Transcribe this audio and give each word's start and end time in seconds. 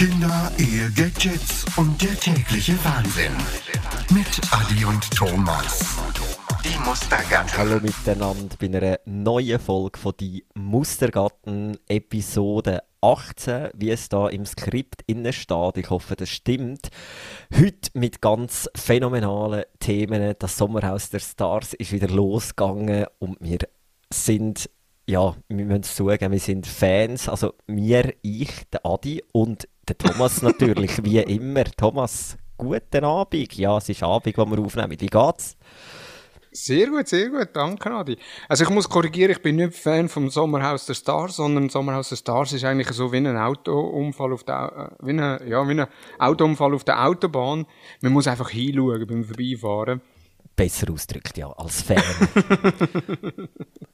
Kinder, 0.00 0.50
Ehe, 0.56 0.90
Gadgets 0.96 1.66
und 1.76 2.00
der 2.00 2.18
tägliche 2.18 2.72
Wahnsinn. 2.86 3.34
Mit 4.14 4.40
Adi 4.50 4.86
und 4.86 5.02
Thomas. 5.10 5.98
Die 6.64 6.88
Mustergatten. 6.88 7.58
Hallo 7.58 7.80
miteinander 7.82 8.56
bei 8.58 8.68
einer 8.68 8.98
neuen 9.04 9.60
Folge 9.60 9.98
von 9.98 10.14
die 10.18 10.46
Mustergatten 10.54 11.76
Episode 11.86 12.82
18, 13.02 13.72
wie 13.74 13.90
es 13.90 14.08
da 14.08 14.30
im 14.30 14.46
Skript 14.46 15.02
innen 15.06 15.34
steht. 15.34 15.76
Ich 15.76 15.90
hoffe, 15.90 16.16
das 16.16 16.30
stimmt. 16.30 16.88
Heute 17.54 17.90
mit 17.92 18.22
ganz 18.22 18.70
phänomenalen 18.74 19.64
Themen. 19.80 20.34
Das 20.38 20.56
Sommerhaus 20.56 21.10
der 21.10 21.20
Stars 21.20 21.74
ist 21.74 21.92
wieder 21.92 22.08
losgegangen 22.08 23.04
und 23.18 23.36
wir 23.40 23.58
sind 24.10 24.70
ja, 25.10 25.34
wir 25.48 25.64
müssen 25.64 25.80
es 25.80 25.96
zugeben, 25.96 26.30
wir 26.30 26.38
sind 26.38 26.66
Fans. 26.66 27.28
Also 27.28 27.54
mir, 27.66 28.14
ich, 28.22 28.68
der 28.72 28.86
Adi 28.86 29.22
und 29.32 29.68
der 29.88 29.98
Thomas 29.98 30.40
natürlich, 30.42 31.02
wie 31.04 31.18
immer. 31.18 31.64
Thomas, 31.64 32.38
guten 32.56 33.04
Abend. 33.04 33.52
Ja, 33.54 33.76
es 33.76 33.88
ist 33.88 34.02
Abend, 34.04 34.38
wo 34.38 34.46
wir 34.46 34.60
aufnehmen. 34.60 34.96
Wie 34.98 35.06
geht's? 35.06 35.56
Sehr 36.52 36.88
gut, 36.88 37.06
sehr 37.06 37.28
gut, 37.28 37.50
danke 37.52 37.90
Adi. 37.92 38.16
Also 38.48 38.64
ich 38.64 38.70
muss 38.70 38.88
korrigieren, 38.88 39.30
ich 39.30 39.40
bin 39.40 39.56
nicht 39.56 39.74
Fan 39.74 40.08
vom 40.08 40.30
Sommerhaus 40.30 40.84
der 40.86 40.94
Stars, 40.94 41.36
sondern 41.36 41.68
Sommerhaus 41.68 42.08
der 42.08 42.16
Stars 42.16 42.52
ist 42.52 42.64
eigentlich 42.64 42.90
so 42.90 43.12
wie 43.12 43.18
ein 43.18 43.36
Autounfall 43.36 44.32
auf 44.32 44.42
der, 44.42 44.96
äh, 45.00 45.06
wie 45.06 45.12
ein, 45.12 45.48
ja, 45.48 45.68
wie 45.68 45.80
ein 45.80 45.86
Autounfall 46.18 46.74
auf 46.74 46.82
der 46.82 47.04
Autobahn. 47.04 47.66
Man 48.00 48.12
muss 48.12 48.26
einfach 48.26 48.50
hinschauen 48.50 49.06
beim 49.06 49.24
Vorbeifahren. 49.24 50.00
Besser 50.60 50.92
ausgedrückt, 50.92 51.38
ja, 51.38 51.48
als 51.52 51.80
Fan. 51.80 52.02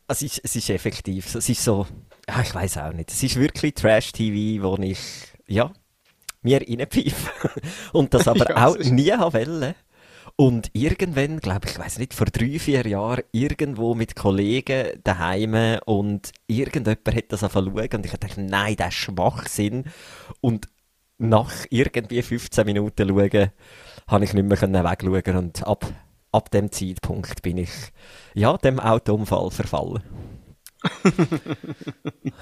es, 0.09 0.23
ist, 0.23 0.41
es 0.43 0.57
ist 0.57 0.69
effektiv, 0.69 1.33
es 1.37 1.49
ist 1.49 1.63
so, 1.63 1.87
ja, 2.29 2.41
ich 2.43 2.53
weiß 2.53 2.79
auch 2.79 2.93
nicht, 2.93 3.13
es 3.13 3.23
ist 3.23 3.37
wirklich 3.37 3.75
Trash-TV, 3.75 4.65
wo 4.65 4.77
ich, 4.83 4.99
ja, 5.47 5.73
mir 6.43 6.61
reinpfeife. 6.61 7.31
Und 7.93 8.13
das 8.15 8.27
aber 8.27 8.51
ja, 8.51 8.67
auch 8.67 8.77
nie 8.79 9.13
wollte. 9.13 9.77
Und 10.35 10.71
irgendwann, 10.73 11.39
glaube 11.39 11.67
ich, 11.67 11.75
ich 11.75 11.79
weiß 11.79 12.01
nicht, 12.01 12.15
vor 12.15 12.27
drei, 12.27 12.59
vier 12.59 12.85
Jahren, 12.85 13.23
irgendwo 13.31 13.95
mit 13.95 14.17
Kollegen 14.17 14.89
daheim 15.05 15.79
und 15.85 16.33
irgendjemand 16.49 17.15
hat 17.15 17.25
das 17.29 17.45
angefangen 17.45 17.95
und 17.95 18.07
ich 18.07 18.13
dachte, 18.13 18.43
nein, 18.43 18.75
das 18.75 18.89
ist 18.89 18.95
Schwachsinn. 18.95 19.85
Und 20.41 20.67
nach 21.19 21.53
irgendwie 21.71 22.23
15 22.23 22.67
Minuten 22.67 23.09
schauen, 23.09 23.51
habe 24.09 24.25
ich 24.25 24.35
nicht 24.35 24.49
mehr 24.49 24.61
wegschauen 24.61 25.37
und 25.37 25.65
ab, 25.65 25.87
ab 26.33 26.51
dem 26.51 26.71
Zeitpunkt 26.71 27.43
bin 27.43 27.59
ich, 27.59 27.71
ja, 28.35 28.57
dem 28.59 28.81
Autounfall 28.81 29.51
verfallen. 29.51 30.03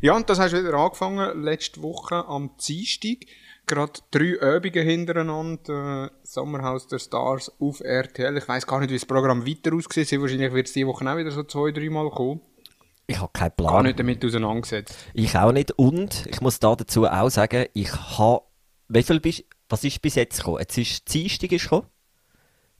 Ja, 0.00 0.16
und 0.16 0.28
das 0.28 0.38
hast 0.38 0.52
du 0.52 0.58
wieder 0.58 0.74
angefangen, 0.74 1.42
letzte 1.42 1.82
Woche 1.82 2.26
am 2.26 2.50
Dienstag. 2.56 3.18
Gerade 3.66 4.00
drei 4.10 4.56
Übungen 4.56 4.86
hintereinander, 4.86 6.06
äh, 6.06 6.10
Sommerhaus 6.22 6.86
der 6.88 6.98
Stars 6.98 7.52
auf 7.60 7.80
RTL. 7.80 8.36
Ich 8.38 8.48
weiß 8.48 8.66
gar 8.66 8.80
nicht, 8.80 8.90
wie 8.90 8.94
das 8.94 9.04
Programm 9.04 9.46
weiter 9.46 9.74
aussieht. 9.74 10.20
Wahrscheinlich 10.20 10.52
wird 10.52 10.68
es 10.68 10.72
diese 10.72 10.86
Woche 10.86 11.08
auch 11.08 11.16
wieder 11.16 11.30
so 11.30 11.42
zwei, 11.44 11.70
dreimal 11.70 12.10
kommen. 12.10 12.40
Ich 13.06 13.18
habe 13.20 13.30
keinen 13.32 13.52
Plan. 13.52 13.72
Gar 13.72 13.82
nicht 13.84 13.98
damit 13.98 14.24
auseinandergesetzt. 14.24 14.94
Ich 15.12 15.36
auch 15.36 15.52
nicht. 15.52 15.72
Und 15.72 16.26
ich 16.26 16.40
muss 16.40 16.58
da 16.58 16.74
dazu 16.74 17.06
auch 17.06 17.30
sagen, 17.30 17.66
ich 17.74 17.92
habe. 17.92 18.42
Wie 18.90 19.02
viel 19.02 19.20
bist 19.20 19.44
Was 19.68 19.84
ist 19.84 20.00
bis 20.00 20.14
jetzt 20.14 20.38
gekommen? 20.38 20.60
Jetzt 20.60 20.78
ist 20.78 21.12
Dienstag 21.12 21.52
ist 21.52 21.64
gekommen. 21.64 21.86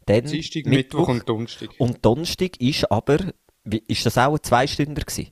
Dann 0.08 0.24
Dienstag, 0.24 0.66
Mittwoch, 0.66 1.00
Mittwoch 1.00 1.08
und 1.08 1.28
Donnerstag. 1.28 1.70
Und 1.78 2.04
Donnerstag 2.04 2.60
ist 2.60 2.90
aber. 2.90 3.18
Ist 3.86 4.06
das 4.06 4.16
auch 4.16 4.34
ein 4.34 4.42
Zweistünder 4.42 5.02
gewesen? 5.02 5.30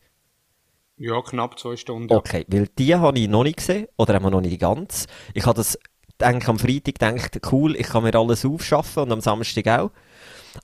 Ja, 0.99 1.21
knapp 1.23 1.59
zwei 1.59 1.77
Stunden. 1.77 2.13
Okay, 2.13 2.45
weil 2.49 2.69
die 2.79 2.95
habe 2.95 3.19
ich 3.19 3.29
noch 3.29 3.45
nicht 3.45 3.59
gesehen, 3.59 3.87
oder 3.97 4.15
haben 4.15 4.25
wir 4.25 4.31
noch 4.31 4.41
nicht 4.41 4.61
ganz. 4.61 5.07
Ich 5.35 5.47
habe 5.47 5.57
das 5.57 5.79
denke, 6.21 6.49
am 6.49 6.59
Freitag 6.59 6.99
gedacht, 6.99 7.41
cool, 7.53 7.77
ich 7.77 7.87
kann 7.87 8.03
mir 8.03 8.15
alles 8.15 8.45
aufschaffen 8.45 9.05
und 9.05 9.13
am 9.13 9.21
Samstag 9.21 9.67
auch. 9.69 9.91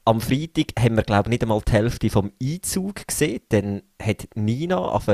Am 0.04 0.20
Freitag 0.20 0.72
haben 0.78 0.96
wir, 0.96 1.02
glaube 1.02 1.28
ich, 1.28 1.30
nicht 1.30 1.42
einmal 1.42 1.60
die 1.66 1.72
Hälfte 1.72 2.10
vom 2.10 2.32
Einzug 2.42 3.06
gesehen. 3.06 3.40
Dann 3.50 3.82
hat 4.02 4.28
Nina 4.34 4.78
auf 4.78 5.06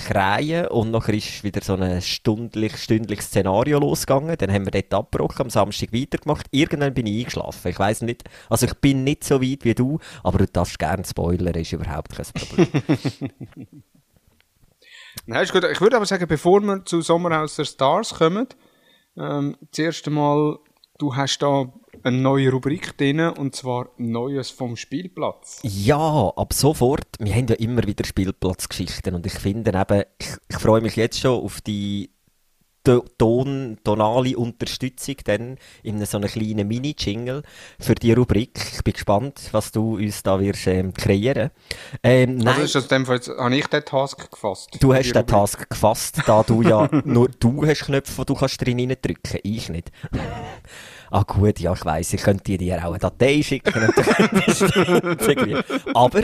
Kreien 0.00 0.66
und 0.68 0.90
nachher 0.90 1.14
ist 1.14 1.44
wieder 1.44 1.60
so 1.62 1.74
ein 1.74 2.02
stündlich, 2.02 2.76
stündliches 2.76 3.26
Szenario 3.26 3.78
losgegangen. 3.78 4.36
Dann 4.36 4.52
haben 4.52 4.64
wir 4.64 4.72
dort 4.72 4.92
abgebrochen, 4.92 5.42
am 5.42 5.50
Samstag 5.50 5.92
weitergemacht. 5.92 6.46
Irgendwann 6.50 6.94
bin 6.94 7.06
ich 7.06 7.20
eingeschlafen. 7.20 7.70
Ich 7.70 7.78
weiß 7.78 8.02
nicht, 8.02 8.24
also 8.48 8.66
ich 8.66 8.74
bin 8.74 9.04
nicht 9.04 9.24
so 9.24 9.40
weit 9.40 9.64
wie 9.64 9.74
du, 9.74 9.98
aber 10.22 10.38
du 10.38 10.46
darfst 10.46 10.78
gerne 10.78 11.04
spoilern, 11.04 11.54
ist 11.54 11.72
überhaupt 11.72 12.14
kein 12.14 12.26
Problem. 12.26 12.68
Nein, 15.26 15.42
ist 15.42 15.52
gut. 15.52 15.64
Ich 15.64 15.80
würde 15.80 15.96
aber 15.96 16.06
sagen, 16.06 16.26
bevor 16.26 16.60
wir 16.60 16.84
zu 16.84 17.00
Sommerhaus 17.02 17.56
der 17.56 17.64
Stars 17.64 18.14
kommen, 18.14 18.46
ähm, 19.16 19.56
zuerst 19.72 20.06
einmal, 20.06 20.58
du 20.98 21.14
hast 21.14 21.38
da 21.38 21.72
eine 22.02 22.16
neue 22.16 22.50
Rubrik 22.50 22.96
drin, 22.96 23.20
und 23.20 23.54
zwar 23.54 23.90
Neues 23.98 24.50
vom 24.50 24.76
Spielplatz. 24.76 25.60
Ja, 25.62 26.32
ab 26.36 26.52
sofort. 26.52 27.06
Wir 27.18 27.34
haben 27.34 27.46
ja 27.48 27.56
immer 27.56 27.86
wieder 27.86 28.04
Spielplatzgeschichten 28.04 29.14
und 29.14 29.26
ich 29.26 29.34
finde 29.34 29.70
eben, 29.70 30.04
ich, 30.18 30.28
ich 30.48 30.56
freue 30.56 30.80
mich 30.80 30.96
jetzt 30.96 31.20
schon 31.20 31.42
auf 31.42 31.60
die 31.60 32.10
Ton, 33.18 33.76
tonale 33.84 34.38
Unterstützung 34.38 35.16
dann 35.24 35.58
in 35.82 36.02
so 36.06 36.16
einem 36.16 36.30
kleinen 36.30 36.66
Mini-Jingle 36.66 37.42
für 37.78 37.94
die 37.94 38.12
Rubrik. 38.12 38.58
Ich 38.72 38.82
bin 38.82 38.94
gespannt, 38.94 39.38
was 39.52 39.70
du 39.70 39.96
uns 39.96 40.22
da 40.22 40.40
wirst 40.40 40.66
ähm, 40.66 40.94
kreieren. 40.94 41.50
Ähm, 42.02 42.36
also 42.38 42.44
nein, 42.44 42.60
ist 42.62 42.74
das 42.74 42.88
dem 42.88 43.04
Fall 43.04 43.16
jetzt, 43.16 43.28
habe 43.28 43.54
ich 43.54 43.66
den 43.66 43.84
Task 43.84 44.30
gefasst? 44.30 44.70
Du 44.80 44.94
hast 44.94 45.12
den 45.12 45.26
Task 45.26 45.68
gefasst, 45.68 46.22
da 46.26 46.42
du 46.42 46.62
ja 46.62 46.88
nur 47.04 47.28
du 47.28 47.66
hast 47.66 47.84
Knöpfe, 47.84 48.22
die 48.22 48.26
du 48.26 48.34
kannst 48.34 48.64
drin 48.64 48.78
drücken, 48.78 49.38
ich 49.42 49.68
nicht. 49.68 49.92
Ah 51.10 51.22
gut, 51.22 51.60
ja 51.60 51.72
ich 51.72 51.84
weiss, 51.84 52.12
ich 52.12 52.22
könnte 52.22 52.56
dir 52.56 52.84
auch 52.84 52.90
eine 52.90 52.98
Datei 52.98 53.42
schicken. 53.42 53.72
Aber 55.94 56.22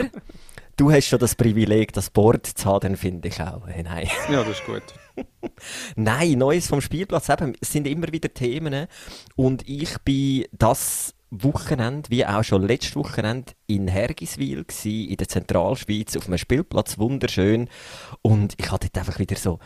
du 0.77 0.91
hast 0.91 1.07
schon 1.07 1.19
das 1.19 1.35
Privileg, 1.35 1.93
das 1.93 2.09
Board 2.09 2.45
zu 2.45 2.65
haben, 2.65 2.79
dann 2.81 2.95
finde 2.95 3.27
ich 3.27 3.41
auch. 3.41 3.67
Hey, 3.67 3.83
nein. 3.83 4.07
Ja, 4.31 4.43
das 4.43 4.59
ist 4.59 4.65
gut. 4.65 4.83
Nein, 5.95 6.37
Neues 6.37 6.67
vom 6.67 6.81
Spielplatz. 6.81 7.29
Eben, 7.29 7.53
es 7.59 7.71
sind 7.71 7.87
immer 7.87 8.11
wieder 8.11 8.31
Themen. 8.33 8.87
Und 9.35 9.67
ich 9.67 9.97
bin 10.05 10.45
das 10.51 11.15
Wochenende, 11.29 12.09
wie 12.09 12.25
auch 12.25 12.43
schon 12.43 12.65
letztes 12.65 12.95
Wochenende, 12.95 13.53
in 13.65 13.87
Hergiswil 13.87 14.63
gsi, 14.63 15.05
in 15.05 15.17
der 15.17 15.27
Zentralschweiz, 15.27 16.15
auf 16.15 16.27
einem 16.27 16.37
Spielplatz, 16.37 16.97
wunderschön. 16.97 17.69
Und 18.21 18.53
ich 18.57 18.71
hatte 18.71 18.89
dort 18.91 19.07
einfach 19.07 19.19
wieder 19.19 19.35
so, 19.35 19.59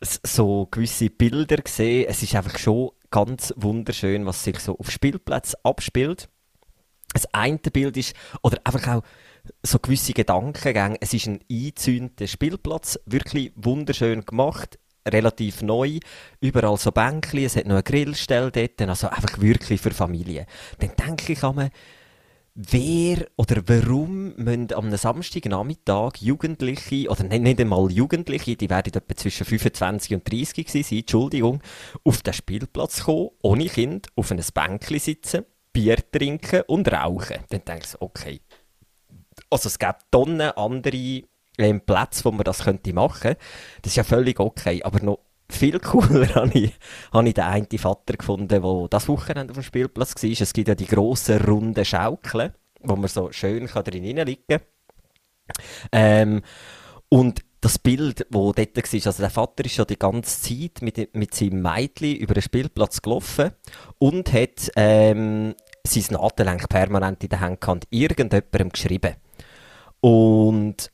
so 0.00 0.68
gewisse 0.70 1.10
Bilder 1.10 1.56
gesehen. 1.56 2.06
Es 2.08 2.22
ist 2.22 2.34
einfach 2.34 2.58
schon 2.58 2.90
ganz 3.12 3.54
wunderschön, 3.56 4.26
was 4.26 4.42
sich 4.42 4.58
so 4.58 4.76
auf 4.76 4.90
Spielplätzen 4.90 5.60
abspielt. 5.62 6.28
Das 7.12 7.32
eine 7.32 7.58
Bild 7.58 7.96
ist, 7.96 8.14
oder 8.42 8.58
einfach 8.64 8.88
auch 8.88 9.02
so 9.62 9.78
gewisse 9.78 10.12
Gedankengänge. 10.12 10.96
Es 11.00 11.14
ist 11.14 11.28
ein 11.28 11.40
eingezäunter 11.50 12.26
Spielplatz, 12.26 12.98
wirklich 13.06 13.52
wunderschön 13.54 14.24
gemacht 14.24 14.78
relativ 15.08 15.62
neu, 15.62 15.98
überall 16.40 16.76
so 16.76 16.92
Bänkchen, 16.92 17.44
es 17.44 17.56
hat 17.56 17.66
noch 17.66 17.74
eine 17.74 17.82
Grillstelle 17.82 18.50
dort, 18.50 18.80
also 18.82 19.08
einfach 19.08 19.40
wirklich 19.40 19.80
für 19.80 19.90
Familien. 19.90 20.46
Dann 20.78 20.92
denke 20.96 21.32
ich 21.32 21.42
an 21.42 21.70
wer 22.54 23.26
oder 23.36 23.62
warum 23.66 24.34
müssen 24.36 24.72
am 24.74 24.94
Samstagnachmittag 24.94 26.18
Jugendliche, 26.20 27.08
oder 27.08 27.24
nicht, 27.24 27.42
nicht 27.42 27.60
einmal 27.60 27.90
Jugendliche, 27.90 28.56
die 28.56 28.68
werden 28.68 28.92
etwa 28.94 29.16
zwischen 29.16 29.46
25 29.46 30.14
und 30.14 30.30
30 30.30 30.68
sein, 30.68 30.98
Entschuldigung, 30.98 31.62
auf 32.04 32.22
den 32.22 32.34
Spielplatz 32.34 33.04
kommen, 33.04 33.30
ohne 33.42 33.66
Kind, 33.66 34.08
auf 34.16 34.30
einem 34.30 34.44
Bänkchen 34.52 34.98
sitzen, 34.98 35.44
Bier 35.72 35.96
trinken 36.10 36.62
und 36.66 36.92
rauchen. 36.92 37.38
Dann 37.48 37.64
denke 37.64 37.86
ich, 37.86 38.00
okay. 38.00 38.40
Also 39.48 39.68
es 39.68 39.78
gibt 39.78 39.96
Tonnen 40.10 40.50
andere 40.50 41.22
ähm, 41.58 41.80
Plätze, 41.80 42.24
wo 42.24 42.32
man 42.32 42.44
das 42.44 42.64
könnte 42.64 42.92
machen. 42.92 43.36
Das 43.80 43.92
ist 43.92 43.96
ja 43.96 44.04
völlig 44.04 44.38
okay, 44.40 44.82
aber 44.82 45.02
noch 45.02 45.20
viel 45.54 45.78
cooler 45.80 46.34
habe 46.34 46.58
ich, 46.58 46.72
habe 47.12 47.28
ich 47.28 47.34
den 47.34 47.44
einen 47.44 47.78
Vater 47.78 48.16
gefunden, 48.16 48.48
der 48.48 48.88
das 48.90 49.08
Wochenende 49.08 49.52
auf 49.52 49.58
dem 49.58 49.62
Spielplatz 49.62 50.14
war. 50.22 50.30
Es 50.30 50.52
gibt 50.52 50.68
ja 50.68 50.74
die 50.74 50.86
grossen, 50.86 51.40
runden 51.42 51.84
Schaukeln, 51.84 52.52
wo 52.80 52.96
man 52.96 53.08
so 53.08 53.30
schön 53.32 53.66
drin 53.66 54.04
liegen 54.04 54.42
kann. 54.48 54.60
Ähm, 55.90 56.42
und 57.08 57.42
das 57.60 57.78
Bild, 57.78 58.20
das 58.20 58.28
dort 58.30 58.56
war, 58.56 59.06
also 59.06 59.22
der 59.22 59.30
Vater 59.30 59.64
ist 59.64 59.76
ja 59.76 59.84
die 59.84 59.98
ganze 59.98 60.40
Zeit 60.42 60.82
mit, 60.82 61.14
mit 61.14 61.34
seinem 61.34 61.62
Mädchen 61.62 62.16
über 62.16 62.34
den 62.34 62.42
Spielplatz 62.42 63.00
gelaufen 63.00 63.52
und 63.98 64.32
hat 64.32 64.70
ähm, 64.76 65.54
sein 65.86 66.04
Nadellenk 66.10 66.68
permanent 66.68 67.22
in 67.22 67.28
der 67.28 67.40
Hand 67.40 67.60
gehabt, 67.60 67.86
irgendjemandem 67.90 68.70
geschrieben. 68.70 69.14
Und 70.00 70.91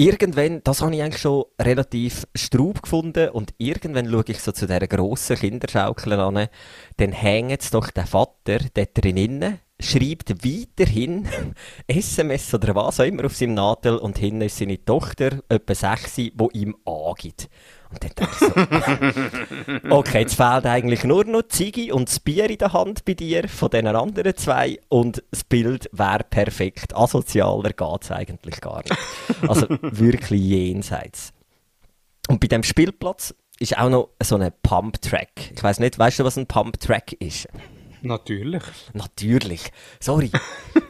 irgendwann, 0.00 0.62
das 0.64 0.80
habe 0.80 0.94
ich 0.94 1.02
eigentlich 1.02 1.20
schon 1.20 1.44
relativ 1.60 2.26
straub 2.34 2.82
gefunden 2.82 3.28
und 3.28 3.52
irgendwann 3.58 4.08
schaue 4.10 4.24
ich 4.28 4.40
so 4.40 4.50
zu 4.50 4.66
dieser 4.66 4.86
grossen 4.86 5.36
Kinderschaukel 5.36 6.14
an, 6.14 6.48
dann 6.96 7.12
hängt 7.12 7.74
doch 7.74 7.90
der 7.90 8.06
Vater 8.06 8.60
dort 8.72 8.90
drinnen, 8.94 9.58
schreibt 9.78 10.30
weiterhin 10.42 11.28
SMS 11.86 12.54
oder 12.54 12.74
was 12.74 13.00
auch 13.00 13.04
immer 13.04 13.26
auf 13.26 13.36
seinem 13.36 13.54
Nadel 13.54 13.98
und 13.98 14.16
hinten 14.16 14.40
ist 14.42 14.56
seine 14.56 14.82
Tochter, 14.82 15.42
etwa 15.50 15.74
6, 15.74 16.14
die 16.14 16.32
ihm 16.54 16.76
angibt. 16.86 17.50
Und 17.90 18.04
dann 18.04 18.10
denke 18.16 18.32
ich 18.32 19.82
so, 19.82 19.96
Okay, 19.96 20.20
jetzt 20.20 20.34
fehlt 20.34 20.66
eigentlich 20.66 21.04
nur 21.04 21.24
noch 21.24 21.42
Ziggy 21.48 21.90
und 21.92 22.08
das 22.08 22.20
Bier 22.20 22.48
in 22.48 22.58
der 22.58 22.72
Hand 22.72 23.04
bei 23.04 23.14
dir 23.14 23.48
von 23.48 23.70
den 23.70 23.86
anderen 23.88 24.36
zwei 24.36 24.78
und 24.88 25.22
das 25.30 25.44
Bild 25.44 25.88
wäre 25.92 26.24
perfekt. 26.28 26.94
Asozialer 26.96 27.72
geht's 27.72 28.10
eigentlich 28.10 28.60
gar 28.60 28.82
nicht. 28.82 28.96
Also 29.48 29.66
wirklich 29.82 30.40
jenseits. 30.40 31.32
Und 32.28 32.40
bei 32.40 32.46
dem 32.46 32.62
Spielplatz 32.62 33.34
ist 33.58 33.76
auch 33.76 33.90
noch 33.90 34.10
so 34.22 34.36
ein 34.36 34.52
Pump-Track. 34.62 35.52
Ich 35.54 35.62
weiß 35.62 35.80
nicht, 35.80 35.98
weißt 35.98 36.20
du, 36.20 36.24
was 36.24 36.38
ein 36.38 36.46
Pump-Track 36.46 37.12
ist? 37.14 37.48
Natürlich. 38.02 38.62
Natürlich. 38.94 39.72
Sorry. 40.00 40.30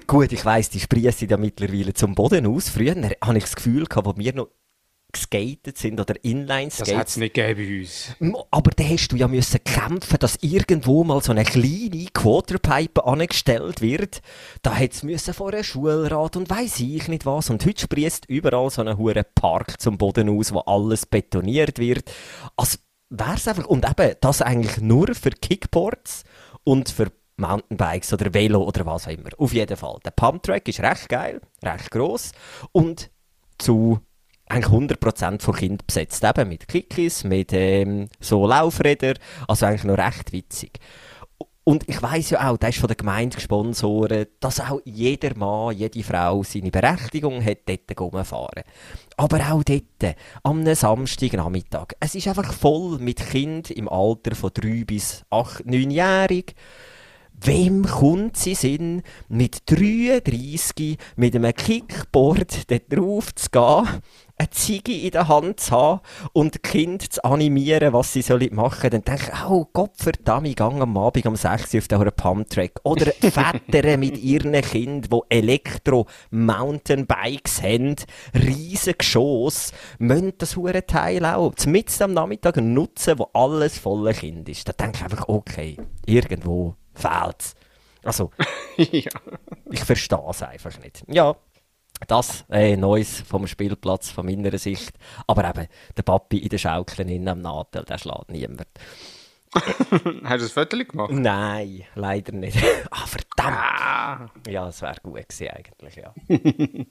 Gut, 0.06 0.32
ich 0.32 0.44
weiss, 0.44 0.70
die 0.70 0.80
sprießen 0.80 1.28
ja 1.28 1.36
mittlerweile 1.36 1.94
zum 1.94 2.14
Boden 2.14 2.46
aus. 2.46 2.68
Früher 2.68 2.94
hatte 2.94 3.38
ich 3.38 3.44
das 3.44 3.56
Gefühl, 3.56 3.86
gehabt, 3.86 4.06
wo 4.06 4.16
wir 4.16 4.34
noch 4.34 4.48
geskatet 5.12 5.78
sind 5.78 6.00
oder 6.00 6.14
Inline-Skates. 6.22 6.88
Das 6.88 6.98
hat 6.98 7.08
es 7.08 7.16
nicht 7.16 7.34
gegeben 7.34 7.66
bei 8.20 8.32
uns. 8.32 8.46
Aber 8.50 8.70
da 8.70 8.84
hast 8.84 9.08
du 9.08 9.16
ja 9.16 9.28
müssen 9.28 9.62
kämpfen, 9.64 10.18
dass 10.18 10.38
irgendwo 10.40 11.04
mal 11.04 11.22
so 11.22 11.32
eine 11.32 11.44
kleine 11.44 12.06
Quarterpipe 12.12 13.04
angestellt 13.04 13.80
wird. 13.80 14.22
Da 14.62 14.74
hätte 14.74 15.06
es 15.12 15.36
vor 15.36 15.52
einem 15.52 15.64
Schulrat 15.64 16.36
und 16.36 16.50
weiss 16.50 16.80
ich 16.80 17.08
nicht 17.08 17.26
was. 17.26 17.50
Und 17.50 17.64
heute 17.66 17.82
sprießt 17.82 18.26
überall 18.28 18.70
so 18.70 18.82
ein 18.82 18.96
hoher 18.96 19.22
Park 19.22 19.80
zum 19.80 19.98
Boden 19.98 20.28
aus, 20.28 20.52
wo 20.52 20.60
alles 20.60 21.06
betoniert 21.06 21.78
wird. 21.78 22.10
Also 22.56 22.78
wär's 23.10 23.48
einfach, 23.48 23.66
und 23.66 23.88
eben, 23.88 24.14
das 24.20 24.42
eigentlich 24.42 24.78
nur 24.78 25.14
für 25.14 25.30
Kickboards 25.30 26.24
und 26.64 26.88
für 26.88 27.10
Mountainbikes 27.36 28.12
oder 28.12 28.32
Velo 28.32 28.62
oder 28.62 28.86
was 28.86 29.08
auch 29.08 29.12
immer. 29.12 29.30
Auf 29.38 29.52
jeden 29.52 29.76
Fall. 29.76 29.98
Der 30.04 30.10
Pumptrack 30.10 30.68
ist 30.68 30.80
recht 30.80 31.08
geil, 31.08 31.40
recht 31.62 31.90
gross 31.90 32.32
und 32.72 33.10
zu 33.58 34.00
eigentlich 34.50 34.72
100% 34.72 35.40
von 35.40 35.54
Kindern 35.54 35.86
besetzt. 35.86 36.24
Eben 36.24 36.48
mit 36.48 36.68
Kikis, 36.68 37.24
mit 37.24 37.52
ähm, 37.52 38.08
so 38.20 38.46
Laufrädern. 38.46 39.18
Also 39.48 39.66
eigentlich 39.66 39.84
noch 39.84 39.98
recht 39.98 40.32
witzig. 40.32 40.80
Und 41.62 41.88
ich 41.88 42.02
weiss 42.02 42.30
ja 42.30 42.50
auch, 42.50 42.56
das 42.56 42.70
ist 42.70 42.78
von 42.78 42.88
der 42.88 42.96
Gemeinde 42.96 43.36
gesponsert, 43.36 44.30
dass 44.40 44.60
auch 44.60 44.80
jeder 44.84 45.36
Mann, 45.36 45.76
jede 45.76 46.02
Frau 46.02 46.42
seine 46.42 46.70
Berechtigung 46.70 47.44
hat, 47.44 47.58
dort 47.66 48.00
rumfahren. 48.00 48.64
Aber 49.16 49.38
auch 49.52 49.62
dort, 49.62 50.16
am 50.42 50.74
Samstagnachmittag. 50.74 51.88
Es 52.00 52.14
ist 52.14 52.26
einfach 52.26 52.52
voll 52.52 52.98
mit 52.98 53.24
Kindern 53.24 53.72
im 53.76 53.88
Alter 53.88 54.34
von 54.34 54.50
3 54.52 54.84
bis 54.84 55.22
8, 55.30 55.64
9-jährig. 55.66 56.54
Wem 57.42 57.86
kommt 57.86 58.36
sie 58.36 58.54
Sinn, 58.54 59.02
mit 59.28 59.62
33 59.66 60.98
mit 61.16 61.34
einem 61.34 61.54
Kickboard 61.54 62.70
dort 62.70 62.92
drauf 62.92 63.34
zu 63.34 63.48
gehen, 63.48 64.02
eine 64.40 64.50
Ziege 64.50 64.96
in 64.96 65.10
der 65.10 65.28
Hand 65.28 65.60
zu 65.60 65.72
haben 65.72 66.00
und 66.32 66.62
Kinder 66.62 67.04
zu 67.10 67.22
animieren, 67.24 67.92
was 67.92 68.14
sie 68.14 68.22
sollen 68.22 68.54
machen 68.54 68.88
Dann 68.88 69.04
denke 69.04 69.32
ich, 69.34 69.44
oh 69.44 69.68
Gott 69.70 69.92
verdammt, 69.96 70.48
ich 70.48 70.56
gehe 70.56 70.66
am 70.66 70.96
Abend 70.96 71.26
um 71.26 71.36
6 71.36 71.74
Uhr 71.74 71.80
auf 71.80 71.88
den 71.88 72.10
Pumptrack. 72.12 72.80
Oder 72.82 73.12
Väter 73.20 73.98
mit 73.98 74.16
ihren 74.16 74.58
Kindern, 74.62 75.10
die 75.10 75.20
Elektro-Mountainbikes 75.36 77.62
haben, 77.62 77.96
riesige 78.34 78.96
Geschoss, 78.96 79.72
müssen 79.98 80.32
das 80.38 80.56
hure 80.56 80.86
Teil 80.86 81.26
auch 81.26 81.52
mitten 81.66 82.02
am 82.02 82.14
Nachmittag 82.14 82.56
nutzen, 82.56 83.18
wo 83.18 83.28
alles 83.34 83.78
voller 83.78 84.14
Kind 84.14 84.48
ist. 84.48 84.66
Da 84.66 84.72
denke 84.72 84.96
ich 84.96 85.04
einfach, 85.04 85.28
okay, 85.28 85.76
irgendwo 86.06 86.76
fehlt's. 86.94 87.54
Also, 88.02 88.30
ja. 88.78 89.10
ich 89.70 89.84
verstehe 89.84 90.24
es 90.30 90.42
einfach 90.42 90.78
nicht. 90.78 91.04
Ja, 91.08 91.36
das 92.06 92.44
äh, 92.50 92.76
Neues 92.76 93.20
vom 93.20 93.46
Spielplatz 93.46 94.10
von 94.10 94.26
meiner 94.26 94.56
Sicht. 94.58 94.92
Aber 95.26 95.48
eben, 95.48 95.68
der 95.96 96.02
Papi 96.02 96.38
in 96.38 96.48
der 96.48 96.58
Schaukel 96.58 97.08
in 97.10 97.28
am 97.28 97.40
Nadel, 97.40 97.84
der 97.84 97.98
schlägt 97.98 98.30
niemand. 98.30 98.68
Hast 99.52 100.00
du 100.02 100.60
ein 100.60 100.66
Foto 100.66 100.78
gemacht? 100.78 101.12
Nein, 101.12 101.84
leider 101.94 102.32
nicht. 102.32 102.56
ah, 102.90 103.06
verdammt! 103.06 103.56
Ah. 103.58 104.30
Ja, 104.48 104.68
es 104.68 104.80
wäre 104.80 104.96
gut 105.02 105.28
gewesen 105.28 105.48
eigentlich, 105.48 105.96
ja. 105.96 106.14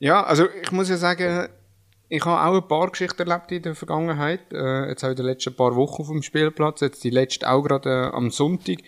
ja, 0.00 0.24
also 0.24 0.48
ich 0.62 0.72
muss 0.72 0.88
ja 0.88 0.96
sagen, 0.96 1.48
ich 2.08 2.24
habe 2.24 2.42
auch 2.42 2.60
ein 2.60 2.68
paar 2.68 2.90
Geschichten 2.90 3.28
erlebt 3.28 3.52
in 3.52 3.62
der 3.62 3.74
Vergangenheit. 3.74 4.52
Äh, 4.52 4.88
jetzt 4.88 5.04
auch 5.04 5.10
in 5.10 5.16
den 5.16 5.26
letzten 5.26 5.54
paar 5.54 5.76
Wochen 5.76 6.02
auf 6.02 6.08
dem 6.08 6.22
Spielplatz. 6.22 6.80
Jetzt 6.80 7.04
die 7.04 7.10
letzte 7.10 7.48
auch 7.48 7.62
gerade 7.62 7.88
äh, 7.88 8.16
am 8.16 8.30
Sonntag 8.30 8.78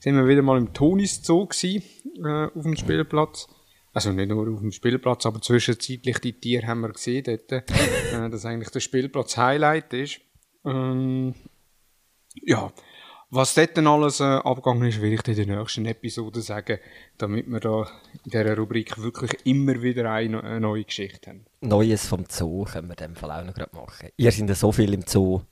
sind 0.00 0.16
wir 0.16 0.26
wieder 0.26 0.42
mal 0.42 0.58
im 0.58 0.72
Tonis 0.72 1.22
Zoo 1.22 1.46
gewesen, 1.46 1.82
äh, 2.24 2.46
auf 2.46 2.62
dem 2.62 2.76
Spielplatz. 2.76 3.48
Also 3.94 4.10
nicht 4.12 4.28
nur 4.28 4.52
auf 4.52 4.60
dem 4.60 4.72
Spielplatz, 4.72 5.24
aber 5.24 5.40
zwischenzeitlich 5.40 6.18
die 6.18 6.32
Tiere 6.32 6.66
haben 6.66 6.80
wir 6.80 6.92
gesehen 6.92 7.22
dort, 7.24 7.52
äh, 7.52 7.62
dass 8.30 8.44
eigentlich 8.44 8.70
der 8.70 8.80
Spielplatz 8.80 9.36
Highlight 9.36 9.92
ist. 9.92 10.20
Ähm, 10.64 11.34
ja, 12.42 12.72
was 13.30 13.54
dort 13.54 13.76
dann 13.76 13.86
alles 13.86 14.18
äh, 14.18 14.24
abgegangen 14.24 14.88
ist, 14.88 15.00
will 15.00 15.12
ich 15.12 15.22
dir 15.22 15.38
in 15.38 15.48
der 15.48 15.58
nächsten 15.58 15.86
Episode 15.86 16.40
sagen, 16.40 16.78
damit 17.18 17.48
wir 17.48 17.60
da 17.60 17.86
in 18.24 18.30
dieser 18.30 18.56
Rubrik 18.56 18.98
wirklich 18.98 19.32
immer 19.44 19.80
wieder 19.80 20.10
eine, 20.10 20.42
eine 20.42 20.60
neue 20.60 20.84
Geschichte 20.84 21.30
haben. 21.30 21.46
Neues 21.60 22.06
vom 22.06 22.24
Zoo 22.28 22.64
können 22.64 22.88
wir 22.88 22.98
in 22.98 23.08
dem 23.08 23.16
Fall 23.16 23.30
auch 23.30 23.44
noch 23.44 23.54
gerade 23.54 23.74
machen. 23.76 24.08
Ihr 24.16 24.32
seid 24.32 24.48
ja 24.48 24.54
so 24.56 24.72
viel 24.72 24.92
im 24.92 25.02
Zoo. 25.06 25.42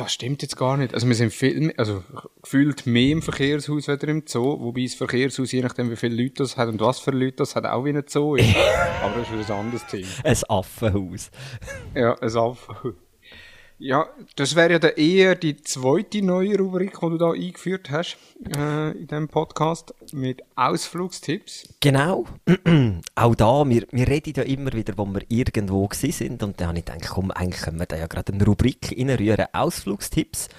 Das 0.00 0.12
stimmt 0.14 0.40
jetzt 0.40 0.56
gar 0.56 0.78
nicht. 0.78 0.94
Also 0.94 1.06
wir 1.06 1.14
sind 1.14 1.30
viel, 1.32 1.74
also 1.76 2.02
gefühlt 2.42 2.86
mehr 2.86 3.10
im 3.10 3.22
Verkehrshaus 3.22 3.88
als 3.88 4.02
im 4.04 4.22
Zoo, 4.26 4.58
wobei 4.58 4.84
das 4.84 4.94
Verkehrshaus, 4.94 5.52
je 5.52 5.60
nachdem 5.60 5.90
wie 5.90 5.96
viele 5.96 6.22
Leute 6.22 6.36
das 6.38 6.56
hat 6.56 6.68
und 6.68 6.80
was 6.80 7.00
für 7.00 7.10
Leute 7.10 7.36
das 7.36 7.54
hat, 7.54 7.66
auch 7.66 7.84
wie 7.84 7.90
ein 7.90 8.02
Zoo 8.06 8.36
ist. 8.36 8.56
Aber 9.02 9.14
das 9.18 9.30
ist 9.30 9.50
ein 9.50 9.58
anderes 9.58 9.86
Thema. 9.86 10.08
Ein 10.24 10.38
Affenhaus. 10.48 11.30
Ja, 11.94 12.14
ein 12.14 12.36
Affenhaus. 12.36 12.94
Ja, 13.82 14.10
das 14.36 14.56
wäre 14.56 14.72
ja 14.72 14.78
dann 14.78 14.92
eher 14.96 15.34
die 15.36 15.56
zweite 15.62 16.20
neue 16.20 16.58
Rubrik, 16.58 17.00
die 17.00 17.08
du 17.08 17.16
da 17.16 17.30
eingeführt 17.30 17.90
hast 17.90 18.18
äh, 18.54 18.90
in 18.90 19.06
diesem 19.06 19.28
Podcast 19.28 19.94
mit 20.12 20.42
Ausflugstipps. 20.54 21.66
Genau. 21.80 22.26
Auch 23.14 23.34
da, 23.34 23.66
wir, 23.66 23.86
wir 23.90 24.06
reden 24.06 24.34
ja 24.36 24.42
immer 24.42 24.74
wieder, 24.74 24.98
wo 24.98 25.06
wir 25.06 25.22
irgendwo 25.28 25.88
sind 25.94 26.42
und 26.42 26.60
da 26.60 26.66
habe 26.66 26.78
ich 26.78 26.84
gedacht, 26.84 27.08
komm, 27.08 27.30
eigentlich 27.30 27.62
können 27.62 27.78
wir 27.78 27.86
da 27.86 27.96
ja 27.96 28.06
gerade 28.06 28.34
eine 28.34 28.44
Rubrik 28.44 28.94
reinrühren, 28.94 29.46
Ausflugstipps. 29.54 30.50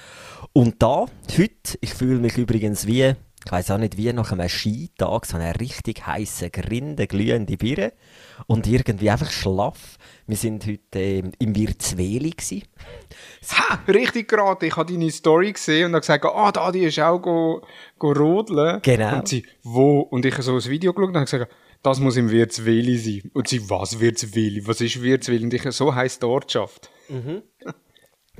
Und 0.51 0.81
da, 0.81 1.05
heute, 1.37 1.77
ich 1.79 1.93
fühle 1.93 2.17
mich 2.17 2.39
übrigens 2.39 2.87
wie 2.87 3.15
ich 3.43 3.51
weiß 3.51 3.71
auch 3.71 3.77
nicht 3.79 3.97
wie, 3.97 4.13
nach 4.13 4.31
einem 4.31 4.47
Skitag, 4.47 5.25
so 5.25 5.37
eine 5.37 5.59
richtig 5.59 6.05
heiße, 6.05 6.51
grinde, 6.51 7.07
glühende 7.07 7.57
Birne 7.57 7.93
und 8.45 8.67
irgendwie 8.67 9.09
einfach 9.09 9.31
schlaff. 9.31 9.97
Wir 10.27 10.37
sind 10.37 10.65
heute 10.65 10.99
äh, 10.99 11.23
im 11.39 11.55
Wirzweli 11.55 12.33
Ha, 13.49 13.79
richtig 13.87 14.27
gerade. 14.27 14.65
Ich 14.65 14.75
habe 14.75 14.91
deine 14.91 15.11
Story 15.11 15.51
gesehen 15.51 15.87
und 15.87 15.91
habe 15.93 16.01
gesagt, 16.01 16.25
ah, 16.25 16.47
oh, 16.47 16.51
da, 16.51 16.71
die 16.71 16.83
ist 16.83 16.99
auch 16.99 17.19
go, 17.19 17.61
go 17.97 18.11
rodeln. 18.11 18.81
Genau. 18.81 19.17
Und 19.17 19.27
sie, 19.27 19.45
wo? 19.63 20.01
Und 20.01 20.25
ich 20.25 20.33
habe 20.33 20.43
so 20.43 20.53
ein 20.55 20.65
Video 20.65 20.93
geschaut 20.93 21.09
und 21.09 21.15
habe 21.15 21.25
gesagt, 21.25 21.51
das 21.83 21.99
muss 21.99 22.15
im 22.17 22.29
Wirzweli 22.29 22.97
sein. 22.97 23.31
Und 23.33 23.47
sie, 23.47 23.69
was 23.69 23.99
Wirzweli? 23.99 24.65
Was 24.67 24.81
ist 24.81 25.01
Wirzweli? 25.01 25.43
Und 25.43 25.53
ich, 25.53 25.63
so 25.71 25.93
heisst 25.95 26.21
die 26.21 26.27
Ortschaft. 26.27 26.91
Mhm. 27.09 27.41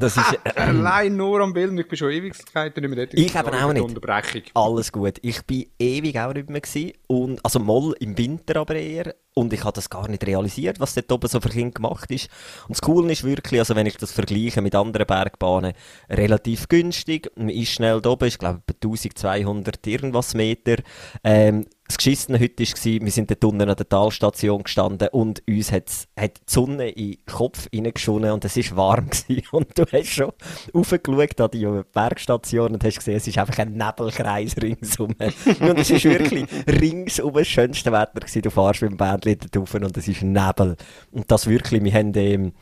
Das 0.01 0.17
ist, 0.17 0.39
äh, 0.43 0.60
allein 0.60 1.15
nur 1.15 1.39
am 1.41 1.53
Bild, 1.53 1.79
ich 1.79 1.88
bin 1.88 1.98
schon 1.98 2.12
Ewigkeiten 2.12 2.81
nicht 2.81 2.96
mehr 2.96 3.05
dort. 3.05 3.17
Ich 3.17 3.36
eben 3.36 3.50
auch 3.50 3.74
nicht. 3.74 3.84
Unterbrechung. 3.84 4.41
Alles 4.55 4.91
gut. 4.91 5.20
Ich 5.22 5.46
bin 5.46 5.67
ewig 5.79 6.17
auch 6.20 6.34
nicht 6.34 6.50
mehr 6.50 6.62
gewesen. 6.62 6.93
Und, 7.08 7.39
also 7.46 7.60
mal 7.60 7.93
im 8.00 8.17
Winter 8.17 8.58
aber 8.58 8.75
eher. 8.75 9.15
Und 9.34 9.53
ich 9.53 9.63
habe 9.63 9.74
das 9.74 9.89
gar 9.89 10.10
nicht 10.10 10.25
realisiert, 10.25 10.79
was 10.79 10.93
dort 10.93 11.12
oben 11.12 11.27
so 11.27 11.39
für 11.39 11.50
Kinder 11.50 11.72
gemacht 11.72 12.12
ist. 12.12 12.29
Und 12.67 12.72
das 12.75 12.81
Coole 12.81 13.12
ist 13.12 13.24
wirklich, 13.24 13.62
also 13.62 13.75
wenn 13.75 13.86
ich 13.86 13.96
das 13.96 14.12
vergleiche 14.12 14.62
mit 14.62 14.75
anderen 14.75 15.08
Bergbahnen, 15.08 15.74
relativ 16.10 16.67
günstig. 16.67 17.31
Man 17.36 17.50
ist 17.50 17.70
schnell 17.70 18.01
da 18.01 18.10
oben, 18.10 18.27
ich 18.27 18.39
glaube 18.39 18.62
1200 18.67 19.88
irgendwas 19.88 20.34
Meter. 20.34 20.77
Ähm, 21.24 21.67
das 21.91 21.98
Geschissene 21.98 22.39
heute 22.39 22.63
war, 22.63 23.05
wir 23.05 23.12
sind 23.12 23.29
dort 23.29 23.43
unten 23.43 23.69
an 23.69 23.75
der 23.75 23.89
Talstation 23.89 24.63
gestanden 24.63 25.10
und 25.10 25.43
uns 25.45 25.74
hat's, 25.74 26.07
hat 26.17 26.38
die 26.38 26.43
Sonne 26.45 26.89
in 26.89 27.12
den 27.12 27.25
Kopf 27.25 27.67
reingeschonen 27.74 28.31
und 28.31 28.45
es 28.45 28.55
war 28.55 28.77
warm. 28.77 29.10
Gewesen. 29.10 29.43
Und 29.51 29.77
du 29.77 29.83
hast 29.91 30.07
schon 30.07 30.31
raufgeschaut 30.74 31.41
an 31.41 31.51
die 31.51 31.81
Bergstation 31.91 32.74
und 32.74 32.83
hast 32.83 32.98
gesehen, 32.98 33.17
es 33.17 33.27
ist 33.27 33.38
einfach 33.38 33.60
ein 33.60 33.74
Nebelkreis 33.74 34.55
ringsum. 34.62 35.15
und 35.60 35.79
es 35.79 35.89
ist 35.89 36.05
wirklich 36.05 36.45
ringsum 36.65 37.33
das 37.33 37.48
schönste 37.48 37.91
Wetter 37.91 38.21
gewesen. 38.21 38.41
Du 38.41 38.50
fährst 38.50 38.81
mit 38.81 38.91
dem 38.91 38.98
Bändchen 38.98 39.38
drauf 39.51 39.74
und 39.74 39.98
es 39.98 40.07
ist 40.07 40.21
Nebel. 40.21 40.77
Und 41.12 41.29
das 41.29 41.48
wirklich, 41.48 41.83
wir 41.83 41.93
haben... 41.93 42.13
Ähm, 42.15 42.53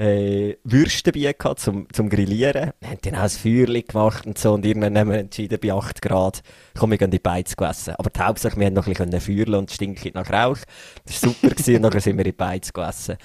äh, 0.00 0.56
Würste 0.64 1.12
dabei 1.12 1.34
gehabt 1.34 1.60
zum, 1.60 1.86
zum 1.92 2.08
Grillieren. 2.08 2.72
Wir 2.80 2.88
haben 2.88 2.98
dann 3.02 3.16
auch 3.16 3.22
ein 3.22 3.28
Feuerchen 3.28 3.84
gemacht 3.86 4.26
und 4.26 4.38
so 4.38 4.54
und 4.54 4.64
irgendwann 4.64 4.96
haben 4.96 5.10
wir 5.10 5.18
entschieden, 5.18 5.58
bei 5.60 5.72
8 5.72 6.00
Grad, 6.00 6.42
komm, 6.78 6.92
wir 6.92 6.98
gehen 6.98 7.10
die 7.10 7.18
Beiz 7.18 7.54
essen. 7.60 7.94
Aber 7.98 8.08
die 8.08 8.20
Hauptsache, 8.20 8.58
wir 8.58 8.66
haben 8.66 8.72
noch 8.72 8.86
ein 8.86 8.94
bisschen 8.94 9.20
feuern 9.20 9.54
und 9.56 9.70
stinkt 9.70 10.14
nach 10.14 10.30
Rauch. 10.30 10.56
Das 11.04 11.22
war 11.22 11.30
super 11.30 11.54
gewesen, 11.54 11.84
und 11.84 11.94
dann 11.94 12.00
sind 12.00 12.16
wir 12.16 12.24
in 12.24 12.32
die 12.32 12.36
Beiz 12.36 12.72
essen. 12.74 13.16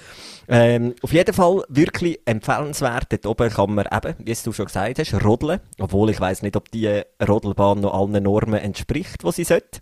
Ähm, 0.48 0.94
auf 1.00 1.12
jeden 1.12 1.34
Fall 1.34 1.64
wirklich 1.68 2.20
empfehlenswert. 2.26 3.06
Dort 3.10 3.26
oben 3.26 3.50
kann 3.50 3.74
man 3.74 3.86
eben, 3.90 4.14
wie 4.18 4.34
du 4.34 4.52
schon 4.52 4.66
gesagt 4.66 4.98
hast, 4.98 5.24
rodeln. 5.24 5.60
Obwohl 5.80 6.10
ich 6.10 6.20
weiss 6.20 6.42
nicht, 6.42 6.56
ob 6.56 6.70
die 6.70 7.02
Rodelbahn 7.26 7.80
noch 7.80 7.94
allen 7.94 8.22
Normen 8.22 8.60
entspricht, 8.60 9.22
die 9.24 9.32
sie 9.32 9.44
sollte. 9.44 9.80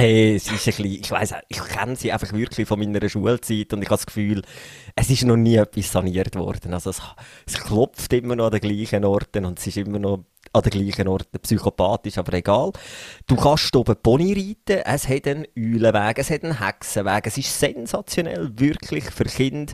Hey, 0.00 0.36
es 0.36 0.44
ist 0.44 0.52
ein 0.52 0.56
bisschen, 0.64 0.84
ich 0.86 1.10
weiss, 1.10 1.34
ich 1.48 1.58
kenne 1.60 1.96
sie 1.96 2.12
einfach 2.12 2.32
wirklich 2.32 2.68
von 2.68 2.78
meiner 2.78 3.08
Schulzeit 3.08 3.72
und 3.72 3.82
ich 3.82 3.88
habe 3.88 3.96
das 3.96 4.06
Gefühl, 4.06 4.42
es 4.94 5.10
ist 5.10 5.24
noch 5.24 5.34
nie 5.34 5.56
etwas 5.56 5.90
saniert 5.90 6.36
worden. 6.36 6.72
Also 6.72 6.90
es, 6.90 7.02
es 7.46 7.54
klopft 7.54 8.12
immer 8.12 8.36
noch 8.36 8.44
an 8.44 8.52
den 8.52 8.60
gleichen 8.60 9.04
Orten 9.04 9.44
und 9.44 9.58
es 9.58 9.66
ist 9.66 9.76
immer 9.76 9.98
noch 9.98 10.24
an 10.52 10.62
den 10.62 10.70
gleichen 10.70 11.08
Orten 11.08 11.40
psychopathisch, 11.40 12.16
aber 12.16 12.32
egal. 12.34 12.70
Du 13.26 13.34
kannst 13.34 13.74
oben 13.74 13.96
Pony 14.00 14.34
reiten, 14.34 14.84
es 14.84 15.08
hat 15.08 15.26
einen 15.26 15.48
Eulenweg, 15.58 16.18
es 16.18 16.30
hat 16.30 16.44
einen 16.44 16.64
Hexenweg, 16.64 17.26
es 17.26 17.38
ist 17.38 17.58
sensationell, 17.58 18.52
wirklich 18.54 19.10
für 19.10 19.24
Kinder 19.24 19.72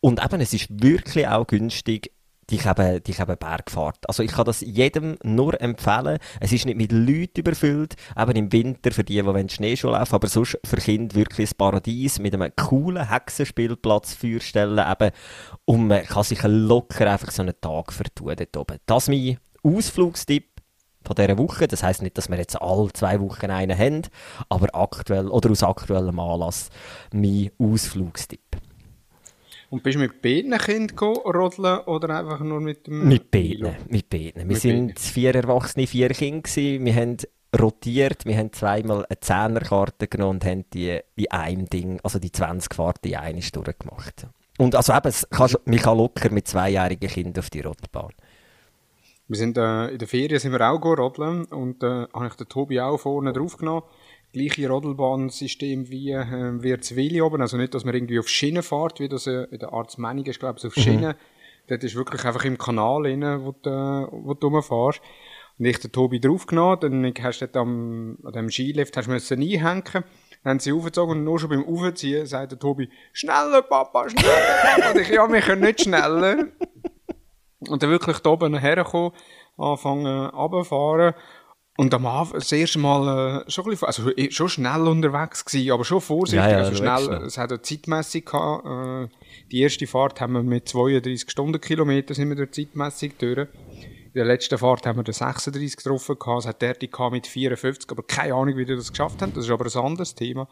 und 0.00 0.22
eben, 0.22 0.42
es 0.42 0.52
ist 0.52 0.68
wirklich 0.68 1.26
auch 1.26 1.46
günstig 1.46 2.12
dich 2.50 2.66
eben, 2.66 3.02
dich 3.02 3.20
eben 3.20 3.36
Bergfahrt. 3.36 4.08
Also 4.08 4.22
ich 4.22 4.32
kann 4.32 4.44
das 4.44 4.60
jedem 4.60 5.16
nur 5.22 5.60
empfehlen. 5.60 6.18
Es 6.40 6.52
ist 6.52 6.66
nicht 6.66 6.76
mit 6.76 6.92
Leuten 6.92 7.40
überfüllt, 7.40 7.96
eben 8.16 8.32
im 8.32 8.52
Winter 8.52 8.90
für 8.90 9.04
die, 9.04 9.22
die 9.22 9.48
Schneeschuh 9.48 9.90
laufen, 9.90 10.14
aber 10.14 10.28
sonst 10.28 10.58
für 10.64 10.76
Kinder 10.76 11.14
wirklich 11.14 11.50
ein 11.50 11.56
Paradies 11.56 12.18
mit 12.18 12.34
einem 12.34 12.52
coolen 12.56 13.08
Hexenspielplatz, 13.08 14.14
Feuerstellen 14.14 14.84
eben 14.90 15.10
und 15.64 15.86
man 15.86 16.04
kann 16.04 16.24
sich 16.24 16.42
locker 16.42 17.10
einfach 17.10 17.30
so 17.30 17.42
einen 17.42 17.54
Tag 17.60 17.92
vertun 17.92 18.34
dort 18.36 18.56
oben. 18.56 18.78
Das 18.86 19.04
ist 19.04 19.08
mein 19.08 19.38
Ausflugstipp 19.62 20.52
von 21.04 21.16
dieser 21.16 21.38
Woche. 21.38 21.68
Das 21.68 21.82
heisst 21.82 22.02
nicht, 22.02 22.16
dass 22.18 22.28
wir 22.28 22.38
jetzt 22.38 22.60
alle 22.60 22.92
zwei 22.92 23.20
Wochen 23.20 23.50
einen 23.50 23.76
haben, 23.76 24.02
aber 24.48 24.68
aktuell 24.74 25.28
oder 25.28 25.50
aus 25.50 25.62
aktuellem 25.62 26.18
Anlass 26.18 26.70
mein 27.12 27.50
Ausflugstipp. 27.58 28.40
Und 29.72 29.82
bist 29.82 29.94
du 29.94 30.00
mit 30.00 30.20
beiden 30.20 30.52
Kindern 30.58 30.98
rodeln 30.98 31.78
oder 31.86 32.18
einfach 32.18 32.40
nur 32.40 32.60
mit 32.60 32.86
dem 32.86 33.08
Mit 33.08 33.30
beiden, 33.30 33.74
mit 33.88 34.10
beiden. 34.10 34.34
Wir 34.36 34.44
mit 34.44 34.58
sind 34.58 34.88
beiden. 34.88 34.98
vier 34.98 35.34
Erwachsene, 35.34 35.86
vier 35.86 36.10
Kinder 36.10 36.42
gewesen. 36.42 36.84
Wir 36.84 36.94
haben 36.94 37.16
rotiert, 37.58 38.26
wir 38.26 38.36
haben 38.36 38.52
zweimal 38.52 39.06
eine 39.06 39.20
Zehnerkarte 39.20 40.08
genommen 40.08 40.40
und 40.40 40.44
haben 40.44 40.66
die 40.74 41.00
in 41.14 41.30
einem 41.30 41.70
Ding, 41.70 41.98
also 42.02 42.18
die 42.18 42.30
20 42.30 42.74
Fahrten 42.74 43.08
in 43.08 43.16
eine 43.16 43.40
Stunde 43.40 43.72
gemacht. 43.72 44.26
Und 44.58 44.76
also 44.76 44.92
eben, 44.92 45.10
kann, 45.30 45.54
man 45.64 45.78
kann 45.78 45.96
locker 45.96 46.30
mit 46.30 46.48
zweijährigen 46.48 47.08
Kindern 47.08 47.40
auf 47.42 47.48
die 47.48 47.60
Rodelbahn. 47.62 48.12
Wir 49.28 49.36
sind, 49.38 49.56
äh, 49.56 49.88
in 49.88 49.98
der 49.98 50.06
Ferien 50.06 50.38
sind 50.38 50.52
wir 50.52 50.70
auch 50.70 50.84
rodeln 50.84 51.46
und 51.46 51.82
äh, 51.82 52.06
habe 52.12 52.26
ich 52.26 52.34
den 52.34 52.50
Tobi 52.50 52.78
auch 52.78 52.98
vorne 52.98 53.32
drauf 53.32 53.56
genommen 53.56 53.84
gleiche 54.32 54.68
Rodelbahnsystem 54.68 55.90
wie 55.90 56.10
äh, 56.10 56.62
Wirtswili 56.62 57.20
oben. 57.20 57.40
Also 57.40 57.56
nicht, 57.56 57.74
dass 57.74 57.84
man 57.84 57.94
irgendwie 57.94 58.18
auf 58.18 58.28
Schienen 58.28 58.62
fährt, 58.62 59.00
wie 59.00 59.08
das 59.08 59.26
äh, 59.26 59.44
in 59.50 59.58
der 59.58 59.72
Arztmeinung 59.72 60.24
ist, 60.26 60.40
glaube 60.40 60.58
ich, 60.58 60.66
auf. 60.66 60.74
Schienen. 60.74 61.10
Mhm. 61.10 61.68
Dort 61.68 61.84
ist 61.84 61.94
wirklich 61.94 62.24
einfach 62.24 62.44
im 62.44 62.58
Kanal 62.58 63.02
rein, 63.06 63.22
wo 63.44 63.52
du, 63.52 64.08
wo 64.10 64.34
du 64.34 64.48
rumfährst. 64.48 65.00
Und 65.58 65.66
ich 65.66 65.78
den 65.78 65.92
Tobi 65.92 66.18
draufgenommen, 66.18 66.80
dann 66.80 67.14
hast 67.22 67.40
du 67.40 67.46
dort 67.46 67.56
am, 67.56 68.18
an 68.24 68.32
dem 68.32 68.50
Skilift 68.50 68.96
hast 68.96 69.06
du 69.06 69.12
müssen 69.12 69.40
einhängen. 69.40 69.84
Dann 69.92 70.04
haben 70.44 70.58
sie 70.58 70.72
aufgezogen 70.72 71.18
und 71.18 71.24
nur 71.24 71.38
schon 71.38 71.50
beim 71.50 71.64
Aufziehen 71.64 72.26
sagt 72.26 72.52
der 72.52 72.58
Tobi, 72.58 72.90
schneller 73.12 73.62
Papa, 73.62 74.08
schneller 74.08 74.28
Papa. 74.64 74.90
und 74.90 75.00
ich, 75.00 75.08
ja, 75.08 75.30
wir 75.30 75.40
können 75.40 75.62
nicht 75.62 75.82
schneller. 75.82 76.48
Und 77.68 77.82
dann 77.82 77.90
wirklich 77.90 78.18
da 78.18 78.30
oben 78.30 78.58
herkommen, 78.58 79.12
anfangen 79.56 80.26
runterfahren. 80.30 81.14
Und 81.78 81.94
am 81.94 82.04
Anfang, 82.04 82.38
das 82.38 82.52
erste 82.52 82.78
Mal, 82.78 83.44
äh, 83.46 83.50
schon, 83.50 83.64
ein 83.64 83.70
bisschen, 83.70 83.86
also, 83.86 84.10
schon 84.30 84.48
schnell 84.50 84.82
unterwegs 84.82 85.44
gewesen, 85.44 85.70
aber 85.72 85.84
schon 85.84 86.02
vorsichtig, 86.02 86.44
ja, 86.44 86.50
ja, 86.50 86.58
also 86.58 86.74
schnell, 86.74 87.22
es 87.24 87.38
hat 87.38 87.50
eine 87.50 87.62
Zeitmessung 87.62 88.24
gehabt, 88.24 88.66
äh, 88.66 89.16
die 89.50 89.62
erste 89.62 89.86
Fahrt 89.86 90.20
haben 90.20 90.34
wir 90.34 90.42
mit 90.42 90.68
32 90.68 91.30
Stundenkilometer 91.30 92.14
sind 92.14 92.28
wir 92.28 92.36
durch 92.36 92.52
Zeitmessung 92.52 93.12
durch. 93.18 93.38
In 93.38 94.18
der 94.18 94.26
letzten 94.26 94.58
Fahrt 94.58 94.84
haben 94.84 94.98
wir 94.98 95.04
den 95.04 95.14
36 95.14 95.78
getroffen 95.78 96.18
gehabt, 96.18 96.40
es 96.40 96.46
hat 96.46 96.60
der 96.60 96.76
mit 97.10 97.26
54, 97.26 97.90
aber 97.90 98.02
keine 98.02 98.34
Ahnung, 98.34 98.58
wie 98.58 98.66
die 98.66 98.76
das 98.76 98.90
geschafft 98.90 99.22
haben, 99.22 99.32
das 99.32 99.46
ist 99.46 99.50
aber 99.50 99.64
ein 99.64 99.84
anderes 99.84 100.14
Thema. 100.14 100.48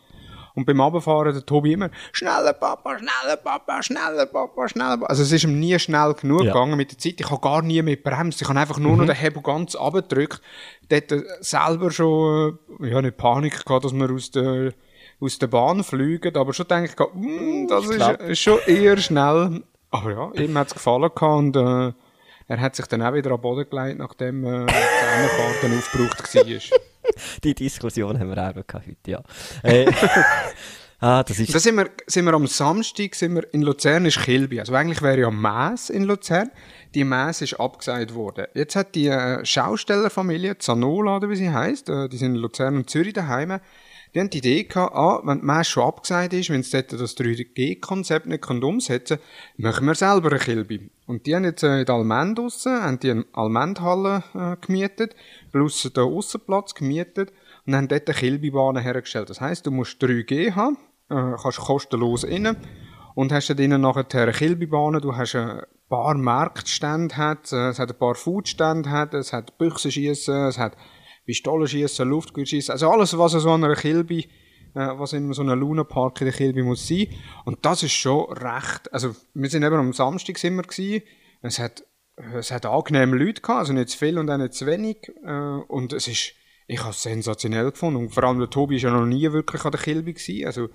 Und 0.55 0.67
beim 0.67 0.81
Abfahren 0.81 1.33
der 1.33 1.45
Tobi 1.45 1.73
immer, 1.73 1.91
schneller 2.13 2.53
Papa, 2.53 2.99
schneller 2.99 3.37
Papa, 3.37 3.83
schneller 3.83 4.27
Papa, 4.27 4.69
schneller 4.69 4.97
Papa. 4.99 5.07
Also 5.07 5.23
es 5.23 5.33
ist 5.33 5.45
ihm 5.45 5.59
nie 5.59 5.79
schnell 5.79 6.15
genug 6.15 6.43
ja. 6.43 6.53
gegangen 6.53 6.77
mit 6.77 6.91
der 6.91 6.99
Zeit. 6.99 7.21
Ich 7.21 7.31
habe 7.31 7.41
gar 7.41 7.63
nie 7.63 7.83
mehr 7.83 7.97
bremst. 7.97 8.43
Ich 8.43 8.49
habe 8.49 8.59
einfach 8.59 8.79
nur 8.79 8.93
mhm. 8.93 8.99
noch 8.99 9.07
den 9.07 9.17
Hebel 9.17 9.43
ganz 9.43 9.75
abgedrückt. 9.75 10.41
Dort 10.89 11.13
selber 11.41 11.91
schon, 11.91 12.59
äh, 12.81 12.91
ja, 12.91 13.03
nicht 13.03 13.17
Panik 13.17 13.65
gehabt, 13.65 13.85
dass 13.85 13.93
wir 13.93 14.11
aus 14.11 14.31
der, 14.31 14.73
aus 15.21 15.39
der 15.39 15.47
Bahn 15.47 15.85
fliegen. 15.85 16.37
Aber 16.37 16.53
schon 16.53 16.69
denke 16.69 16.91
ich, 16.93 17.15
mm, 17.15 17.67
das 17.69 17.85
ist, 17.87 18.21
ist, 18.23 18.41
schon 18.41 18.59
eher 18.67 18.97
schnell. 18.97 19.63
Aber 19.91 20.11
ja, 20.11 20.31
ihm 20.43 20.57
hat 20.57 20.69
es 20.69 20.75
gefallen 20.75 21.11
gehabt 21.15 21.23
und, 21.23 21.57
äh, 21.57 21.93
er 22.51 22.61
hat 22.61 22.75
sich 22.75 22.87
dann 22.87 23.01
auch 23.01 23.15
wieder 23.15 23.31
am 23.31 23.41
Boden 23.41 23.71
gelegt, 23.71 23.99
nachdem 23.99 24.45
äh, 24.45 24.67
die 24.67 24.75
Zähnefahrten 24.75 25.79
aufgebraucht 25.79 26.35
war. 26.35 26.90
Die 27.45 27.55
Diskussion 27.55 28.19
haben 28.19 28.29
wir 28.29 28.39
auch 28.39 28.55
gehabt 28.55 28.87
heute, 28.87 29.11
ja. 29.11 29.23
Äh, 29.63 29.91
ah, 31.01 31.23
das 31.23 31.39
ist... 31.39 31.55
Da 31.55 31.59
sind 31.59 31.77
wir, 31.77 31.91
sind 32.07 32.25
wir 32.25 32.35
am 32.35 32.47
Samstag 32.47 33.15
sind 33.15 33.35
wir 33.35 33.53
in 33.53 33.63
Luzern, 33.63 34.07
ist 34.07 34.21
Kilby. 34.21 34.61
Also 34.61 34.75
eigentlich 34.75 35.03
wäre 35.03 35.21
ja 35.21 35.31
Maas 35.31 35.91
in 35.91 36.05
Luzern. 36.05 36.51
Die 36.95 37.05
Maas 37.05 37.43
ist 37.43 37.55
abgesagt 37.55 38.15
worden. 38.15 38.47
Jetzt 38.55 38.77
hat 38.77 38.95
die 38.95 39.07
äh, 39.07 39.45
Schaustellerfamilie, 39.45 40.59
Zanola 40.59 41.17
oder 41.17 41.31
wie 41.31 41.37
sie 41.37 41.51
heisst, 41.51 41.89
äh, 41.89 42.09
die 42.09 42.17
sind 42.17 42.35
in 42.35 42.41
Luzern 42.41 42.77
und 42.77 42.91
Zürich 42.91 43.13
daheim, 43.13 43.61
die 44.15 44.19
haben 44.19 44.31
die 44.31 44.39
Idee 44.39 44.65
gehabt, 44.65 44.95
ah, 44.95 45.21
wenn 45.25 45.41
die 45.41 45.47
Maas 45.47 45.69
schon 45.69 45.85
abgesagt 45.85 46.33
ist, 46.33 46.51
wenn 46.51 46.65
sie 46.65 46.83
das 46.83 47.17
3G-Konzept 47.17 48.27
nicht 48.27 48.45
umsetzen 48.51 49.19
können, 49.19 49.65
machen 49.65 49.87
wir 49.87 49.95
selber 49.95 50.31
eine 50.31 50.41
Kilby. 50.41 50.91
Und 51.11 51.27
die 51.27 51.35
haben 51.35 51.43
jetzt 51.43 51.65
äh, 51.65 51.81
in 51.81 51.87
der 51.87 51.97
Almend 51.97 52.39
draussen, 52.39 52.85
haben 52.85 53.01
die 53.01 53.11
eine 53.11 53.25
Almendhalle 53.33 54.23
äh, 54.33 54.65
gemietet, 54.65 55.17
plus 55.51 55.83
den 55.83 56.05
Aussenplatz 56.05 56.73
gemietet 56.73 57.33
und 57.67 57.75
haben 57.75 57.89
dort 57.89 58.09
eine 58.09 58.17
Kilbybahn 58.17 58.77
hergestellt. 58.77 59.29
Das 59.29 59.41
heisst, 59.41 59.67
du 59.67 59.73
musst 59.73 60.01
3G 60.01 60.55
haben, 60.55 60.79
äh, 61.09 61.35
kannst 61.43 61.59
kostenlos 61.59 62.25
rein 62.25 62.57
und 63.17 63.33
hast 63.33 63.51
dann 63.51 63.81
nachher 63.81 64.07
eine 64.23 64.31
Kilbybahn, 64.31 65.01
du 65.01 65.17
hast 65.17 65.35
ein 65.35 65.63
paar 65.89 66.15
Marktstände, 66.15 67.17
hat, 67.17 67.51
äh, 67.51 67.71
es 67.71 67.81
hat 67.81 67.91
ein 67.91 67.99
paar 67.99 68.15
Foodstände, 68.15 68.89
hat, 68.89 69.13
es 69.13 69.33
hat 69.33 69.59
Büchsenschiessen, 69.59 70.47
es 70.47 70.59
hat 70.59 70.77
Pistolenschießen, 71.27 72.09
Luftgürschießen, 72.09 72.71
also 72.71 72.89
alles, 72.89 73.19
was 73.19 73.33
so 73.33 73.51
an 73.51 73.65
einer 73.65 73.75
Kilby, 73.75 74.29
äh, 74.75 74.99
was 74.99 75.13
in 75.13 75.33
so 75.33 75.43
einem 75.43 75.59
Lunapark 75.59 76.21
in 76.21 76.27
der 76.27 76.35
Kilby 76.35 76.63
muss 76.63 76.87
sein. 76.87 77.09
Und 77.45 77.65
das 77.65 77.83
ist 77.83 77.93
schon 77.93 78.33
recht, 78.33 78.93
also 78.93 79.15
wir 79.35 79.49
sind 79.49 79.63
eben 79.63 79.77
am 79.77 79.93
Samstag 79.93 80.43
wir 80.43 80.63
gewesen, 80.63 81.03
es 81.43 81.59
hat, 81.59 81.85
es 82.35 82.51
hat 82.51 82.67
angenehme 82.67 83.17
Leute 83.17 83.41
gehabt, 83.41 83.61
also 83.61 83.73
nicht 83.73 83.91
zu 83.91 83.99
viel 83.99 84.19
und 84.19 84.31
auch 84.31 84.37
nicht 84.37 84.55
zu 84.55 84.67
wenig, 84.67 85.11
äh, 85.25 85.31
und 85.31 85.93
es 85.93 86.09
ist, 86.09 86.35
ich 86.67 86.81
habe 86.81 86.91
es 86.91 87.03
sensationell 87.03 87.71
gefunden. 87.71 87.97
Und 87.97 88.11
vor 88.11 88.25
allem 88.25 88.39
der 88.39 88.51
Tobi 88.51 88.77
ist 88.77 88.83
ja 88.83 88.91
noch 88.91 89.07
nie 89.07 89.31
wirklich 89.33 89.65
an 89.65 89.73
der 89.73 89.81
Kilby 89.81 90.13
gewesen, 90.13 90.47
also 90.47 90.69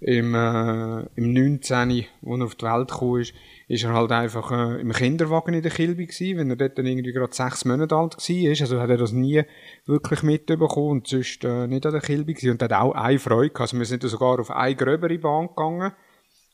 im, 0.00 0.34
äh, 0.34 1.06
im 1.14 1.32
19., 1.32 2.06
wo 2.20 2.36
er 2.36 2.44
auf 2.44 2.54
die 2.54 2.64
Welt 2.64 2.90
gekommen 2.90 3.20
ist, 3.20 3.34
ist 3.68 3.82
er 3.82 3.92
halt 3.92 4.12
einfach 4.12 4.52
äh, 4.52 4.80
im 4.80 4.92
Kinderwagen 4.92 5.54
in 5.54 5.62
der 5.62 5.72
Kilby 5.72 6.06
gewesen, 6.06 6.38
wenn 6.38 6.50
er 6.50 6.56
dort 6.56 6.78
dann 6.78 6.86
irgendwie 6.86 7.12
gerade 7.12 7.34
sechs 7.34 7.64
Monate 7.64 7.96
alt 7.96 8.16
war. 8.16 8.60
Also 8.60 8.80
hat 8.80 8.90
er 8.90 8.96
das 8.96 9.12
nie 9.12 9.42
wirklich 9.86 10.22
mitbekommen 10.22 10.90
und 10.90 11.08
sonst 11.08 11.42
äh, 11.44 11.66
nicht 11.66 11.84
an 11.84 11.92
der 11.92 12.00
Kilby 12.00 12.34
gewesen. 12.34 12.52
Und 12.52 12.62
hat 12.62 12.72
auch 12.72 12.94
eine 12.94 13.18
Freude 13.18 13.50
gehabt. 13.50 13.72
Also 13.72 13.78
wir 13.78 13.86
sind 13.86 14.04
sogar 14.04 14.38
auf 14.38 14.52
eine 14.52 14.76
gröbere 14.76 15.18
Bahn 15.18 15.48
gegangen, 15.48 15.92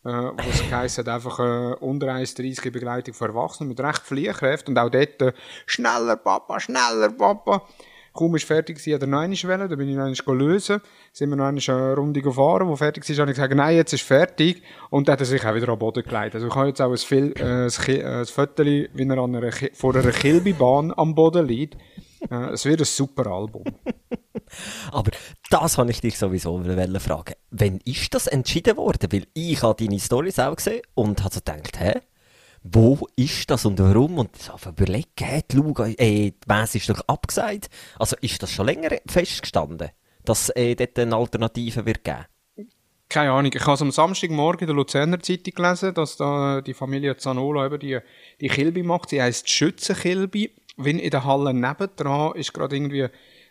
äh, 0.07 0.31
es 0.49 0.62
geheißen 0.62 1.04
hat, 1.04 1.14
einfach 1.14 1.38
äh, 1.38 1.75
unter 1.81 2.07
1,30 2.09 2.64
in 2.64 2.73
Begleitung 2.73 3.12
von 3.12 3.28
Erwachsenen 3.28 3.69
mit 3.69 3.81
recht 3.81 4.02
Fliehkräften 4.02 4.73
und 4.73 4.78
auch 4.78 4.90
dort 4.90 5.21
äh, 5.21 5.33
schneller 5.66 6.16
Papa, 6.16 6.61
schneller 6.61 7.11
Papa. 7.11 7.66
Kaum 8.12 8.37
ist 8.37 8.45
fertig 8.45 8.76
gewesen, 8.76 8.95
hat 8.95 9.02
er 9.02 9.09
noch 9.09 9.21
einmal 9.21 9.42
wollen, 9.42 9.69
dann 9.69 9.78
bin 9.78 9.88
ich 9.88 9.97
noch 9.97 10.04
einmal 10.04 10.38
lösen. 10.38 10.81
Sind 11.12 11.31
wir 11.31 11.37
noch 11.37 11.47
eine 11.47 11.95
Runde 11.95 12.21
gefahren, 12.21 12.69
wo 12.69 12.76
fertig 12.76 13.09
war, 13.09 13.16
habe 13.16 13.31
ich 13.31 13.37
gesagt, 13.37 13.54
nein, 13.54 13.76
jetzt 13.76 13.92
ist 13.92 14.02
fertig. 14.02 14.62
Und 14.90 15.09
dann 15.09 15.14
hat 15.14 15.21
er 15.21 15.26
sich 15.26 15.45
auch 15.45 15.54
wieder 15.54 15.69
am 15.69 15.78
Boden 15.78 16.02
gelegt. 16.02 16.35
Also 16.35 16.47
ich 16.49 16.54
habe 16.54 16.69
jetzt 16.69 16.81
auch 16.81 16.90
ein, 16.90 16.99
Fil 16.99 17.33
äh, 17.38 17.64
ein, 17.64 18.26
Foto, 18.26 18.64
wie 18.64 18.88
er 18.97 19.19
an 19.19 19.37
einer, 19.37 19.52
vor 19.73 19.95
einer 19.95 20.12
Kilbybahn 20.12 20.92
am 20.97 21.14
Boden 21.14 21.47
liegt. 21.47 21.76
Äh, 22.31 22.50
es 22.52 22.64
wird 22.64 22.81
ein 22.81 22.85
super 22.87 23.26
Album. 23.26 23.64
Aber 24.92 25.11
das 25.50 25.78
habe 25.78 25.90
ich 25.90 26.00
dich 26.00 26.19
sowieso 26.19 26.62
fragen. 26.62 27.35
Wann 27.50 27.81
ist 27.85 28.14
das 28.14 28.26
entschieden 28.26 28.76
worden? 28.76 29.11
Weil 29.11 29.26
ich 29.35 29.62
habe 29.62 29.83
deine 29.83 29.99
Storys 29.99 30.38
auch 30.38 30.57
gesehen 30.57 30.83
und 30.95 31.23
habe 31.25 31.35
so 31.35 31.40
gedacht, 31.40 31.81
hä? 31.81 32.00
Wo 32.64 33.09
ist 33.16 33.50
das 33.50 33.64
und 33.64 33.78
warum? 33.78 34.19
Und 34.19 34.37
so 34.37 34.52
überlegen, 34.69 35.09
hey, 35.21 35.42
die, 35.50 35.57
Luga, 35.57 35.87
äh, 35.87 36.31
die 36.31 36.35
Messe 36.47 36.78
ist 36.78 36.88
doch 36.88 37.00
abgesagt. 37.09 37.69
Also 37.99 38.16
ist 38.21 38.42
das 38.42 38.52
schon 38.52 38.66
länger 38.66 38.90
festgestanden, 39.07 39.90
dass 40.25 40.49
äh, 40.50 40.75
dort 40.76 40.99
eine 40.99 41.16
Alternative 41.16 41.85
wird 41.85 42.04
geben? 42.04 42.26
Keine 43.09 43.33
Ahnung. 43.33 43.52
Ich 43.54 43.66
habe 43.66 43.78
am 43.81 43.90
Samstagmorgen 43.90 44.62
in 44.62 44.66
der 44.69 44.76
Luzerner 44.76 45.21
Zeitung 45.21 45.54
gelesen, 45.54 45.92
dass 45.92 46.16
da 46.16 46.62
die 46.62 46.73
Familie 46.73 47.16
Zanola 47.16 47.66
über 47.66 47.76
die, 47.76 47.99
die 48.40 48.49
Kilby 48.49 48.83
macht. 48.83 49.11
Sie 49.11 49.21
heisst 49.21 49.50
Schützenkilby. 49.50 50.50
Wenn 50.78 50.99
in 50.99 51.11
der 51.11 51.25
Halle 51.25 51.52
nebendran 51.52 52.35
ist 52.37 52.54
gerade 52.54 52.75
irgendwie, 52.75 53.09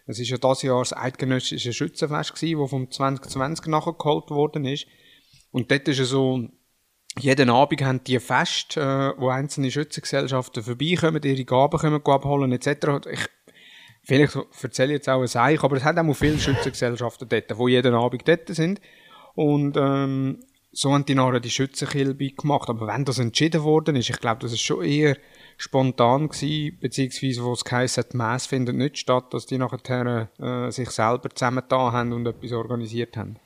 es 0.08 0.20
ist 0.20 0.30
ja 0.30 0.38
das 0.38 0.64
Jahr 0.64 0.80
das 0.80 0.94
eidgenössische 0.94 1.74
Schützenfest 1.74 2.34
gewesen, 2.34 2.60
das 2.60 2.70
vom 2.72 2.90
2020 2.90 3.68
nachgeholt 3.68 4.32
worden 4.32 4.66
ist. 4.66 4.88
Und 5.52 5.70
dort 5.70 5.88
ist 5.88 5.98
so 5.98 6.48
jeden 7.20 7.50
Abend 7.50 7.82
haben 7.82 8.04
die 8.04 8.20
Fest, 8.20 8.78
äh, 8.78 9.14
wo 9.18 9.30
einzelne 9.30 9.72
Schützengesellschaften 9.72 10.64
vorbeikommen, 10.64 11.22
ihre 11.24 11.46
Gaben 11.46 11.80
kommen 11.80 12.02
abholen 12.04 12.52
etc. 12.52 13.08
Ich, 13.12 13.26
vielleicht 14.04 14.38
erzähle 14.62 14.94
ich 14.94 14.98
jetzt 14.98 15.10
auch 15.10 15.22
ein 15.22 15.28
Seich, 15.28 15.64
aber 15.64 15.78
es 15.78 15.84
hat 15.84 15.98
auch 15.98 16.14
viele 16.14 16.40
Schützengesellschaften 16.40 17.28
dort, 17.28 17.58
wo 17.58 17.68
jeden 17.68 17.94
Abend 17.94 18.28
dort 18.28 18.48
sind. 18.50 18.80
Und 19.36 19.78
ähm, 19.78 20.40
so 20.72 20.94
haben 20.94 21.06
die 21.06 21.16
nachher 21.16 21.40
die 21.40 21.50
Schützenkilbe 21.50 22.32
gemacht. 22.32 22.70
Aber 22.70 22.88
wenn 22.88 23.06
das 23.06 23.20
entschieden 23.20 23.64
worden 23.64 23.96
ist, 23.98 24.10
ich 24.10 24.20
glaube, 24.20 24.40
das 24.42 24.54
ist 24.54 24.62
schon 24.62 24.84
eher 24.84 25.18
spontan 25.58 26.30
gewesen, 26.30 26.78
beziehungsweise 26.80 27.44
wo 27.44 27.54
es 27.54 27.66
geheißen 27.66 28.04
hat, 28.04 28.14
die 28.14 28.48
findet 28.48 28.76
nicht 28.76 28.98
statt, 28.98 29.34
dass 29.34 29.46
die 29.46 29.58
nachher 29.58 30.30
äh, 30.40 30.72
sich 30.72 30.90
selber 30.90 31.30
zusammengetan 31.30 31.92
haben 31.92 32.14
und 32.14 32.26
etwas 32.26 32.54
organisiert 32.54 33.18
haben. 33.18 33.38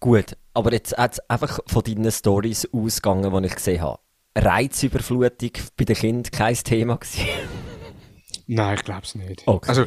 Gut, 0.00 0.34
aber 0.54 0.72
jetzt 0.72 0.96
hat 0.96 1.18
einfach 1.30 1.60
von 1.66 1.82
deinen 1.82 2.10
Stories 2.10 2.68
ausgegangen, 2.72 3.42
die 3.42 3.46
ich 3.46 3.54
gesehen 3.54 3.80
habe. 3.82 4.00
Reizüberflutung 4.36 5.50
bei 5.76 5.84
den 5.84 5.96
Kindern 5.96 6.30
kein 6.30 6.54
Thema 6.54 6.96
gewesen? 6.96 7.26
Nein, 8.46 8.74
ich 8.74 8.84
glaube 8.84 9.02
es 9.04 9.14
nicht. 9.14 9.42
Okay. 9.46 9.68
Also, 9.68 9.86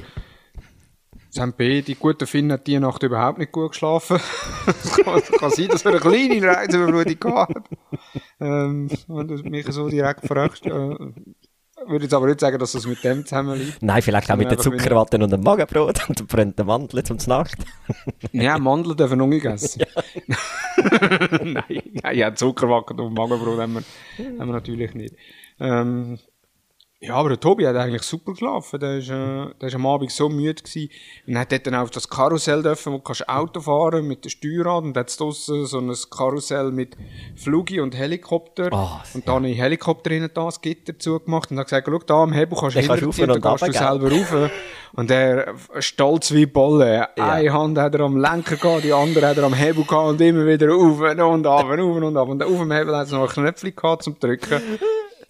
es 1.30 1.40
haben 1.40 1.54
beide 1.58 1.96
guten 1.96 2.28
Finnen 2.28 2.60
die 2.66 2.80
Nacht 2.80 3.02
überhaupt 3.04 3.40
nicht 3.40 3.52
gut 3.52 3.72
geschlafen. 3.72 4.20
es 4.68 4.98
kann, 5.04 5.22
kann 5.22 5.50
sein, 5.50 5.68
dass 5.68 5.84
er 5.84 5.92
eine 5.92 6.00
kleine 6.00 6.48
Reizüberflutung 6.48 7.36
hat. 7.36 7.50
Ähm, 8.40 8.90
wenn 9.08 9.28
du 9.28 9.36
mich 9.50 9.66
so 9.68 9.90
direkt 9.90 10.28
fragst, 10.28 10.66
äh, 10.66 10.96
würde 11.88 12.04
jetzt 12.06 12.14
aber 12.14 12.28
nicht 12.28 12.40
sagen, 12.40 12.58
dass 12.60 12.72
das 12.74 12.86
mit 12.88 13.04
dem 13.04 13.26
zusammenliegt. 13.26 13.82
Nein, 13.82 14.02
vielleicht 14.02 14.32
auch 14.32 14.36
mit 14.36 14.50
wieder- 14.52 14.62
Zuckerwatten 14.62 15.22
und 15.24 15.32
dem 15.32 15.42
Magenbrot 15.42 16.08
und 16.10 16.20
dem 16.20 16.28
brennenden 16.28 16.66
Mandeln 16.68 17.06
zum 17.06 17.18
Nacht. 17.28 17.58
Ja, 18.32 18.58
Mandeln 18.58 18.98
dürfen 18.98 19.20
noch 19.20 19.28
nicht 19.28 19.46
essen. 19.46 19.84
nein, 21.44 21.64
nein, 22.02 22.18
ja, 22.18 22.34
Zuckerwacken 22.34 23.00
und 23.00 23.14
Magenbrot 23.14 23.60
haben 23.60 23.74
wir, 23.76 23.84
haben 24.40 24.48
wir 24.48 24.54
natürlich 24.54 24.94
nicht. 24.96 25.16
Ähm, 25.60 26.20
ja, 27.06 27.16
aber 27.16 27.30
der 27.30 27.40
Tobi 27.40 27.68
hat 27.68 27.76
eigentlich 27.76 28.04
super 28.04 28.32
geschlafen. 28.32 28.80
Der 28.80 28.98
ist, 28.98 29.10
äh, 29.10 29.48
der 29.60 29.68
ist 29.68 29.76
am 29.76 29.86
Abend 29.86 30.10
so 30.10 30.30
müde 30.30 30.64
gewesen. 30.64 30.90
Und 31.28 31.38
hat 31.38 31.52
dort 31.52 31.68
dann 31.68 31.76
auf 31.76 31.90
das 31.90 32.08
Karussell 32.08 32.64
dürfen, 32.64 32.94
wo 32.94 32.98
du 32.98 33.04
kannst 33.04 33.28
Auto 33.28 33.60
fahren 33.60 34.08
mit 34.08 34.24
dem 34.24 34.30
Steuerrad. 34.30 34.86
Und 34.86 34.96
hat 34.96 35.20
draussen 35.20 35.66
so 35.66 35.80
ein 35.80 35.94
Karussell 36.10 36.72
mit 36.72 36.96
Flugi 37.36 37.82
und 37.82 37.94
Helikopter. 37.94 38.72
Ah, 38.72 39.04
und 39.14 39.28
da 39.28 39.34
habe 39.34 39.50
ich 39.50 39.60
Helikopter 39.60 40.12
innen 40.12 40.30
da 40.34 40.46
das 40.46 40.62
Gitter 40.62 40.98
zugemacht 40.98 41.52
und 41.52 41.60
hat 41.60 41.66
gesagt, 41.66 41.90
schau 41.92 42.00
da 42.00 42.24
am 42.24 42.32
Hebel 42.32 42.58
kannst 42.58 42.76
kannst 42.76 42.90
du 42.90 42.94
hinterziehen, 42.94 43.28
dann 43.28 43.42
gehst 43.42 43.62
du 43.62 43.66
runter, 43.66 43.80
selber 43.80 44.12
rauf. 44.12 44.52
Und 44.94 45.12
er, 45.12 45.56
stolz 45.80 46.32
wie 46.34 46.46
Bolle. 46.46 47.18
Eine 47.18 47.52
Hand 47.52 47.78
hat 47.80 47.96
er 47.96 48.02
am 48.02 48.16
Lenker 48.16 48.56
gehabt, 48.56 48.86
die 48.86 48.94
andere 48.94 49.28
hat 49.28 49.38
er 49.38 49.44
am 49.44 49.54
Hebel 49.54 49.84
gehabt 49.84 50.08
und 50.08 50.22
immer 50.22 50.48
wieder 50.48 50.70
rauf 50.70 51.00
und 51.00 51.48
ab, 51.48 51.66
rauf 51.66 51.96
und 51.98 52.16
ab. 52.16 52.30
Und 52.30 52.44
auf 52.44 52.60
dem 52.60 52.72
Hebel 52.72 52.96
hat 52.96 53.08
es 53.08 53.12
noch 53.12 53.24
ein 53.24 53.28
Knöpfchen 53.28 53.76
gehabt 53.76 54.04
zum 54.04 54.18
Drücken. 54.18 54.62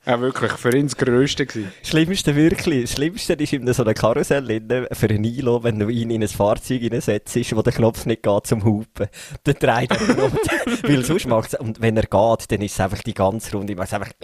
Ja, 0.05 0.19
wirklich, 0.19 0.51
für 0.53 0.75
ihn 0.75 0.87
das 0.87 0.97
Größte 0.97 1.45
gewesen. 1.45 1.71
Das 1.79 1.89
Schlimmste 1.89 2.35
wirklich, 2.35 2.81
das 2.81 2.91
Schlimmste 2.91 3.33
ist 3.33 3.53
in 3.53 3.71
so 3.71 3.83
einem 3.83 3.93
Karussell 3.93 4.61
für 4.91 5.09
einen 5.09 5.21
Nilo, 5.21 5.63
wenn 5.63 5.79
du 5.79 5.87
ihn 5.87 6.09
in 6.09 6.21
ein 6.21 6.27
Fahrzeug 6.27 6.81
hineinsetzt, 6.81 7.55
wo 7.55 7.61
der 7.61 7.71
Knopf 7.71 8.05
nicht 8.05 8.21
geht 8.21 8.47
zum 8.47 8.65
Hupen. 8.65 9.07
Dann 9.45 9.55
dreht 9.55 9.91
er 9.91 10.01
ihn 10.01 10.19
um. 10.19 10.33
Weil 10.83 11.05
sonst 11.05 11.27
macht 11.27 11.57
und 11.57 11.79
wenn 11.79 11.95
er 11.95 12.03
geht, 12.03 12.51
dann 12.51 12.61
ist 12.61 12.73
es 12.73 12.79
einfach 12.81 13.01
die 13.01 13.13
ganze 13.13 13.55
Runde, 13.55 13.75
macht 13.75 13.87
es 13.87 13.93
einfach 13.93 14.11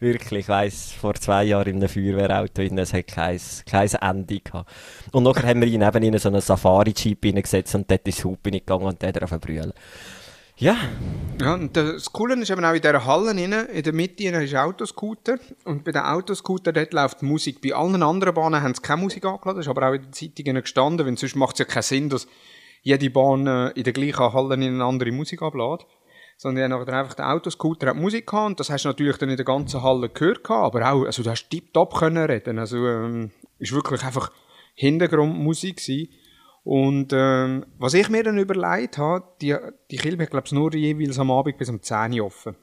Wirklich, 0.00 0.40
ich 0.40 0.48
weiss, 0.48 0.92
vor 0.92 1.14
zwei 1.14 1.44
Jahren 1.44 1.68
in 1.68 1.76
einem 1.76 1.88
Feuerwehrauto, 1.88 2.52
drin, 2.52 2.76
es 2.76 2.92
hat 2.92 3.06
kein, 3.06 3.40
kein 3.64 3.88
Ende 3.88 4.40
gehabt. 4.40 4.70
Und 5.12 5.22
nachher 5.22 5.48
haben 5.48 5.62
wir 5.62 5.68
ihn 5.68 5.80
eben 5.80 6.02
in 6.02 6.18
so 6.18 6.28
einen 6.28 6.42
Safari-Jeep 6.42 7.24
hineingesetzt 7.24 7.74
und 7.74 7.90
dort 7.90 8.06
ist 8.06 8.18
das 8.18 8.26
Hupen 8.26 8.50
nicht 8.50 8.66
gegangen 8.66 8.84
und 8.84 9.00
der 9.00 9.08
hat 9.08 9.22
auf 9.22 9.30
brüllen. 9.40 9.72
Ja, 10.58 10.76
Ja, 11.38 11.52
und 11.52 11.76
das 11.76 12.10
Coole 12.12 12.34
ist 12.40 12.48
eben 12.48 12.64
auch 12.64 12.72
in 12.72 12.80
dieser 12.80 13.04
Halle 13.04 13.30
in 13.38 13.82
der 13.82 13.92
Mitte 13.92 14.24
ist 14.24 14.54
Autoscooter. 14.54 15.38
Und 15.64 15.84
bei 15.84 15.92
den 15.92 16.00
Autoscooter 16.00 16.72
dort 16.72 16.94
läuft 16.94 17.22
Musik. 17.22 17.60
Bei 17.60 17.74
allen 17.74 18.02
anderen 18.02 18.32
Bahnen 18.32 18.62
haben 18.62 18.74
sie 18.74 18.80
keine 18.80 19.02
Musik 19.02 19.26
angeladen, 19.26 19.58
das 19.58 19.66
ist 19.66 19.70
aber 19.70 19.90
auch 19.90 19.92
in 19.92 20.00
den 20.00 20.14
Zeitungen 20.14 20.62
gestanden, 20.62 21.06
weil 21.06 21.18
sonst 21.18 21.36
macht 21.36 21.56
es 21.56 21.58
ja 21.58 21.64
keinen 21.66 21.82
Sinn, 21.82 22.08
dass 22.08 22.26
jede 22.80 23.10
Bahn 23.10 23.46
äh, 23.46 23.68
in 23.72 23.84
der 23.84 23.92
gleichen 23.92 24.32
Halle 24.32 24.54
in 24.54 24.62
eine 24.62 24.84
andere 24.84 25.12
Musik 25.12 25.42
ablädt. 25.42 25.86
Sondern 26.38 26.70
die 26.70 26.74
haben 26.74 26.88
einfach 26.88 27.14
den 27.14 27.26
Autoscooter 27.26 27.88
hat 27.88 27.96
Musik 27.96 28.26
gehabt 28.26 28.46
und 28.46 28.60
das 28.60 28.70
hast 28.70 28.86
du 28.86 28.88
natürlich 28.88 29.18
dann 29.18 29.28
in 29.28 29.36
der 29.36 29.44
ganzen 29.44 29.82
Halle 29.82 30.08
gehört 30.08 30.48
aber 30.50 30.90
auch, 30.90 31.04
also 31.04 31.22
du 31.22 31.28
hast 31.28 31.50
tiptop 31.50 31.94
können 31.94 32.24
reden. 32.24 32.58
Also, 32.58 32.78
ähm, 32.86 33.30
ist 33.58 33.72
wirklich 33.72 34.02
einfach 34.02 34.32
Hintergrundmusik 34.74 35.76
gewesen. 35.76 36.08
Und 36.66 37.12
ähm, 37.12 37.64
was 37.78 37.94
ich 37.94 38.08
mir 38.08 38.24
dann 38.24 38.38
überlegt 38.38 38.98
habe, 38.98 39.24
die, 39.40 39.54
die 39.88 39.98
Kilbe 39.98 40.24
hat, 40.24 40.30
glaube 40.30 40.46
ich, 40.46 40.52
nur 40.52 40.74
jeweils 40.74 41.16
am 41.16 41.30
Abend 41.30 41.58
bis 41.58 41.68
um 41.68 41.80
10 41.80 42.18
Uhr 42.18 42.26
offen. 42.26 42.56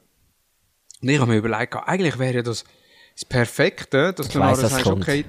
Und 1.00 1.08
ich 1.08 1.18
habe 1.18 1.32
mir 1.32 1.38
überlegt, 1.38 1.74
eigentlich 1.74 2.18
wäre 2.18 2.42
das 2.42 2.66
das 3.14 3.24
Perfekte, 3.24 4.12
dass 4.12 4.28
du 4.28 4.40
weiss, 4.40 4.60
sagst, 4.60 4.82
kommt. 4.82 5.02
okay, 5.02 5.24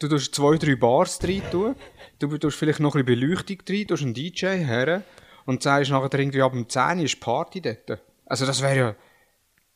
du 0.00 0.08
tust 0.08 0.34
zwei, 0.34 0.56
drei 0.56 0.74
Bars 0.74 1.22
rein 1.22 1.42
tun, 1.52 1.76
du 2.18 2.36
tust 2.36 2.58
vielleicht 2.58 2.80
noch 2.80 2.96
ein 2.96 3.04
bisschen 3.04 3.20
Beleuchtung 3.20 3.58
rein, 3.68 3.86
tust 3.86 4.02
einen 4.02 4.14
DJ 4.14 4.46
her 4.46 5.04
und 5.46 5.62
sagst 5.62 5.92
nachher 5.92 6.18
irgendwie 6.18 6.42
ab 6.42 6.52
um 6.52 6.68
10 6.68 6.98
Uhr 6.98 7.04
ist 7.04 7.20
Party 7.20 7.60
dort. 7.60 8.00
Also 8.26 8.44
das 8.44 8.60
wäre 8.60 8.76
ja, 8.76 8.96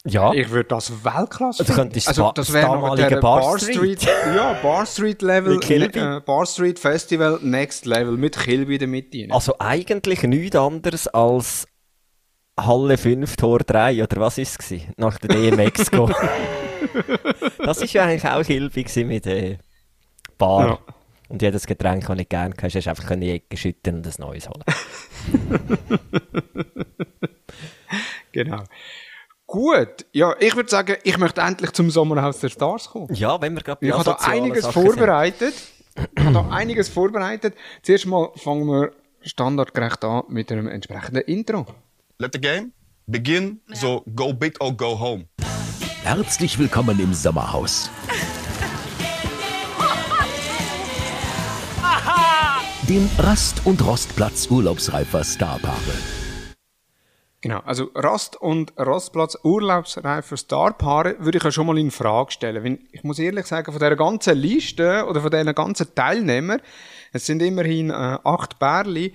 ja. 0.06 0.32
ich 0.32 0.50
würde 0.50 0.68
das 0.68 1.04
Weltklasse 1.04 1.64
Du 1.64 1.72
finden. 1.72 2.00
Also 2.06 2.32
das 2.32 2.52
wäre 2.52 2.66
damalige 2.66 3.16
Bar 3.18 3.40
Bar 3.40 3.58
Street. 3.58 4.06
Ja, 4.34 4.54
Bar 4.62 4.86
Street 4.86 5.22
Level, 5.22 5.58
Kilby. 5.60 5.98
äh, 5.98 6.20
Bar 6.20 6.46
Street 6.46 6.78
Festival, 6.78 7.38
Next 7.42 7.86
Level, 7.86 8.16
mit 8.16 8.38
Kilby 8.38 8.74
in 8.74 8.78
der 8.78 8.88
Mitte. 8.88 9.26
Also 9.30 9.54
eigentlich 9.58 10.22
nichts 10.22 10.56
anderes 10.56 11.08
als 11.08 11.66
Halle 12.58 12.98
5, 12.98 13.36
Tor 13.36 13.60
3, 13.60 14.02
oder 14.02 14.20
was 14.20 14.38
ist 14.38 14.50
es 14.50 14.58
gewesen? 14.58 14.92
Nach 14.96 15.16
der 15.18 15.30
DMX 15.30 15.90
go. 15.90 16.10
das 17.64 17.80
ist 17.82 17.92
ja 17.92 18.04
eigentlich 18.04 18.24
auch 18.24 18.42
gewesen 18.44 19.08
mit 19.08 19.26
äh, 19.26 19.58
Bar. 20.36 20.66
Ja. 20.66 20.78
Und 21.28 21.42
jedes 21.42 21.66
Getränk, 21.66 22.06
das 22.06 22.18
ich 22.18 22.28
gerne 22.28 22.54
hatte, 22.54 22.78
hast 22.78 22.88
einfach 22.88 23.10
in 23.10 23.20
die 23.20 23.30
Ecke 23.32 23.56
schütten 23.56 23.96
und 23.96 24.06
ein 24.06 24.14
neues 24.18 24.48
holen. 24.48 24.64
Genau. 28.32 28.62
Gut, 29.48 30.04
ja, 30.12 30.36
ich 30.40 30.54
würde 30.56 30.68
sagen, 30.68 30.96
ich 31.04 31.16
möchte 31.16 31.40
endlich 31.40 31.72
zum 31.72 31.90
Sommerhaus 31.90 32.38
der 32.40 32.50
Stars 32.50 32.90
kommen. 32.90 33.08
Ja, 33.14 33.40
wenn 33.40 33.54
wir 33.54 33.62
gerade 33.62 33.86
Ich 33.86 33.90
habe 33.90 34.04
da 34.04 34.16
einiges 34.16 34.66
vorbereitet. 34.66 35.54
Ich 36.14 36.22
habe 36.22 36.34
da 36.34 36.50
einiges 36.50 36.90
vorbereitet. 36.90 37.54
Zuerst 37.82 38.04
mal 38.04 38.28
fangen 38.36 38.66
wir 38.66 38.92
standardgerecht 39.22 40.04
an 40.04 40.24
mit 40.28 40.52
einem 40.52 40.68
entsprechenden 40.68 41.22
Intro. 41.22 41.64
Let 42.18 42.34
the 42.34 42.40
game 42.42 42.72
begin. 43.06 43.62
So 43.72 44.04
go 44.14 44.34
big 44.34 44.60
or 44.60 44.76
go 44.76 45.00
home. 45.00 45.24
Herzlich 46.02 46.58
willkommen 46.58 47.00
im 47.00 47.14
Sommerhaus. 47.14 47.88
Dem 52.86 53.08
Rast- 53.16 53.64
und 53.64 53.82
Rostplatz 53.82 54.50
urlaubsreifer 54.50 55.24
Starpaare. 55.24 55.94
Genau, 57.40 57.60
also 57.60 57.90
Rast- 57.94 58.40
und 58.40 58.72
Rastplatz 58.76 59.38
Urlaubsreife 59.44 60.36
Starpaare 60.36 61.16
würde 61.20 61.38
ich 61.38 61.44
ja 61.44 61.52
schon 61.52 61.68
mal 61.68 61.78
in 61.78 61.92
Frage 61.92 62.32
stellen. 62.32 62.64
Wenn, 62.64 62.88
ich 62.90 63.04
muss 63.04 63.20
ehrlich 63.20 63.46
sagen, 63.46 63.70
von 63.70 63.78
dieser 63.78 63.94
ganzen 63.94 64.36
Liste 64.36 65.06
oder 65.08 65.20
von 65.20 65.30
diesen 65.30 65.54
ganzen 65.54 65.94
Teilnehmern, 65.94 66.60
es 67.12 67.26
sind 67.26 67.40
immerhin 67.40 67.90
äh, 67.90 67.92
acht 67.92 68.58
Bärli, 68.58 69.14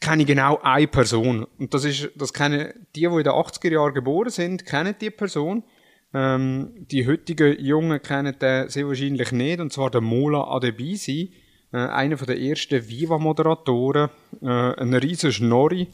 kenne 0.00 0.22
ich 0.22 0.28
genau 0.28 0.58
eine 0.62 0.86
Person. 0.86 1.46
Und 1.58 1.72
das 1.72 1.84
ist, 1.84 2.10
das 2.14 2.34
kennen 2.34 2.74
die, 2.94 3.00
die 3.00 3.06
in 3.06 3.16
den 3.16 3.32
80er 3.32 3.72
Jahren 3.72 3.94
geboren 3.94 4.30
sind, 4.30 4.66
kennen 4.66 4.94
die 5.00 5.10
Person. 5.10 5.64
Ähm, 6.12 6.86
die 6.90 7.06
heutigen 7.06 7.58
Jungen 7.58 8.02
kennen 8.02 8.38
den 8.38 8.68
sehr 8.68 8.86
wahrscheinlich 8.86 9.32
nicht, 9.32 9.60
und 9.60 9.72
zwar 9.72 9.90
der 9.90 10.02
Mola 10.02 10.44
Adebisi, 10.44 11.32
äh, 11.72 11.78
einer 11.78 12.16
der 12.16 12.38
ersten 12.38 12.86
Viva-Moderatoren, 12.86 14.10
äh, 14.42 14.46
ein 14.46 14.92
riesen 14.92 15.32
Schnorri. 15.32 15.88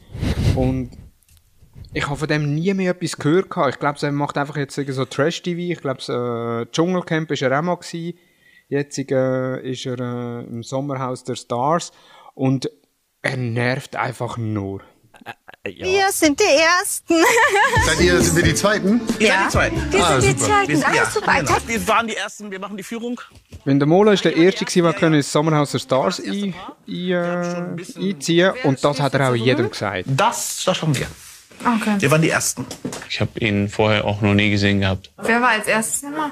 Und 0.57 0.91
ich 1.95 2.07
habe 2.07 2.17
von 2.17 2.29
dem 2.29 2.55
nie 2.55 2.73
mehr 2.75 2.93
etwas 2.93 3.17
gehört. 3.17 3.51
gehabt. 3.51 3.71
Ich 3.75 3.79
glaube, 3.81 3.99
er 4.01 4.13
macht 4.13 4.37
einfach 4.37 4.57
jetzt 4.57 4.75
so 4.89 5.05
Trash-TV. 5.05 5.73
Ich 5.73 5.81
glaube, 5.81 6.01
äh, 6.69 6.71
Dschungelcamp 6.73 7.31
ist 7.31 7.43
er 7.43 7.59
auch 7.59 7.63
mal 7.63 7.77
gewesen. 7.77 8.19
Jetzt 8.69 8.99
äh, 8.99 9.61
ist 9.71 9.87
er 9.87 9.99
äh, 9.99 10.45
im 10.45 10.63
Sommerhaus 10.63 11.25
der 11.25 11.37
Stars. 11.37 11.93
Und 12.35 12.71
er 13.23 13.37
nervt 13.37 13.97
einfach 13.97 14.37
nur. 14.37 14.83
Wir 15.65 16.11
sind 16.13 16.39
die 16.39 16.45
Ersten. 16.45 17.15
Seid 17.87 18.01
ihr, 18.01 18.21
sind 18.21 18.37
wir 18.37 18.43
die 18.45 18.55
Zweiten? 18.55 19.01
Ja, 19.19 19.45
die 19.45 19.49
Zweiten. 19.51 19.93
wir 19.93 20.05
Ah, 20.05 20.21
sind 20.21 20.35
die 20.37 20.39
super. 20.41 20.53
Zweiten. 20.65 20.85
Ah, 20.85 21.05
super. 21.07 21.35
Genau. 21.41 21.57
Wir 21.67 21.89
waren 21.89 22.07
die 22.07 22.17
Ersten, 22.17 22.51
wir 22.51 22.59
machen 22.61 22.77
die 22.77 22.83
Führung. 22.83 23.21
Wenn 23.65 23.79
der 23.79 23.89
Mola 23.89 24.13
ist 24.13 24.25
der 24.25 24.37
Erste 24.37 24.65
gewesen, 24.65 24.85
der 24.85 24.93
können 24.93 25.17
ins 25.17 25.33
Sommerhaus 25.33 25.73
der 25.73 25.81
Stars 25.81 26.21
ein, 26.21 26.55
ein, 26.87 27.11
äh, 27.11 27.77
einziehen 27.99 28.53
Und 28.65 28.83
das 28.85 29.01
hat 29.01 29.15
er 29.15 29.31
auch 29.31 29.35
jedem 29.35 29.71
gesagt. 29.71 30.05
Das, 30.07 30.63
das 30.65 30.77
schaffen 30.77 30.97
wir. 30.97 31.07
Okay. 31.61 31.97
Wir 31.99 32.11
waren 32.11 32.23
die 32.23 32.31
Ersten. 32.31 32.65
Ich 33.09 33.21
habe 33.21 33.39
ihn 33.41 33.69
vorher 33.69 34.05
auch 34.05 34.21
noch 34.21 34.35
nie 34.35 34.51
gesehen 34.51 34.81
gehabt. 34.81 35.11
Wer 35.17 35.41
war 35.41 35.51
als 35.51 35.67
erstes 35.67 36.03
immer? 36.03 36.31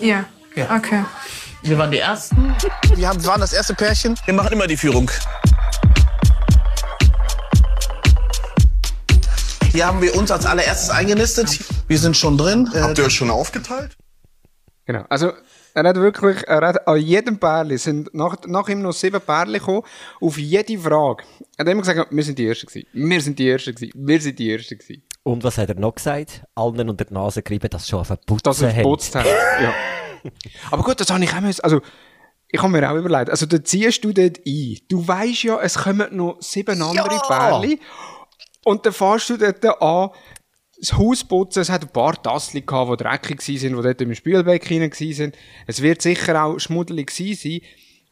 Ihr. 0.00 0.24
Ja. 0.54 0.76
Okay. 0.76 1.04
Wir 1.62 1.78
waren 1.78 1.90
die 1.90 1.98
Ersten. 1.98 2.54
Wir 2.94 3.08
haben, 3.08 3.24
waren 3.24 3.40
das 3.40 3.52
erste 3.52 3.74
Pärchen. 3.74 4.18
Wir 4.24 4.34
machen 4.34 4.52
immer 4.52 4.66
die 4.66 4.76
Führung. 4.76 5.10
Hier 9.72 9.86
haben 9.86 10.00
wir 10.00 10.14
uns 10.16 10.30
als 10.30 10.46
allererstes 10.46 10.90
eingenistet. 10.90 11.60
Wir 11.86 11.98
sind 11.98 12.16
schon 12.16 12.38
drin. 12.38 12.70
Habt 12.74 12.98
ihr 12.98 13.04
euch 13.04 13.14
schon 13.14 13.30
aufgeteilt? 13.30 13.96
Genau. 14.86 15.04
Also, 15.08 15.32
Er 15.74 15.84
hat 15.88 15.96
wirklich, 15.96 16.42
er 16.46 16.66
hat 16.66 16.88
an 16.88 16.96
jedem 17.00 17.38
Pärli, 17.38 17.78
sind 17.78 18.12
nach, 18.14 18.36
nach 18.46 18.68
ihm 18.68 18.82
noch 18.82 18.92
sieben 18.92 19.20
Pärli 19.20 19.58
gekommen, 19.58 19.82
auf 20.20 20.38
jede 20.38 20.78
Frage. 20.78 21.24
Er 21.56 21.64
hat 21.64 21.72
immer 21.72 21.82
gesagt, 21.82 22.08
wir 22.10 22.22
sind 22.24 22.38
die 22.38 22.46
Ersten 22.48 22.66
gewesen, 22.66 22.86
wir 22.92 23.20
sind 23.20 23.38
die 23.38 23.48
Ersten 23.48 23.74
gewesen, 23.74 23.92
wir 23.94 24.20
sind 24.20 24.38
die 24.38 24.52
Ersten 24.52 24.78
gewesen. 24.78 25.02
Und 25.22 25.44
was 25.44 25.58
hat 25.58 25.68
er 25.68 25.74
noch 25.74 25.94
gesagt? 25.94 26.42
Allen 26.54 26.88
unter 26.88 27.04
die 27.04 27.12
Nase 27.14 27.42
gerieben, 27.42 27.68
dass 27.70 27.84
sie 27.84 27.90
schon 27.90 28.00
auf 28.00 28.08
den 28.08 28.18
Putzen 28.26 28.42
Dass 28.44 28.62
haben. 28.62 28.76
geputzt 28.76 29.14
hat, 29.14 29.26
ja. 29.62 29.72
Aber 30.70 30.82
gut, 30.82 30.98
das 31.00 31.10
habe 31.10 31.22
ich 31.22 31.32
auch 31.32 31.40
müssen, 31.40 31.62
also, 31.62 31.80
ich 32.50 32.62
habe 32.62 32.72
mir 32.72 32.90
auch 32.90 32.96
überlegt, 32.96 33.30
also 33.30 33.44
da 33.44 33.62
ziehst 33.62 34.02
du 34.04 34.12
dort 34.12 34.38
ein. 34.46 34.78
Du 34.88 35.06
weißt 35.06 35.42
ja, 35.42 35.60
es 35.60 35.76
kommen 35.76 36.16
noch 36.16 36.38
sieben 36.40 36.80
andere 36.80 37.14
Ja. 37.14 37.20
Pärli. 37.28 37.78
Und 38.64 38.84
dann 38.86 38.92
fährst 38.92 39.30
du 39.30 39.36
dort 39.36 39.64
an, 39.82 40.10
das 40.80 40.92
Haus 40.92 41.24
putzen, 41.24 41.60
es 41.60 41.70
hat 41.70 41.82
ein 41.82 41.88
paar 41.88 42.20
Tassel 42.22 42.62
gehabt, 42.62 43.00
die 43.00 43.04
dreckig 43.04 43.40
waren, 43.40 43.76
die 43.76 43.82
dort 43.82 44.00
im 44.00 44.14
Spülbecken 44.14 44.80
waren. 44.80 45.32
Es 45.66 45.82
wird 45.82 46.02
sicher 46.02 46.44
auch 46.44 46.58
schmuddelig 46.58 47.10
sein. 47.10 47.60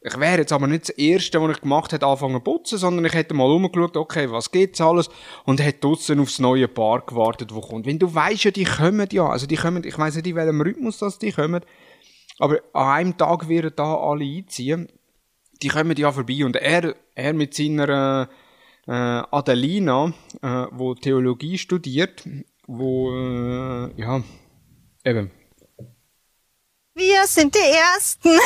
Ich 0.09 0.21
wäre 0.21 0.39
jetzt 0.39 0.53
aber 0.53 0.69
nicht 0.69 0.89
das 0.89 0.91
Erste, 0.91 1.41
was 1.41 1.57
ich 1.57 1.63
gemacht 1.63 1.93
hätte, 1.93 2.07
anfangen 2.07 2.37
zu 2.37 2.41
putzen, 2.41 2.79
sondern 2.79 3.05
ich 3.07 3.13
hätte 3.13 3.35
mal 3.35 3.51
umgeschaut, 3.51 3.97
okay, 3.97 4.31
was 4.31 4.53
gibt's 4.53 4.81
alles? 4.81 5.09
Und 5.45 5.61
hätte 5.61 5.81
draussen 5.81 6.21
aufs 6.21 6.39
neue 6.39 6.69
Paar 6.69 7.05
gewartet, 7.05 7.53
wo 7.53 7.61
kommt. 7.61 7.87
Wenn 7.87 7.99
du 7.99 8.15
weißt 8.15 8.45
ja, 8.45 8.51
die 8.53 8.65
kommen 8.65 9.09
ja, 9.11 9.27
also 9.27 9.47
die 9.47 9.57
kommen, 9.57 9.83
ich 9.85 9.99
weiss 9.99 10.15
nicht, 10.15 10.27
in 10.27 10.37
welchem 10.37 10.61
Rhythmus 10.61 10.99
das 10.99 11.19
die 11.19 11.33
kommen, 11.33 11.65
aber 12.39 12.61
an 12.73 12.89
einem 12.89 13.17
Tag 13.17 13.49
werden 13.49 13.73
da 13.75 13.97
alle 13.97 14.25
einziehen. 14.25 14.89
Die 15.63 15.69
kommen 15.69 15.97
ja 15.97 16.13
vorbei 16.13 16.45
und 16.45 16.55
er, 16.55 16.95
er 17.15 17.33
mit 17.33 17.55
seiner 17.55 18.29
äh, 18.87 18.93
Adelina, 18.93 20.13
äh, 20.43 20.67
wo 20.71 20.95
Theologie 20.95 21.59
studiert, 21.59 22.25
wo 22.67 23.13
äh, 23.13 24.01
ja 24.01 24.23
eben 25.05 25.31
Wir 26.95 27.27
sind 27.27 27.55
die 27.55 27.59
Ersten. 27.59 28.39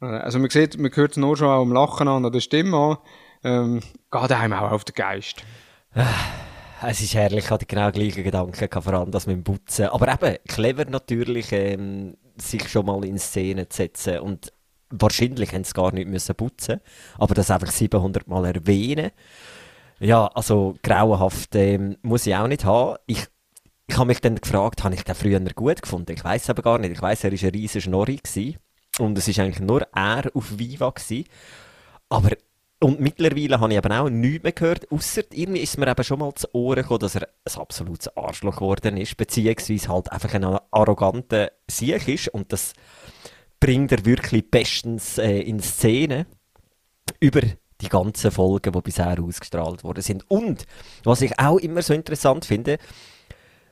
Äh, 0.00 0.04
Also 0.06 0.38
man 0.38 0.50
sieht, 0.50 0.78
man 0.78 0.94
hört 0.94 1.12
es 1.12 1.16
nur 1.16 1.36
schon 1.36 1.48
auch 1.48 1.62
am 1.62 1.72
Lachen 1.72 2.08
an, 2.08 2.24
an 2.24 2.32
der 2.32 2.40
Stimme 2.40 2.76
an. 2.76 2.98
Ähm, 3.44 3.80
geht 4.10 4.32
einem 4.32 4.52
auch 4.52 4.72
auf 4.72 4.84
den 4.84 4.94
Geist. 4.94 5.42
Es 6.82 7.00
ist 7.00 7.14
herrlich, 7.14 7.44
ich 7.44 7.50
hatte 7.50 7.66
genau 7.66 7.90
gleichen 7.90 8.22
Gedanken, 8.22 8.52
gehabt, 8.52 8.84
vor 8.84 8.94
allem 8.94 9.10
das 9.10 9.26
mit 9.26 9.36
dem 9.36 9.44
Putzen. 9.44 9.86
Aber 9.86 10.12
eben, 10.12 10.38
clever 10.46 10.84
natürlich, 10.84 11.50
ähm, 11.52 12.16
sich 12.36 12.68
schon 12.68 12.86
mal 12.86 13.04
in 13.04 13.18
Szene 13.18 13.68
zu 13.68 13.78
setzen. 13.78 14.20
Und 14.20 14.52
wahrscheinlich 14.90 15.52
haben 15.52 15.64
sie 15.64 15.72
gar 15.72 15.92
nicht 15.92 16.08
müssen 16.08 16.34
putzen 16.34 16.80
aber 17.18 17.34
das 17.34 17.50
einfach 17.50 17.70
700 17.70 18.26
Mal 18.28 18.46
erwähnen. 18.46 19.10
Ja, 20.00 20.26
also 20.28 20.76
grauenhaft 20.82 21.54
ähm, 21.54 21.96
muss 22.02 22.26
ich 22.26 22.36
auch 22.36 22.46
nicht 22.46 22.64
haben. 22.64 22.98
Ich, 23.06 23.26
ich 23.86 23.96
habe 23.96 24.06
mich 24.06 24.20
dann 24.20 24.36
gefragt, 24.36 24.84
habe 24.84 24.94
ich 24.94 25.02
den 25.02 25.14
früher 25.14 25.40
gut 25.54 25.82
gefunden? 25.82 26.12
Ich 26.12 26.24
weiß 26.24 26.50
aber 26.50 26.62
gar 26.62 26.78
nicht. 26.78 26.92
Ich 26.92 27.02
weiß, 27.02 27.24
er 27.24 27.32
war 27.32 27.38
ein 27.42 27.50
riesen 27.50 27.80
Schnorri 27.80 28.16
gewesen. 28.16 28.58
und 28.98 29.18
es 29.18 29.28
ist 29.28 29.38
eigentlich 29.38 29.60
nur 29.60 29.82
er 29.94 30.30
auf 30.34 30.58
Viva 30.58 30.90
gewesen. 30.90 31.24
Aber 32.08 32.30
und 32.80 33.00
mittlerweile 33.00 33.58
habe 33.58 33.72
ich 33.72 33.78
eben 33.78 33.92
auch 33.92 34.08
nichts 34.08 34.44
mehr 34.44 34.52
gehört, 34.52 34.90
außer 34.92 35.22
irgendwie 35.32 35.62
ist 35.62 35.78
mir 35.78 35.88
eben 35.88 36.04
schon 36.04 36.20
mal 36.20 36.32
zu 36.34 36.46
Ohren 36.54 36.82
gekommen, 36.82 37.00
dass 37.00 37.16
er 37.16 37.22
ein 37.22 37.60
absolutes 37.60 38.16
Arschloch 38.16 38.56
geworden 38.56 38.96
ist, 38.96 39.16
beziehungsweise 39.16 39.88
halt 39.88 40.12
einfach 40.12 40.32
ein 40.34 40.44
arroganter 40.44 41.50
Sieg 41.68 42.06
ist 42.06 42.28
und 42.28 42.52
das 42.52 42.74
bringt 43.58 43.90
er 43.90 44.04
wirklich 44.04 44.48
bestens 44.48 45.18
äh, 45.18 45.40
in 45.40 45.58
Szene 45.58 46.26
über 47.18 47.40
die 47.80 47.88
ganzen 47.88 48.30
Folgen, 48.30 48.72
die 48.72 48.80
bisher 48.80 49.22
ausgestrahlt 49.22 49.84
worden 49.84 50.02
sind. 50.02 50.24
Und 50.28 50.66
was 51.04 51.22
ich 51.22 51.38
auch 51.38 51.58
immer 51.58 51.82
so 51.82 51.94
interessant 51.94 52.44
finde, 52.44 52.78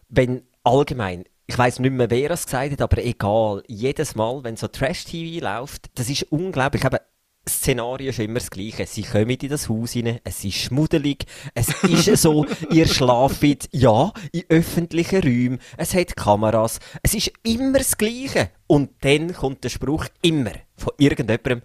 wenn 0.08 0.42
allgemein, 0.62 1.24
ich 1.46 1.56
weiß 1.56 1.78
nicht 1.80 1.92
mehr, 1.92 2.10
wer 2.10 2.30
es 2.32 2.46
gesagt 2.46 2.72
hat, 2.72 2.80
aber 2.82 3.04
egal, 3.04 3.62
jedes 3.66 4.14
Mal, 4.14 4.42
wenn 4.44 4.56
so 4.56 4.68
Trash-TV 4.68 5.44
läuft, 5.44 5.90
das 5.98 6.08
ist 6.08 6.24
unglaublich. 6.24 6.84
Eben, 6.84 6.98
das 7.44 7.58
Szenario 7.58 8.10
ist 8.10 8.18
immer 8.18 8.40
das 8.40 8.50
gleiche. 8.50 8.86
Sie 8.86 9.02
kommen 9.02 9.30
in 9.30 9.48
das 9.48 9.68
Haus 9.68 9.94
rein, 9.94 10.18
es 10.24 10.44
ist 10.44 10.56
schmuddelig, 10.56 11.26
es 11.54 11.68
ist 11.84 12.20
so, 12.20 12.44
ihr 12.72 12.88
schlaft, 12.88 13.44
ja, 13.70 14.12
in 14.32 14.42
öffentlichen 14.48 15.22
Räumen, 15.22 15.58
es 15.76 15.94
hat 15.94 16.16
Kameras, 16.16 16.80
es 17.04 17.14
ist 17.14 17.32
immer 17.44 17.78
das 17.78 17.96
Gleiche. 17.96 18.50
Und 18.66 18.90
dann 19.02 19.32
kommt 19.32 19.62
der 19.62 19.68
Spruch 19.68 20.06
immer 20.22 20.50
von 20.76 20.92
irgendjemandem, 20.98 21.62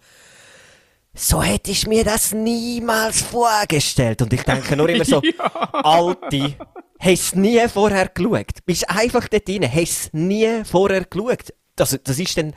so 1.13 1.41
hätte 1.41 1.71
ich 1.71 1.88
mir 1.88 2.04
das 2.04 2.34
niemals 2.34 3.21
vorgestellt. 3.21 4.21
Und 4.21 4.34
ich 4.34 4.43
denke 4.43 4.76
nur 4.78 4.89
immer 4.89 5.06
so, 5.06 5.21
Alte, 5.74 6.56
hast 7.00 7.36
nie 7.36 7.67
vorher 7.67 8.08
geschaut? 8.08 8.65
Bist 8.65 8.89
einfach 8.89 9.28
dort 9.28 9.47
drin, 9.47 9.69
hast 9.71 10.13
nie 10.13 10.63
vorher 10.63 11.06
geschaut? 11.06 11.54
Also, 11.78 11.97
das 11.97 12.19
ist 12.19 12.38
dann, 12.38 12.54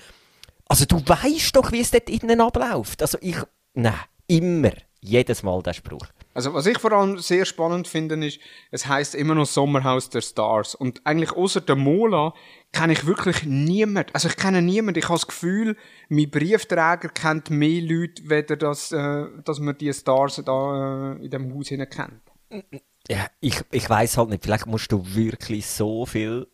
also 0.69 0.85
du 0.85 0.97
weißt 1.05 1.57
doch, 1.57 1.73
wie 1.73 1.81
es 1.81 1.91
dort 1.91 2.09
innen 2.09 2.41
abläuft. 2.41 3.03
Also 3.03 3.19
ich, 3.21 3.37
nein, 3.75 3.95
immer, 4.27 4.73
jedes 5.01 5.43
Mal 5.43 5.63
der 5.63 5.73
Spruch. 5.73 6.07
Also 6.35 6.53
was 6.53 6.67
ich 6.67 6.79
vor 6.79 6.93
allem 6.93 7.19
sehr 7.19 7.45
spannend 7.45 7.87
finde, 7.87 8.27
ist, 8.27 8.41
es 8.73 8.87
heißt 8.87 9.15
immer 9.15 9.37
noch 9.37 9.47
Sommerhaus 9.47 10.11
der 10.11 10.21
Stars. 10.21 10.75
Und 10.75 11.01
eigentlich 11.07 11.33
außer 11.33 11.61
der 11.61 11.77
Mola 11.77 12.35
kenne 12.73 12.93
ich 12.93 13.07
wirklich 13.07 13.45
niemand. 13.45 14.13
Also 14.15 14.29
ich 14.29 14.37
kenne 14.37 14.61
niemanden. 14.61 14.99
Ich 14.99 15.05
habe 15.05 15.15
das 15.15 15.29
Gefühl, 15.29 15.77
mein 16.09 16.31
Briefträger 16.31 17.09
kennt 17.09 17.51
mehr 17.51 17.81
Leute, 17.81 18.29
weder 18.29 18.57
das, 18.57 18.91
äh, 18.91 19.27
dass 19.45 19.61
man 19.61 19.79
die 19.79 19.93
Stars 19.93 20.43
da 20.45 21.15
äh, 21.15 21.25
in 21.25 21.31
dem 21.31 21.55
Haus 21.55 21.69
hinein 21.69 21.89
kennt. 21.89 22.65
Ja, 23.09 23.27
ich, 23.41 23.63
ich 23.71 23.89
weiß 23.89 24.17
halt 24.17 24.31
nicht, 24.31 24.43
vielleicht 24.43 24.67
musst 24.67 24.91
du 24.91 25.15
wirklich 25.15 25.67
so 25.67 26.05
viel 26.05 26.49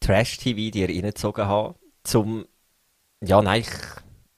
Trash-TV 0.00 0.70
dir 0.70 0.88
reingezogen 0.88 1.46
haben, 1.46 1.74
zum, 2.04 2.46
ja, 3.22 3.42
nein, 3.42 3.62
ich, 3.62 3.70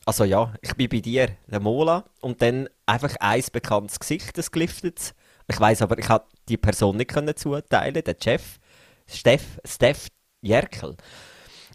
also 0.08 0.24
ja, 0.24 0.54
ich 0.62 0.74
bin 0.74 0.88
bei 0.88 1.00
dir, 1.00 1.36
der 1.48 1.60
Mola, 1.60 2.02
und 2.22 2.40
dann 2.40 2.70
einfach 2.86 3.14
ein 3.20 3.42
bekanntes 3.52 4.00
Gesicht, 4.00 4.38
das 4.38 4.50
geliftet. 4.50 5.14
Ich 5.48 5.60
weiß 5.60 5.82
aber, 5.82 5.98
ich 5.98 6.08
habe 6.08 6.24
die 6.48 6.56
Person 6.56 6.96
nicht 6.96 7.10
können 7.10 7.36
zuteilen, 7.36 8.02
der 8.02 8.16
Chef, 8.18 8.58
Steff, 9.06 9.60
Steff 9.66 10.08
Jerkel. 10.40 10.96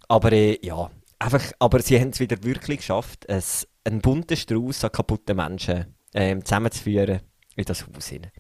Aber 0.08 0.32
äh, 0.32 0.58
ja, 0.66 0.90
einfach, 1.20 1.44
aber 1.60 1.80
sie 1.82 2.00
haben 2.00 2.10
es 2.10 2.20
wieder 2.20 2.42
wirklich 2.44 2.80
geschafft, 2.80 3.24
es, 3.28 3.68
einen 3.84 4.02
bunten 4.02 4.36
Strauß 4.36 4.86
an 4.86 4.92
kaputten 4.92 5.38
Menschen 5.38 5.96
ähm, 6.16 6.44
zusammenzuführen 6.44 7.22
in 7.56 7.66
das 7.66 7.86
Haus 7.86 8.08
hinein. 8.08 8.32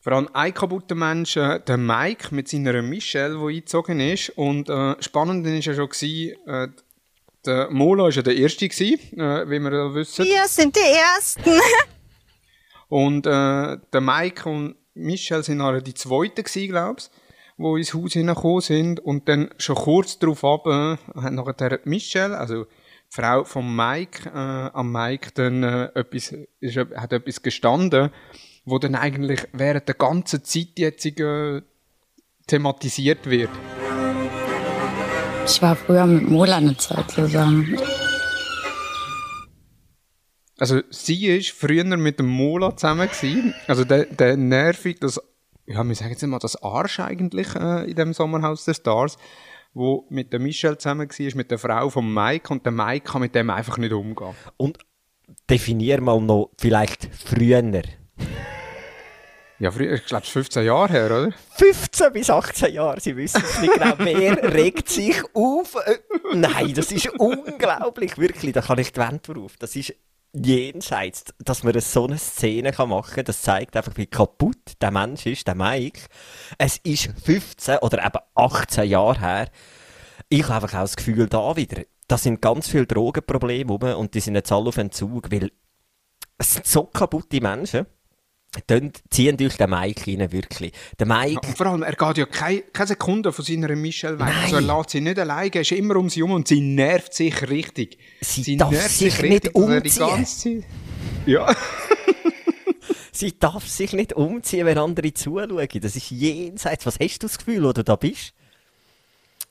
Vor 0.00 0.12
allem 0.12 0.28
ein 0.32 0.52
kaputter 0.52 0.96
Mensch, 0.96 1.36
äh, 1.36 1.60
der 1.60 1.76
Mike 1.76 2.34
mit 2.34 2.48
seiner 2.48 2.82
Michelle, 2.82 3.38
die 3.38 3.46
eingezogen 3.46 4.00
ist. 4.00 4.30
Und 4.30 4.68
äh, 4.68 5.00
spannend 5.00 5.46
war 5.46 5.52
ja 5.52 5.72
schon, 5.72 5.88
äh, 6.46 6.68
der 7.46 7.70
Mola 7.70 8.04
war 8.04 8.10
ja 8.10 8.22
der 8.22 8.36
Erste, 8.36 8.68
gewesen, 8.68 9.18
äh, 9.18 9.48
wie 9.48 9.60
wir 9.60 9.72
ja 9.72 9.94
wissen. 9.94 10.24
Wir 10.24 10.46
sind 10.48 10.74
die 10.76 10.80
Ersten. 10.80 11.50
Und 12.88 13.26
äh, 13.26 13.78
der 13.92 14.00
Mike 14.00 14.48
und 14.48 14.76
Michelle 14.94 15.42
sind 15.42 15.58
nachher 15.58 15.80
die 15.80 15.94
Zweiten 15.94 16.44
gewesen, 16.44 16.68
glaub's, 16.68 17.10
wo 17.56 17.76
ins 17.76 17.92
Haus 17.92 18.12
hineingekommen 18.12 18.60
sind. 18.60 19.00
Und 19.00 19.28
dann 19.28 19.50
schon 19.58 19.76
kurz 19.76 20.18
darauf 20.18 20.44
ab, 20.44 20.66
äh, 20.66 20.96
hat 21.20 21.32
nachher 21.32 21.54
der 21.54 21.80
Michelle, 21.84 22.38
also 22.38 22.64
die 22.64 22.70
Frau 23.08 23.44
von 23.44 23.74
Mike, 23.74 24.28
äh, 24.28 24.38
am 24.72 24.92
Mike 24.92 25.30
dann 25.34 25.62
äh, 25.62 25.90
etwas, 25.94 26.34
ist, 26.60 26.76
hat 26.76 27.12
etwas 27.12 27.42
gestanden, 27.42 28.10
wo 28.64 28.78
dann 28.78 28.94
eigentlich 28.94 29.40
während 29.52 29.88
der 29.88 29.96
ganzen 29.96 30.44
Zeit 30.44 30.78
jetzt 30.78 31.04
äh, 31.06 31.62
thematisiert 32.46 33.28
wird. 33.28 33.50
Ich 35.46 35.60
war 35.60 35.76
früher 35.76 36.06
mit 36.06 36.28
Mola 36.28 36.56
eine 36.56 36.76
Zeit 36.76 37.10
zusammen. 37.10 37.78
Also 40.58 40.80
sie 40.90 41.26
ist 41.26 41.50
früher 41.50 41.84
mit 41.84 42.18
dem 42.18 42.28
Mola 42.28 42.76
zusammen 42.76 43.08
gewesen. 43.08 43.54
Also 43.68 43.84
der, 43.84 44.06
der 44.06 44.36
nervig, 44.36 45.00
das, 45.00 45.20
ja, 45.66 45.84
wir 45.84 45.94
sagen 45.94 46.10
jetzt 46.10 46.22
mal 46.26 46.38
das 46.38 46.62
Arsch 46.62 47.00
eigentlich 47.00 47.54
äh, 47.54 47.90
in 47.90 47.94
dem 47.94 48.14
Sommerhaus 48.14 48.64
der 48.64 48.74
Stars, 48.74 49.18
wo 49.74 50.06
mit 50.08 50.32
der 50.32 50.40
Michelle 50.40 50.78
zusammen 50.78 51.08
war, 51.10 51.36
mit 51.36 51.50
der 51.50 51.58
Frau 51.58 51.90
von 51.90 52.12
Mike 52.12 52.52
und 52.52 52.64
der 52.64 52.72
Mike 52.72 53.12
kann 53.12 53.20
mit 53.20 53.34
dem 53.34 53.50
einfach 53.50 53.76
nicht 53.76 53.92
umgehen. 53.92 54.34
Und 54.56 54.78
definier 55.50 56.00
mal 56.00 56.20
noch 56.20 56.52
vielleicht 56.58 57.08
früher. 57.12 57.82
Ja, 59.60 59.70
früher, 59.70 59.92
ich 59.92 60.04
glaube, 60.04 60.26
15 60.26 60.64
Jahre 60.64 60.88
her, 60.88 61.06
oder? 61.06 61.32
15 61.56 62.12
bis 62.12 62.28
18 62.28 62.74
Jahre, 62.74 63.00
Sie 63.00 63.16
wissen 63.16 63.42
es 63.44 63.60
nicht 63.60 63.72
genau. 63.72 63.94
Wer 63.98 64.42
regt 64.54 64.88
sich 64.88 65.22
auf? 65.32 65.76
Nein, 66.32 66.74
das 66.74 66.90
ist 66.90 67.08
unglaublich, 67.18 68.18
wirklich. 68.18 68.52
Da 68.52 68.62
kann 68.62 68.78
ich 68.78 68.92
die 68.92 69.00
Wand 69.00 69.28
drauf. 69.28 69.54
Das 69.58 69.76
ist 69.76 69.94
jenseits, 70.32 71.26
dass 71.38 71.62
man 71.62 71.78
so 71.80 72.06
eine 72.06 72.18
Szene 72.18 72.72
kann 72.72 72.88
machen 72.88 73.14
kann. 73.14 73.24
Das 73.24 73.42
zeigt 73.42 73.76
einfach, 73.76 73.96
wie 73.96 74.06
kaputt 74.06 74.72
der 74.80 74.90
Mensch 74.90 75.26
ist, 75.26 75.46
der 75.46 75.54
Mike. 75.54 76.00
Es 76.58 76.78
ist 76.78 77.10
15 77.24 77.78
oder 77.78 78.04
eben 78.04 78.18
18 78.34 78.88
Jahre 78.88 79.20
her. 79.20 79.48
Ich 80.28 80.48
habe 80.48 80.64
einfach 80.64 80.78
auch 80.78 80.82
das 80.82 80.96
Gefühl, 80.96 81.28
da 81.28 81.56
wieder, 81.56 81.82
da 82.08 82.18
sind 82.18 82.42
ganz 82.42 82.68
viele 82.68 82.86
Drogenprobleme 82.86 83.70
rum 83.70 83.94
und 83.94 84.14
die 84.14 84.20
sind 84.20 84.34
jetzt 84.34 84.50
alle 84.50 84.68
auf 84.68 84.76
Entzug, 84.76 85.30
weil 85.30 85.52
es 86.38 86.54
sind 86.54 86.66
so 86.66 86.84
kaputte 86.84 87.40
Menschen. 87.40 87.86
Dann 88.66 88.92
ziehen 89.10 89.36
euch 89.40 89.56
den 89.56 89.70
Mike 89.70 90.10
rein, 90.10 90.32
wirklich. 90.32 90.72
Der 90.98 91.06
Mike... 91.06 91.40
Und 91.46 91.56
vor 91.56 91.66
allem, 91.66 91.82
er 91.82 91.94
geht 91.94 92.18
ja 92.18 92.26
keine, 92.26 92.60
keine 92.72 92.86
Sekunde 92.88 93.32
von 93.32 93.44
seiner 93.44 93.74
Michelle 93.74 94.18
weg. 94.18 94.26
Nein. 94.26 94.44
Also 94.44 94.56
er 94.56 94.62
lässt 94.62 94.90
sie 94.90 95.00
nicht 95.00 95.18
alleine, 95.18 95.54
er 95.54 95.60
ist 95.62 95.72
immer 95.72 95.96
um 95.96 96.08
sie 96.08 96.20
herum 96.20 96.32
und 96.32 96.48
sie 96.48 96.60
nervt 96.60 97.14
sich 97.14 97.48
richtig. 97.48 97.98
Sie 98.20 98.56
darf 98.56 98.74
sich 98.88 99.20
richtig, 99.22 99.30
nicht 99.30 99.54
umziehen. 99.54 100.06
ganze 100.06 100.38
Zeit... 100.38 100.64
Ja. 101.26 101.54
Sie 103.12 103.38
darf 103.38 103.68
sich 103.68 103.92
nicht 103.92 104.12
umziehen, 104.14 104.66
wenn 104.66 104.76
andere 104.76 105.14
zuschauen. 105.14 105.68
Das 105.80 105.94
ist 105.94 106.10
jenseits. 106.10 106.84
Was 106.84 106.98
hast 106.98 107.22
du 107.22 107.28
das 107.28 107.38
Gefühl, 107.38 107.62
wo 107.62 107.72
du 107.72 107.84
da 107.84 107.94
bist? 107.94 108.34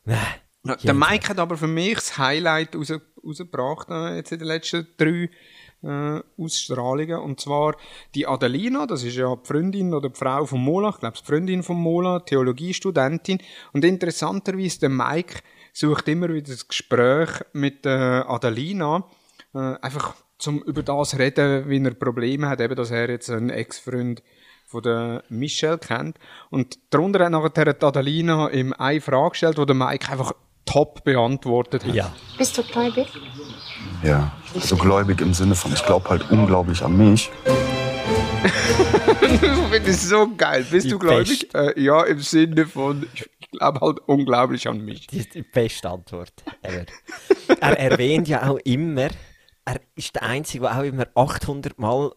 Nein. 0.03 0.19
Ja, 0.65 0.75
Der 0.75 0.93
Mike 0.93 1.29
hat 1.29 1.39
aber 1.39 1.57
für 1.57 1.67
mich 1.67 1.95
das 1.95 2.17
Highlight 2.17 2.75
raus, 2.75 2.93
rausgebracht, 3.25 3.89
äh, 3.89 4.17
jetzt 4.17 4.33
in 4.33 4.39
den 4.39 4.47
letzten 4.49 4.87
drei 4.97 5.29
äh, 5.83 6.21
Ausstrahlungen. 6.37 7.19
Und 7.19 7.39
zwar 7.39 7.75
die 8.15 8.27
Adelina, 8.27 8.85
das 8.85 9.03
ist 9.03 9.15
ja 9.15 9.35
die 9.35 9.45
Freundin 9.45 9.93
oder 9.93 10.09
die 10.09 10.15
Frau 10.17 10.45
von 10.45 10.61
Mola, 10.61 10.89
ich 10.89 10.99
glaube, 10.99 11.17
die 11.17 11.25
Freundin 11.25 11.63
von 11.63 11.77
Mola, 11.77 12.19
Theologiestudentin. 12.19 13.39
Und 13.73 13.85
interessanterweise, 13.85 14.79
der 14.79 14.89
Mike 14.89 15.39
sucht 15.73 16.07
immer 16.07 16.29
wieder 16.29 16.51
das 16.51 16.67
Gespräch 16.67 17.29
mit 17.53 17.85
der 17.85 18.29
Adelina, 18.29 19.05
äh, 19.53 19.75
einfach 19.81 20.15
zum 20.37 20.61
über 20.63 20.83
das 20.83 21.17
reden, 21.17 21.69
wie 21.69 21.83
er 21.83 21.93
Probleme 21.93 22.49
hat, 22.49 22.59
eben, 22.59 22.75
dass 22.75 22.91
er 22.91 23.09
jetzt 23.09 23.29
einen 23.29 23.49
Ex-Freund 23.49 24.21
von 24.65 24.81
der 24.81 25.23
Michelle 25.29 25.77
kennt. 25.77 26.17
Und 26.49 26.79
darunter 26.89 27.23
hat 27.25 27.31
nachher 27.31 27.73
die 27.73 27.85
Adelina 27.85 28.49
ihm 28.49 28.73
eine 28.73 29.01
Frage 29.01 29.31
gestellt, 29.31 29.57
die 29.57 29.65
der 29.65 29.75
Mike 29.75 30.11
einfach 30.11 30.33
top 30.65 31.03
beantwortet 31.03 31.85
hat. 31.85 31.93
Ja. 31.93 32.13
Bist 32.37 32.57
du 32.57 32.63
gläubig? 32.63 33.07
Ja, 34.01 34.33
so 34.59 34.75
gläubig 34.77 35.21
im 35.21 35.33
Sinne 35.33 35.55
von, 35.55 35.73
ich 35.73 35.85
glaube 35.85 36.09
halt 36.09 36.29
unglaublich 36.31 36.81
an 36.83 36.97
mich. 36.97 37.31
ich 39.21 39.39
finde 39.39 39.89
es 39.91 40.09
so 40.09 40.29
geil. 40.35 40.65
Bist 40.69 40.85
Die 40.85 40.89
du 40.91 40.99
gläubig? 40.99 41.53
Äh, 41.53 41.79
ja, 41.81 42.03
im 42.03 42.19
Sinne 42.19 42.65
von, 42.65 43.07
ich 43.13 43.29
glaube 43.51 43.79
halt 43.81 43.99
unglaublich 44.07 44.67
an 44.67 44.83
mich. 44.83 45.07
Das 45.07 45.19
ist 45.19 45.33
die 45.33 45.43
beste 45.43 45.89
Antwort 45.89 46.33
ever. 46.61 46.85
er 47.59 47.79
erwähnt 47.79 48.27
ja 48.27 48.49
auch 48.49 48.59
immer, 48.63 49.09
er 49.65 49.79
ist 49.95 50.15
der 50.15 50.23
Einzige, 50.23 50.63
der 50.63 50.79
auch 50.79 50.83
immer 50.83 51.07
800 51.15 51.79
Mal 51.79 52.11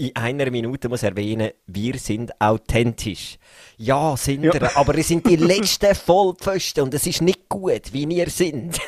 in 0.00 0.14
einer 0.14 0.48
Minute 0.50 0.88
muss 0.88 1.02
erwähnen, 1.02 1.50
wir 1.66 1.98
sind 1.98 2.40
authentisch. 2.40 3.36
Ja, 3.78 4.16
sind 4.16 4.44
Ja. 4.44 4.54
wir, 4.54 4.76
aber 4.76 4.96
ihr 4.96 5.02
sind 5.02 5.26
die 5.26 5.34
letzten 5.36 5.92
Vollpfosten 5.94 6.84
und 6.84 6.94
es 6.94 7.04
ist 7.06 7.20
nicht 7.20 7.48
gut, 7.48 7.92
wie 7.92 8.04
ihr 8.04 8.30
sind. 8.30 8.78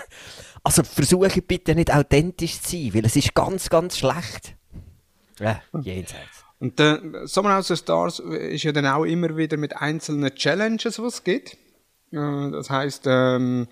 Also 0.63 0.83
versucht 0.83 1.47
bitte 1.47 1.75
nicht 1.75 1.93
authentisch 1.93 2.61
zu 2.61 2.77
sein, 2.77 2.95
weil 2.95 3.07
es 3.07 3.17
ist 3.17 3.35
ganz, 3.35 3.71
ganz 3.71 3.99
schlecht. 3.99 4.55
Ja, 5.39 5.63
jenseits. 5.81 6.45
Und 6.59 6.79
der 6.79 7.27
Sommerhaus 7.27 7.69
der 7.69 7.77
Stars 7.77 8.19
ist 8.19 8.65
ja 8.65 8.73
dann 8.73 8.87
auch 8.87 9.05
immer 9.05 9.37
wieder 9.37 9.57
mit 9.57 9.77
einzelnen 9.77 10.35
Challenges, 10.35 10.97
die 10.97 11.03
es 11.03 11.25
gibt. 11.25 11.57
Äh, 12.13 12.51
Das 12.51 12.69
heisst, 12.69 13.05
ähm, 13.07 13.69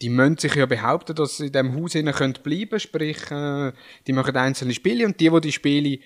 die 0.00 0.08
müssen 0.08 0.38
sich 0.38 0.56
ja 0.56 0.66
behaupten, 0.66 1.14
dass 1.14 1.36
sie 1.36 1.46
in 1.46 1.52
diesem 1.52 1.80
Haus 1.80 1.94
innen 1.94 2.12
können 2.12 2.38
bleiben 2.42 2.80
Sprich, 2.80 3.30
äh, 3.30 3.72
die 4.08 4.12
machen 4.12 4.36
einzelne 4.36 4.74
Spiele 4.74 5.06
und 5.06 5.20
die, 5.20 5.30
die 5.30 5.40
die 5.40 5.52
Spiele 5.52 5.98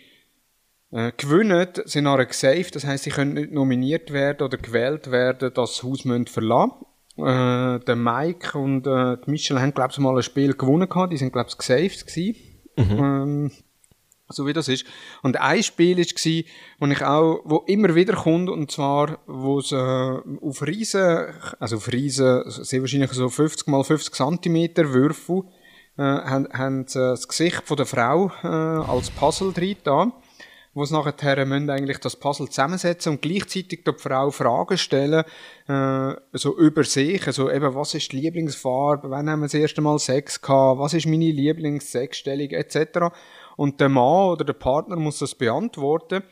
äh, 0.91 1.13
gewinnen, 1.17 1.69
sind 1.87 2.05
nachher 2.05 2.27
gesaved. 2.27 2.75
Das 2.75 2.85
heisst, 2.85 3.05
sie 3.05 3.11
können 3.11 3.33
nicht 3.33 3.53
nominiert 3.53 4.13
werden 4.13 4.45
oder 4.45 4.59
gewählt 4.59 5.11
werden, 5.11 5.55
dass 5.55 5.77
das 5.77 5.83
Haus 5.83 6.05
müssen 6.05 6.27
verlassen 6.27 6.73
äh, 7.19 7.79
Der 7.81 7.97
Mike 7.97 8.59
und 8.59 8.87
äh, 8.87 9.17
die 9.25 9.31
Michelle 9.31 9.61
haben, 9.61 9.75
glaube 9.75 9.93
ich, 9.93 9.99
mal 9.99 10.17
ein 10.17 10.23
Spiel 10.23 10.55
gewonnen 10.55 10.89
gehabt. 10.89 11.13
Die 11.13 11.17
sind, 11.17 11.33
glaube 11.33 11.49
ich, 11.51 11.59
gesaved 11.59 12.07
gewesen. 12.07 12.37
Ähm, 12.77 13.51
so 14.29 14.47
wie 14.47 14.53
das 14.53 14.69
ist. 14.69 14.85
Und 15.23 15.41
ein 15.41 15.63
Spiel 15.63 16.05
gsi, 16.05 16.47
wo 16.79 16.87
ich 16.87 17.03
auch, 17.05 17.41
wo 17.45 17.59
immer 17.67 17.95
wieder 17.95 18.15
kommt, 18.15 18.51
und 18.51 18.71
zwar, 18.71 19.19
wo 19.27 19.59
es 19.61 19.73
äh, 19.73 19.77
auf 19.77 20.67
Riesen, 20.67 21.29
also 21.61 21.77
auf 21.77 21.93
Riesen, 21.93 22.43
sehr 22.47 22.81
wahrscheinlich 22.81 23.13
so 23.13 23.29
50 23.29 23.69
mal 23.69 23.85
50 23.85 24.15
Zentimeter 24.15 24.93
Würfel, 24.93 25.45
äh, 25.97 26.03
haben, 26.03 26.49
haben 26.53 26.87
sie 26.87 26.99
das 26.99 27.29
Gesicht 27.29 27.63
von 27.65 27.77
der 27.77 27.87
Frau 27.87 28.31
äh, 28.43 28.47
als 28.47 29.11
Puzzle 29.11 29.53
drin 29.53 29.77
da, 29.85 30.13
wo 30.77 30.83
es 30.83 30.91
nachher 30.91 31.47
müssen 31.47 31.71
eigentlich 31.71 31.99
das 32.01 32.17
Puzzle 32.17 32.51
zusammensetzen 32.51 33.15
und 33.15 33.23
gleichzeitig 33.23 33.83
der 33.83 33.95
Frau 33.95 34.31
Fragen 34.31 34.77
stellen, 34.77 35.25
äh, 35.69 36.15
so 36.35 36.55
über 36.59 36.85
sich, 36.85 37.27
also 37.27 37.51
eben, 37.51 37.75
was 37.75 37.95
ist 37.95 38.13
die 38.13 38.21
Lieblingsfarbe, 38.21 39.09
wann 39.09 39.31
haben 39.31 39.41
wir 39.41 39.47
das 39.47 39.55
erste 39.55 39.81
Mal 39.81 39.99
Sex 39.99 40.43
gehabt, 40.43 40.79
was 40.79 40.93
ist 40.93 41.07
meine 41.07 41.31
Lieblingssexstellung, 41.31 42.51
etc. 42.51 43.07
Und 43.57 43.81
der 43.81 43.89
Mann 43.89 44.33
oder 44.33 44.45
der 44.45 44.53
Partner 44.53 44.97
muss 44.97 45.19
das 45.19 45.35
beantworten. 45.35 46.23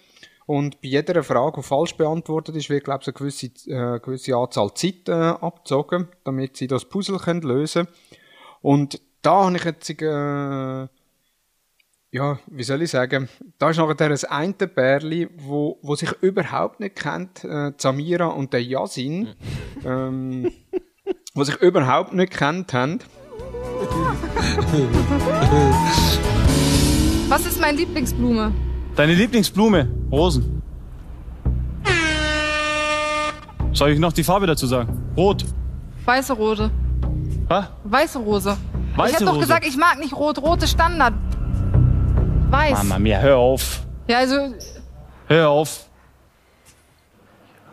Und 0.45 0.83
bei 0.83 0.89
jeder 0.89 1.23
Frage, 1.23 1.63
die 1.63 1.67
falsch 1.67 1.97
beantwortet 1.97 2.55
ist, 2.55 2.69
wird, 2.69 2.85
glaube 2.85 3.01
ich, 3.01 3.09
eine 3.09 3.15
gewisse, 3.15 3.47
äh, 3.47 3.99
gewisse 3.99 4.37
Anzahl 4.37 4.75
Zeit 4.75 5.09
äh, 5.09 5.13
abgezogen, 5.13 6.09
damit 6.23 6.59
sie 6.59 6.67
das 6.67 6.85
Puzzle 6.85 7.19
können 7.19 7.41
lösen 7.41 7.89
Und 8.61 9.01
da 9.23 9.47
habe 9.47 9.57
ich 9.57 9.65
jetzt, 9.65 9.89
äh, 9.89 10.87
ja, 12.15 12.39
wie 12.47 12.63
soll 12.63 12.81
ich 12.81 12.93
sagen, 12.93 13.29
da 13.59 13.71
ist 13.71 13.79
nachher 13.79 14.09
das 14.09 14.23
eine 14.23 14.53
Pärli, 14.53 15.29
wo, 15.37 15.81
wo 15.83 15.97
sich 15.97 16.13
überhaupt 16.21 16.79
nicht 16.79 16.95
kennt, 16.95 17.43
äh, 17.43 17.73
Samira 17.77 18.27
und 18.27 18.53
der 18.53 18.63
Yasin, 18.63 19.31
ähm, 19.85 20.53
wo 21.35 21.43
sich 21.43 21.57
überhaupt 21.57 22.15
nicht 22.15 22.33
kennt 22.33 22.73
haben. 22.73 23.01
Was 27.29 27.47
ist 27.47 27.61
meine 27.61 27.79
Lieblingsblume? 27.79 28.55
Deine 28.95 29.15
Lieblingsblume? 29.15 29.89
Rosen. 30.13 30.63
Soll 33.73 33.91
ich 33.91 33.99
noch 33.99 34.13
die 34.13 34.23
Farbe 34.23 34.47
dazu 34.47 34.69
sagen? 34.69 35.03
Rot. 35.17 35.45
Weiße 36.05 36.33
Rose. 36.35 36.71
Was? 37.49 37.67
Weiße 37.83 38.19
Rose. 38.21 38.57
Weiße 38.95 39.11
ich 39.11 39.17
hab 39.17 39.27
doch 39.27 39.35
Rose. 39.35 39.41
gesagt, 39.41 39.67
ich 39.67 39.77
mag 39.77 39.99
nicht 39.99 40.15
rot. 40.15 40.39
Rot 40.41 40.63
ist 40.63 40.71
Standard. 40.71 41.15
Weiß. 42.55 42.79
Mama 42.79 42.99
mia, 42.99 43.19
hör 43.19 43.37
auf. 43.37 43.81
Ja, 44.07 44.19
also, 44.19 44.55
Hör 45.27 45.49
auf. 45.49 45.87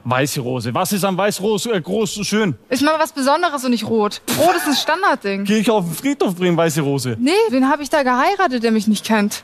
Weiße 0.03 0.39
Rose. 0.41 0.73
Was 0.73 0.91
ist 0.93 1.03
am 1.03 1.15
Weißrose 1.15 1.73
äh, 1.73 1.81
groß 1.81 2.17
und 2.17 2.23
schön? 2.25 2.55
ist 2.69 2.81
mal 2.81 2.97
was 2.97 3.11
Besonderes 3.11 3.63
und 3.63 3.71
nicht 3.71 3.85
rot. 3.85 4.21
Rot 4.39 4.55
ist 4.55 4.65
ein 4.65 4.73
Standardding. 4.73 5.43
Geh 5.43 5.59
ich 5.59 5.69
auf 5.69 5.85
den 5.85 5.93
Friedhof 5.93 6.35
bringen, 6.35 6.57
weiße 6.57 6.81
Rose. 6.81 7.15
Nee, 7.19 7.31
wen 7.49 7.69
habe 7.69 7.83
ich 7.83 7.89
da 7.91 8.01
geheiratet, 8.01 8.63
der 8.63 8.71
mich 8.71 8.87
nicht 8.87 9.05
kennt? 9.05 9.43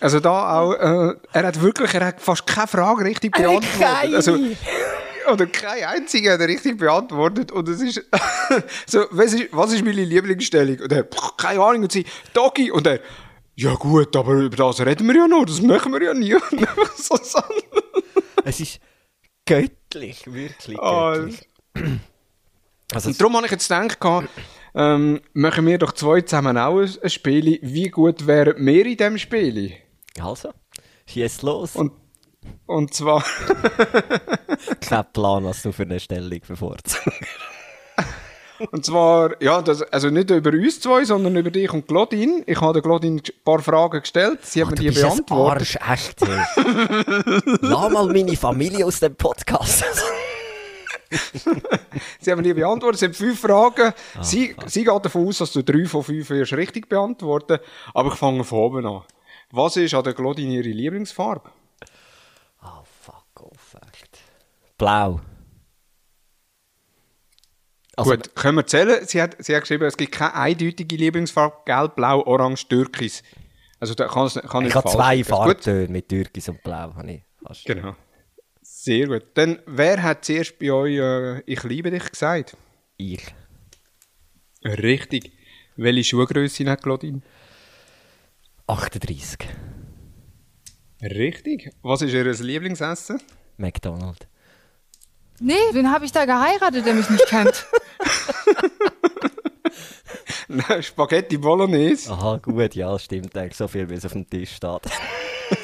Also 0.00 0.18
da 0.20 0.58
auch, 0.60 0.72
äh, 0.72 1.14
er 1.32 1.46
hat 1.46 1.60
wirklich, 1.60 1.92
er 1.94 2.06
hat 2.06 2.20
fast 2.20 2.46
keine 2.46 2.66
Frage 2.66 3.04
richtig 3.04 3.36
beantwortet. 3.36 3.68
keine. 3.78 4.16
Also, 4.16 4.38
oder 5.30 5.46
keine 5.46 5.88
einzige 5.88 6.32
hat 6.32 6.40
richtig 6.40 6.78
beantwortet. 6.78 7.52
Und 7.52 7.68
es 7.68 7.80
ist 7.80 8.04
so, 8.86 9.04
was 9.10 9.32
ist, 9.32 9.48
was 9.52 9.72
ist 9.72 9.84
meine 9.84 10.04
Lieblingsstellung? 10.04 10.78
Und 10.80 10.92
er, 10.92 11.04
keine 11.36 11.60
Ahnung. 11.60 11.82
Und 11.82 11.92
sie, 11.92 12.04
Doggy. 12.32 12.70
Und 12.70 12.86
er, 12.86 13.00
ja 13.54 13.74
gut, 13.74 14.16
aber 14.16 14.34
über 14.34 14.56
das 14.56 14.80
reden 14.80 15.06
wir 15.06 15.16
ja 15.16 15.28
noch, 15.28 15.44
das 15.44 15.60
machen 15.60 15.92
wir 15.92 16.02
ja 16.02 16.14
nie. 16.14 16.34
Und 16.50 16.58
einfach 16.58 16.96
so. 16.96 17.18
Es 18.44 18.60
ist 18.60 18.80
göttlich, 19.46 20.32
wirklich 20.32 20.78
Ah, 20.78 21.16
göttlich. 21.16 21.48
Also, 22.94 23.08
Und 23.08 23.18
darum 23.18 23.36
habe 23.36 23.46
ich 23.46 23.52
jetzt 23.52 23.68
gedacht, 23.68 24.28
ähm, 24.74 25.22
machen 25.32 25.66
wir 25.66 25.78
doch 25.78 25.92
zwei 25.92 26.20
zusammen 26.20 26.58
auch 26.58 26.78
ein, 26.78 26.90
ein 27.02 27.08
Spiel. 27.08 27.58
Wie 27.62 27.88
gut 27.88 28.26
wären 28.26 28.66
wir 28.66 28.84
in 28.84 28.98
diesem 28.98 29.16
Spiel? 29.16 29.72
also, 30.20 30.50
schieß 31.06 31.40
los. 31.40 31.74
Und, 31.74 31.92
und 32.66 32.94
zwar, 32.94 33.22
Kein 34.80 35.04
Plan, 35.12 35.44
was 35.44 35.62
du 35.62 35.72
für 35.72 35.82
eine 35.82 36.00
Stellung 36.00 36.40
bevorzugst. 36.46 37.00
und 38.72 38.84
zwar, 38.84 39.40
ja, 39.42 39.60
das, 39.62 39.82
also 39.82 40.08
nicht 40.10 40.30
über 40.30 40.50
uns 40.50 40.80
zwei, 40.80 41.04
sondern 41.04 41.36
über 41.36 41.50
dich 41.50 41.72
und 41.72 41.86
Claudine. 41.86 42.42
Ich 42.46 42.60
habe 42.60 42.74
der 42.74 42.82
Claudine 42.82 43.20
ein 43.20 43.44
paar 43.44 43.60
Fragen 43.60 44.00
gestellt, 44.00 44.44
sie 44.44 44.62
hat 44.62 44.70
mir 44.70 44.76
Du 44.76 44.82
die 44.82 44.88
bist 44.88 45.04
ein 45.04 45.10
beantwortet. 45.10 45.78
Arsch, 45.80 46.16
echt. 46.16 46.20
Hey. 46.26 47.56
Lass 47.60 47.92
mal 47.92 48.06
meine 48.06 48.36
Familie 48.36 48.86
aus 48.86 49.00
dem 49.00 49.14
Podcast. 49.14 49.84
Sie 52.20 52.30
haben 52.30 52.38
mir 52.38 52.44
die 52.44 52.54
beantwortet, 52.54 52.94
es 52.94 53.00
sind 53.00 53.16
fünf 53.16 53.40
Fragen. 53.40 53.92
sie, 54.22 54.56
sie 54.64 54.84
geht 54.84 55.04
davon 55.04 55.28
aus, 55.28 55.38
dass 55.38 55.52
du 55.52 55.62
drei 55.62 55.84
von 55.84 56.02
fünf 56.02 56.30
wirst 56.30 56.54
richtig 56.54 56.88
beantworten. 56.88 57.58
Aber 57.92 58.12
ich 58.12 58.14
fange 58.14 58.44
von 58.44 58.58
oben 58.60 58.86
an. 58.86 59.02
Was 59.50 59.76
ist 59.76 59.92
an 59.92 60.04
der 60.04 60.14
Claudine 60.14 60.54
ihre 60.54 60.68
Lieblingsfarbe? 60.70 61.50
oh, 62.64 62.82
fuck 63.02 63.42
off, 63.42 63.76
echt. 63.92 64.18
Blau. 64.82 65.20
Also, 67.94 68.10
Gut, 68.10 68.34
können 68.34 68.56
wir 68.56 68.66
zählen? 68.66 69.06
Sie 69.06 69.22
hat, 69.22 69.36
sie 69.38 69.54
hat 69.54 69.62
geschrieben, 69.62 69.84
es 69.84 69.96
gibt 69.96 70.10
keine 70.10 70.34
eindeutige 70.34 70.96
Lieblingsfarbe. 70.96 71.58
Gelb, 71.66 71.94
Blau, 71.94 72.22
Orange, 72.26 72.66
Türkis. 72.66 73.22
Also 73.78 73.94
da 73.94 74.08
kann 74.08 74.26
es 74.26 74.34
kann 74.34 74.66
ich 74.66 74.74
habe 74.74 74.90
zwei 74.90 75.22
Farbtöne 75.22 75.86
mit 75.86 76.08
Türkis 76.08 76.48
und 76.48 76.60
Blau. 76.64 76.94
Habe 76.96 77.12
ich 77.12 77.22
fast. 77.46 77.64
Genau. 77.64 77.94
Sehr 78.60 79.06
gut. 79.06 79.24
Dann, 79.34 79.60
wer 79.66 80.02
hat 80.02 80.24
zuerst 80.24 80.58
bei 80.58 80.72
euch 80.72 80.96
äh, 80.96 81.42
«Ich 81.46 81.62
liebe 81.62 81.92
dich» 81.92 82.10
gesagt? 82.10 82.56
Ich. 82.96 83.24
Richtig. 84.64 85.32
Welche 85.76 86.02
Schuhgröße 86.02 86.68
hat 86.68 86.82
Claudine? 86.82 87.20
38. 88.66 89.38
Richtig. 91.02 91.70
Was 91.82 92.02
ist 92.02 92.14
Ihr 92.14 92.24
Lieblingsessen? 92.32 93.20
McDonald's. 93.58 94.26
Nee, 95.44 95.54
wen 95.72 95.90
habe 95.90 96.04
ich 96.04 96.12
da 96.12 96.24
geheiratet, 96.24 96.86
der 96.86 96.94
mich 96.94 97.10
nicht 97.10 97.26
kennt? 97.26 97.66
Nein, 100.48 100.82
Spaghetti 100.84 101.36
Bolognese. 101.36 102.12
Aha, 102.12 102.36
gut, 102.36 102.76
ja, 102.76 102.96
stimmt 102.96 103.36
eigentlich. 103.36 103.56
So 103.56 103.66
viel, 103.66 103.90
wie 103.90 103.94
es 103.94 104.04
auf 104.04 104.12
dem 104.12 104.30
Tisch 104.30 104.54
steht. 104.54 104.82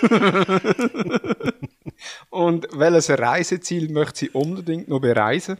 Und 2.30 2.66
welches 2.72 3.10
Reiseziel 3.10 3.92
möchte 3.92 4.18
sie 4.18 4.30
unbedingt 4.30 4.88
noch 4.88 4.98
bereisen? 4.98 5.58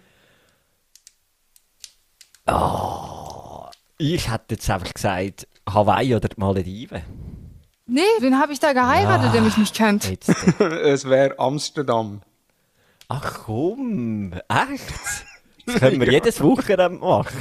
Oh, 2.47 3.67
ich 3.99 4.33
hätte 4.33 4.57
jetzt 4.57 4.69
einfach 4.69 4.93
gesagt, 4.95 5.47
Hawaii 5.69 6.17
oder 6.17 6.29
die 6.29 6.41
Malediven. 6.41 7.03
Nee, 7.87 8.01
wen 8.19 8.39
habe 8.39 8.53
ich 8.53 8.59
da 8.59 8.73
geheiratet, 8.73 9.33
der 9.33 9.43
mich 9.43 9.57
nicht 9.57 9.77
kennt? 9.77 10.11
Jetzt. 10.11 10.29
es 10.61 11.05
wäre 11.05 11.39
Amsterdam. 11.39 12.23
Ach 13.09 13.45
komm, 13.45 14.33
echt? 14.35 14.95
Das 15.67 15.75
können 15.81 16.01
wir 16.01 16.11
jedes 16.13 16.43
Wochenende 16.43 16.99
machen. 16.99 17.39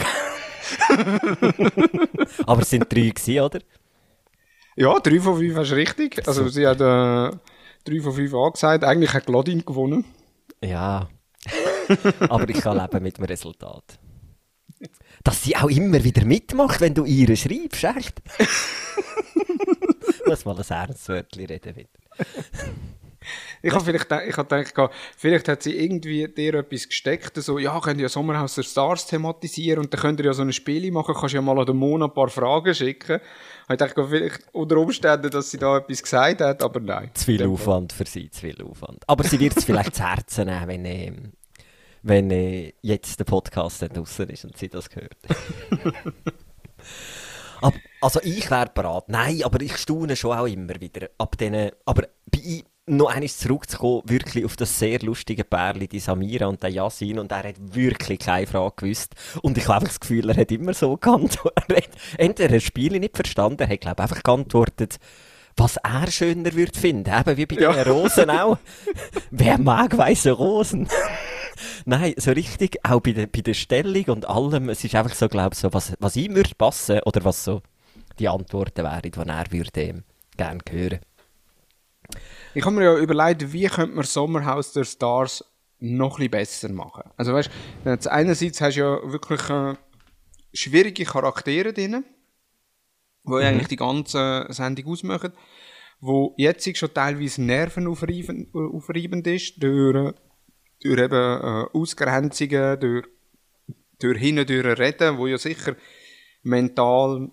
Aber 2.45 2.61
es 2.61 2.69
sind 2.69 2.91
drei 2.91 3.09
gewesen, 3.09 3.39
oder? 3.39 3.59
Ja, 4.75 4.99
3 4.99 5.19
von 5.19 5.37
5 5.37 5.57
ist 5.57 5.71
richtig. 5.71 6.27
Also 6.27 6.47
sie 6.49 6.67
hat 6.67 6.79
äh, 6.79 7.35
3 7.85 8.01
von 8.01 8.13
5 8.13 8.33
angesagt. 8.33 8.83
Eigentlich 8.83 9.13
hat 9.13 9.25
Claudine 9.25 9.63
gewonnen. 9.63 10.05
Ja. 10.63 11.09
Aber 12.19 12.47
ich 12.47 12.61
kann 12.61 12.77
leben 12.77 13.03
mit 13.03 13.17
dem 13.17 13.25
Resultat. 13.25 13.99
Dass 15.23 15.43
sie 15.43 15.55
auch 15.55 15.69
immer 15.69 16.03
wieder 16.03 16.25
mitmacht, 16.25 16.79
wenn 16.79 16.93
du 16.93 17.05
ihr 17.05 17.35
schreibst, 17.35 17.83
echt? 17.83 18.21
Muss 20.25 20.45
mal 20.45 20.55
ein 20.55 20.65
ernstes 20.69 21.09
Wörtchen 21.09 21.45
reden 21.45 21.75
wieder. 21.75 21.89
Ich 23.61 23.73
habe 23.73 23.83
vielleicht 23.83 24.11
ich 24.27 24.37
hab 24.37 24.49
gedacht, 24.49 24.91
vielleicht 25.17 25.47
hat 25.47 25.63
sie 25.63 25.77
irgendwie 25.77 26.27
dir 26.27 26.55
etwas 26.55 26.87
gesteckt, 26.87 27.35
so, 27.35 27.57
ja, 27.59 27.79
könnt 27.79 27.97
ihr 27.97 28.03
ja 28.03 28.09
Sommerhaus 28.09 28.55
der 28.55 28.63
Stars 28.63 29.07
thematisieren 29.07 29.83
und 29.83 29.93
dann 29.93 29.99
könnt 29.99 30.19
ihr 30.19 30.27
ja 30.27 30.33
so 30.33 30.43
ein 30.43 30.53
Spiel 30.53 30.91
machen, 30.91 31.15
kannst 31.17 31.33
ja 31.33 31.41
mal 31.41 31.57
an 31.59 31.65
den 31.65 31.75
Mona 31.75 32.05
ein 32.05 32.13
paar 32.13 32.29
Fragen 32.29 32.73
schicken. 32.73 33.19
Ich 33.69 33.77
dachte, 33.77 34.07
vielleicht 34.07 34.43
unter 34.53 34.77
Umständen, 34.77 35.29
dass 35.29 35.51
sie 35.51 35.57
da 35.57 35.77
etwas 35.77 36.01
gesagt 36.01 36.41
hat, 36.41 36.63
aber 36.63 36.79
nein. 36.79 37.11
Zu 37.13 37.25
viel 37.25 37.45
Aufwand 37.45 37.91
für 37.91 38.05
sie, 38.05 38.29
zu 38.29 38.41
viel 38.41 38.61
Aufwand. 38.63 39.03
Aber 39.07 39.23
sie 39.23 39.39
wird 39.39 39.57
es 39.57 39.65
vielleicht 39.65 39.95
zu 39.95 40.03
Herzen 40.03 40.45
nehmen, 40.45 40.67
wenn, 40.67 40.85
äh, 40.85 41.11
wenn 42.03 42.31
äh, 42.31 42.73
jetzt 42.81 43.19
der 43.19 43.25
Podcast 43.25 43.81
draußen 43.81 44.29
ist 44.29 44.45
und 44.45 44.57
sie 44.57 44.69
das 44.69 44.87
hört. 44.93 45.17
aber, 47.61 47.77
also 47.99 48.21
ich 48.23 48.49
wäre 48.49 48.71
bereit. 48.73 49.09
Nein, 49.09 49.43
aber 49.43 49.61
ich 49.61 49.75
staune 49.75 50.15
schon 50.15 50.37
auch 50.37 50.47
immer 50.47 50.79
wieder. 50.79 51.09
Ab 51.17 51.37
denen, 51.37 51.71
aber 51.85 52.07
bei 52.31 52.63
noch 52.87 53.13
eines 53.13 53.37
zurückzukommen, 53.37 54.01
wirklich 54.05 54.45
auf 54.45 54.55
das 54.55 54.79
sehr 54.79 54.99
lustige 54.99 55.43
Pärchen, 55.43 55.89
die 55.89 55.99
Samira 55.99 56.47
und 56.47 56.63
der 56.63 56.69
Yasin, 56.69 57.19
und 57.19 57.31
er 57.31 57.43
hat 57.43 57.55
wirklich 57.59 58.19
keine 58.19 58.47
Frage 58.47 58.73
gewusst. 58.77 59.13
Und 59.41 59.57
ich 59.57 59.67
habe 59.67 59.85
das 59.85 59.99
Gefühl, 59.99 60.29
er 60.29 60.37
hat 60.37 60.51
immer 60.51 60.73
so 60.73 60.95
geantwortet. 61.01 61.89
Entweder 62.17 62.53
er 62.55 62.59
Spiele 62.61 62.99
nicht 62.99 63.15
verstanden, 63.15 63.61
er 63.61 63.69
hat, 63.69 63.81
glaube 63.81 64.01
einfach 64.01 64.23
geantwortet, 64.23 64.97
was 65.57 65.77
er 65.77 66.09
schöner 66.09 66.53
würde 66.53 66.79
finden. 66.79 67.11
Eben 67.11 67.37
wie 67.37 67.45
bei 67.45 67.61
ja. 67.61 67.73
den 67.73 67.91
Rosen 67.91 68.29
auch. 68.29 68.57
Wer 69.31 69.57
mag 69.57 69.97
weiße 69.97 70.31
Rosen? 70.31 70.87
Nein, 71.85 72.13
so 72.17 72.31
richtig, 72.31 72.77
auch 72.83 73.01
bei 73.01 73.11
der, 73.11 73.27
bei 73.27 73.41
der 73.41 73.55
Stellung 73.55 74.05
und 74.05 74.29
allem, 74.29 74.69
es 74.69 74.83
ist 74.83 74.95
einfach 74.95 75.15
so, 75.15 75.27
glaube 75.27 75.53
ich, 75.53 75.59
so, 75.59 75.73
was, 75.73 75.93
was 75.99 76.15
ihm 76.15 76.35
würde 76.35 76.51
passen, 76.55 76.99
oder 77.05 77.25
was 77.25 77.43
so 77.43 77.61
die 78.19 78.29
Antworten 78.29 78.83
wären, 78.83 79.01
die 79.01 79.11
er 79.11 79.51
würde 79.51 79.81
ähm, 79.81 80.03
gerne 80.37 80.59
hören. 80.69 80.99
Ich 82.57 82.65
habe 82.65 82.75
mir 82.75 82.85
ja 82.85 82.97
überlegt, 82.97 83.53
wie 83.53 83.67
könnte 83.67 83.95
man 83.95 84.03
Sommerhaus 84.03 84.73
der 84.73 84.83
Stars 84.83 85.45
noch 85.77 86.17
ein 86.17 86.31
besser 86.31 86.69
machen. 86.69 87.03
Also 87.15 87.31
weißt, 87.31 87.51
du, 87.83 88.11
einerseits 88.11 88.59
hast 88.61 88.77
du 88.77 88.79
ja 88.79 89.11
wirklich 89.11 89.47
äh, 89.51 89.75
schwierige 90.53 91.05
Charaktere 91.05 91.71
drin, 91.71 92.03
die 93.25 93.29
mhm. 93.29 93.35
eigentlich 93.35 93.67
die 93.67 93.75
ganze 93.75 94.47
Sendung 94.49 94.87
ausmachen, 94.87 95.33
wo 95.99 96.33
jetzt 96.37 96.75
schon 96.75 96.91
teilweise 96.95 97.43
nervenaufreibend 97.43 98.47
aufreibend 98.55 99.27
ist, 99.27 99.61
durch, 99.61 100.15
durch 100.81 100.99
eben 100.99 101.13
äh, 101.13 101.65
Ausgrenzungen, 101.73 102.79
durch, 102.79 103.05
durch 103.99 104.17
hin 104.17 104.39
und 104.39 104.49
durch 104.49 104.79
Reden, 104.79 105.19
wo 105.19 105.27
ja 105.27 105.37
sicher 105.37 105.75
mental, 106.41 107.29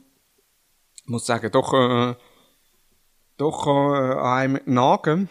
muss 1.07 1.25
sagen, 1.25 1.51
doch 1.51 1.73
äh, 1.73 2.15
doch 3.37 3.67
äh, 3.67 4.15
einem 4.19 4.61
nagen. 4.67 5.29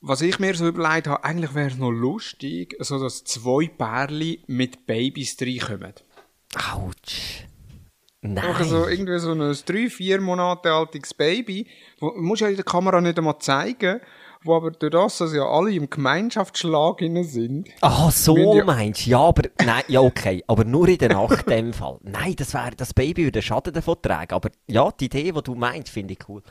Was 0.00 0.22
ich 0.22 0.38
mir 0.38 0.54
so 0.54 0.66
überlegt 0.66 1.08
habe, 1.08 1.24
eigentlich 1.24 1.54
wäre 1.54 1.68
es 1.68 1.76
noch 1.76 1.90
lustig, 1.90 2.74
so 2.78 2.98
dass 2.98 3.24
zwei 3.24 3.68
Pärchen 3.68 4.38
mit 4.46 4.86
Babys 4.86 5.36
reinkommen. 5.40 5.92
Autsch. 6.72 7.44
Nein. 8.22 8.54
Also 8.54 8.86
irgendwie 8.86 9.18
so 9.18 9.32
ein 9.32 9.56
drei, 9.66 9.88
vier 9.88 10.20
Monate 10.20 10.72
altes 10.72 11.14
Baby, 11.14 11.66
wo, 12.00 12.12
musst 12.16 12.42
ja 12.42 12.48
in 12.48 12.56
der 12.56 12.64
Kamera 12.64 13.00
nicht 13.00 13.16
einmal 13.16 13.38
zeigen, 13.38 14.00
wo 14.42 14.56
aber 14.56 14.70
durch 14.72 14.92
das, 14.92 15.18
dass 15.18 15.34
ja 15.34 15.44
alle 15.44 15.72
im 15.72 15.88
Gemeinschaftsschlag 15.88 17.00
sind. 17.22 17.68
Ah, 17.80 18.10
so 18.10 18.36
ja 18.36 18.64
meinst 18.64 19.06
du? 19.06 19.10
Ja, 19.10 19.20
aber, 19.20 19.42
nein, 19.64 19.82
ja, 19.88 20.00
okay. 20.00 20.42
Aber 20.46 20.64
nur 20.64 20.88
in 20.88 20.98
der 20.98 21.10
Nacht 21.10 21.46
in 21.46 21.50
dem 21.50 21.72
Fall. 21.72 21.98
Nein, 22.02 22.36
das 22.36 22.52
wäre, 22.52 22.72
das 22.76 22.92
Baby 22.92 23.24
würde 23.24 23.40
Schaden 23.40 23.72
davon 23.72 23.96
tragen. 24.02 24.34
Aber 24.34 24.50
ja, 24.66 24.90
die 24.92 25.06
Idee, 25.06 25.32
die 25.32 25.42
du 25.42 25.54
meinst, 25.54 25.90
finde 25.90 26.12
ich 26.12 26.28
cool. 26.28 26.42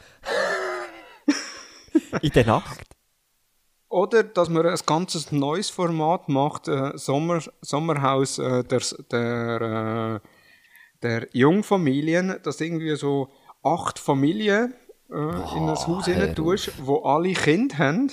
in 2.21 2.32
der 2.32 2.45
Nacht. 2.45 2.86
Oder 3.89 4.23
dass 4.23 4.49
man 4.49 4.65
ein 4.65 4.78
ganzes 4.86 5.32
neues 5.32 5.69
Format 5.69 6.30
macht, 6.30 6.67
äh, 6.67 6.91
Sommer, 6.95 7.41
Sommerhaus 7.62 8.38
äh, 8.38 8.63
der, 8.63 8.82
der, 9.12 10.21
äh, 10.21 10.28
der 11.02 11.28
Jungfamilien, 11.34 12.36
dass 12.43 12.62
irgendwie 12.62 12.95
so 12.95 13.30
acht 13.63 13.97
Familien 13.97 14.75
äh, 15.10 15.15
oh, 15.15 15.58
in 15.58 15.67
das 15.67 15.88
Haus 15.88 16.08
rein 16.08 16.36
tust, 16.36 16.71
wo 16.86 16.99
alle 16.99 17.34
Kinder 17.34 17.78
haben, 17.80 18.12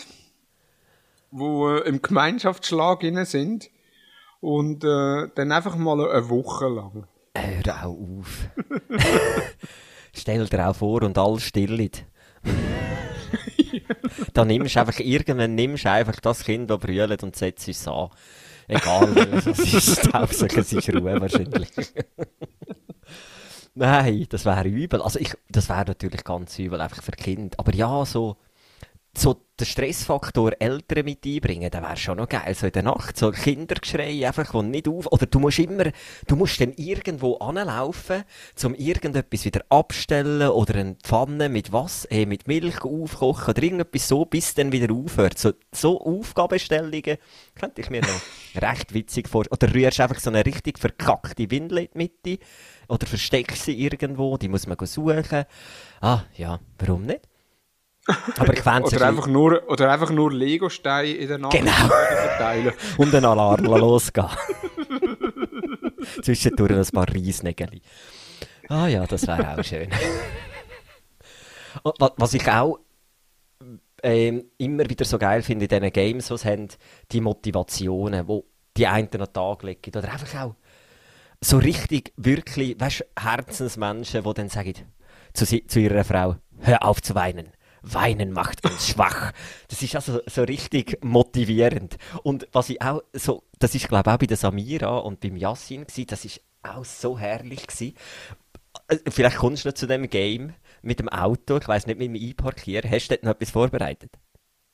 wo 1.30 1.68
äh, 1.68 1.80
im 1.80 2.00
Gemeinschaftsschlag 2.00 3.02
sind 3.26 3.70
und 4.40 4.82
äh, 4.82 5.28
dann 5.34 5.52
einfach 5.52 5.76
mal 5.76 6.08
eine 6.08 6.30
Woche 6.30 6.68
lang. 6.68 7.06
Hör 7.36 7.84
auch 7.84 7.96
auf. 7.98 8.48
Stell 10.14 10.46
dir 10.46 10.68
auch 10.68 10.76
vor 10.76 11.02
und 11.02 11.18
alles 11.18 11.42
stillt. 11.42 12.06
Dann 14.34 14.48
nimmst 14.48 14.76
du 14.76 14.80
einfach, 14.80 14.98
irgendwann 15.00 15.54
nimmst 15.54 15.84
du 15.84 15.90
einfach 15.90 16.20
das 16.20 16.44
Kind, 16.44 16.70
das 16.70 16.80
brüllt 16.80 17.22
und 17.22 17.36
setzt 17.36 17.68
es 17.68 17.86
an. 17.88 18.10
Egal, 18.68 19.14
was 19.32 19.46
es 19.46 19.74
ist, 19.74 20.12
Hauptsache 20.12 20.60
es 20.60 20.72
ist 20.72 20.88
Ruhe 20.88 21.20
wahrscheinlich. 21.20 21.70
Nein, 23.74 24.26
das 24.30 24.44
wäre 24.44 24.66
übel. 24.66 25.02
Also 25.02 25.20
ich, 25.20 25.34
das 25.48 25.68
wäre 25.68 25.84
natürlich 25.86 26.24
ganz 26.24 26.58
übel, 26.58 26.80
einfach 26.80 27.02
für 27.02 27.12
Kind. 27.12 27.58
Aber 27.58 27.74
ja, 27.74 28.04
so, 28.04 28.36
so 29.18 29.46
den 29.58 29.66
Stressfaktor 29.66 30.52
Eltern 30.58 31.04
mit 31.04 31.24
einbringen, 31.24 31.70
der 31.70 31.82
wäre 31.82 31.96
schon 31.96 32.18
noch 32.18 32.28
geil. 32.28 32.54
So 32.54 32.66
in 32.66 32.72
der 32.72 32.82
Nacht, 32.82 33.16
so 33.16 33.30
Kindergeschrei 33.30 34.26
einfach, 34.26 34.52
wo 34.52 34.62
nicht 34.62 34.86
auf, 34.86 35.10
oder 35.10 35.26
du 35.26 35.38
musst 35.38 35.58
immer, 35.58 35.84
du 36.26 36.36
musst 36.36 36.60
dann 36.60 36.72
irgendwo 36.76 37.36
anlaufen, 37.36 38.24
um 38.64 38.74
irgendetwas 38.74 39.44
wieder 39.44 39.64
abstellen 39.70 40.48
oder 40.48 40.74
eine 40.74 40.96
Pfanne 41.02 41.48
mit 41.48 41.72
was, 41.72 42.04
äh, 42.06 42.26
mit 42.26 42.46
Milch 42.46 42.84
aufkochen 42.84 43.50
oder 43.50 43.62
irgendetwas 43.62 44.08
so, 44.08 44.24
bis 44.26 44.54
dann 44.54 44.72
wieder 44.72 44.92
aufhört. 44.92 45.38
So, 45.38 45.52
so 45.72 46.00
Aufgabenstellungen 46.00 47.16
könnte 47.54 47.80
ich 47.80 47.90
mir 47.90 48.02
noch 48.02 48.20
recht 48.62 48.92
witzig 48.92 49.28
vorstellen. 49.28 49.58
Oder 49.58 49.74
rührst 49.74 50.00
einfach 50.00 50.20
so 50.20 50.30
eine 50.30 50.44
richtig 50.44 50.78
verkackte 50.78 51.50
Windel 51.50 51.78
in 51.78 51.88
die 51.94 51.98
Mitte 51.98 52.44
oder 52.88 53.06
versteckst 53.06 53.64
sie 53.64 53.80
irgendwo, 53.80 54.36
die 54.36 54.48
muss 54.48 54.66
man 54.66 54.76
suchen. 54.84 55.44
Ah, 56.00 56.24
ja, 56.36 56.60
warum 56.78 57.06
nicht? 57.06 57.22
Aber 58.38 58.52
ich 58.52 58.60
fände 58.60 58.88
oder, 58.88 59.08
einfach 59.08 59.26
nur, 59.26 59.68
oder 59.68 59.90
einfach 59.90 60.10
nur 60.10 60.32
Lego-Steine 60.32 61.12
in 61.12 61.28
der 61.28 61.38
Nacht 61.38 61.52
genau. 61.52 61.72
verteilen. 61.72 62.72
Und 62.96 63.14
einen 63.14 63.24
Alarm 63.24 63.64
losgehen. 63.64 64.28
Zwischendurch 66.22 66.72
ein 66.72 66.86
paar 66.92 67.08
Reisnägel. 67.08 67.80
Ah 68.68 68.86
ja, 68.86 69.06
das 69.06 69.26
wäre 69.26 69.58
auch 69.58 69.64
schön. 69.64 69.90
Was 72.18 72.34
ich 72.34 72.48
auch 72.48 72.78
ähm, 74.02 74.44
immer 74.58 74.88
wieder 74.88 75.04
so 75.04 75.18
geil 75.18 75.42
finde 75.42 75.64
in 75.64 75.68
diesen 75.68 75.92
Games, 75.92 76.30
was 76.30 76.44
haben, 76.44 76.68
die 77.12 77.20
Motivationen, 77.20 78.26
wo 78.28 78.44
die 78.76 78.86
einen 78.86 79.08
an 79.12 79.18
den 79.18 79.32
Tag 79.32 79.62
legen. 79.62 79.96
Oder 79.96 80.12
einfach 80.12 80.42
auch 80.42 80.54
so 81.40 81.58
richtig, 81.58 82.12
wirklich, 82.16 82.80
weißt 82.80 83.04
Herzensmenschen, 83.18 84.24
die 84.24 84.34
dann 84.34 84.48
sagen 84.48 84.74
zu, 85.32 85.44
zu 85.44 85.80
ihrer 85.80 86.04
Frau, 86.04 86.36
hör 86.60 86.82
auf 86.84 87.02
zu 87.02 87.14
weinen. 87.14 87.52
Weinen 87.92 88.32
macht 88.32 88.64
uns 88.64 88.88
schwach. 88.90 89.32
Das 89.68 89.82
ist 89.82 89.94
also 89.94 90.20
so 90.26 90.42
richtig 90.42 90.98
motivierend. 91.04 91.96
Und 92.22 92.48
was 92.52 92.70
ich 92.70 92.82
auch 92.82 93.02
so, 93.12 93.44
das 93.58 93.74
ist 93.74 93.88
glaube 93.88 94.10
ich 94.10 94.14
auch 94.14 94.18
bei 94.18 94.26
der 94.26 94.36
Samira 94.36 94.98
und 94.98 95.20
beim 95.20 95.36
Yassin 95.36 95.86
gewesen, 95.86 96.06
das 96.06 96.24
ist 96.24 96.40
auch 96.62 96.84
so 96.84 97.18
herrlich 97.18 97.66
gewesen. 97.66 97.94
Äh, 98.88 98.98
vielleicht 99.08 99.38
kommst 99.38 99.64
du 99.64 99.68
noch 99.68 99.74
zu 99.74 99.86
dem 99.86 100.08
Game 100.10 100.54
mit 100.82 100.98
dem 100.98 101.08
Auto, 101.08 101.58
ich 101.58 101.68
weiß 101.68 101.86
nicht, 101.86 101.98
mit 101.98 102.08
dem 102.08 102.28
Einparkieren. 102.28 102.90
Hast 102.90 103.08
du 103.08 103.14
dort 103.14 103.24
noch 103.24 103.32
etwas 103.32 103.50
vorbereitet? 103.50 104.10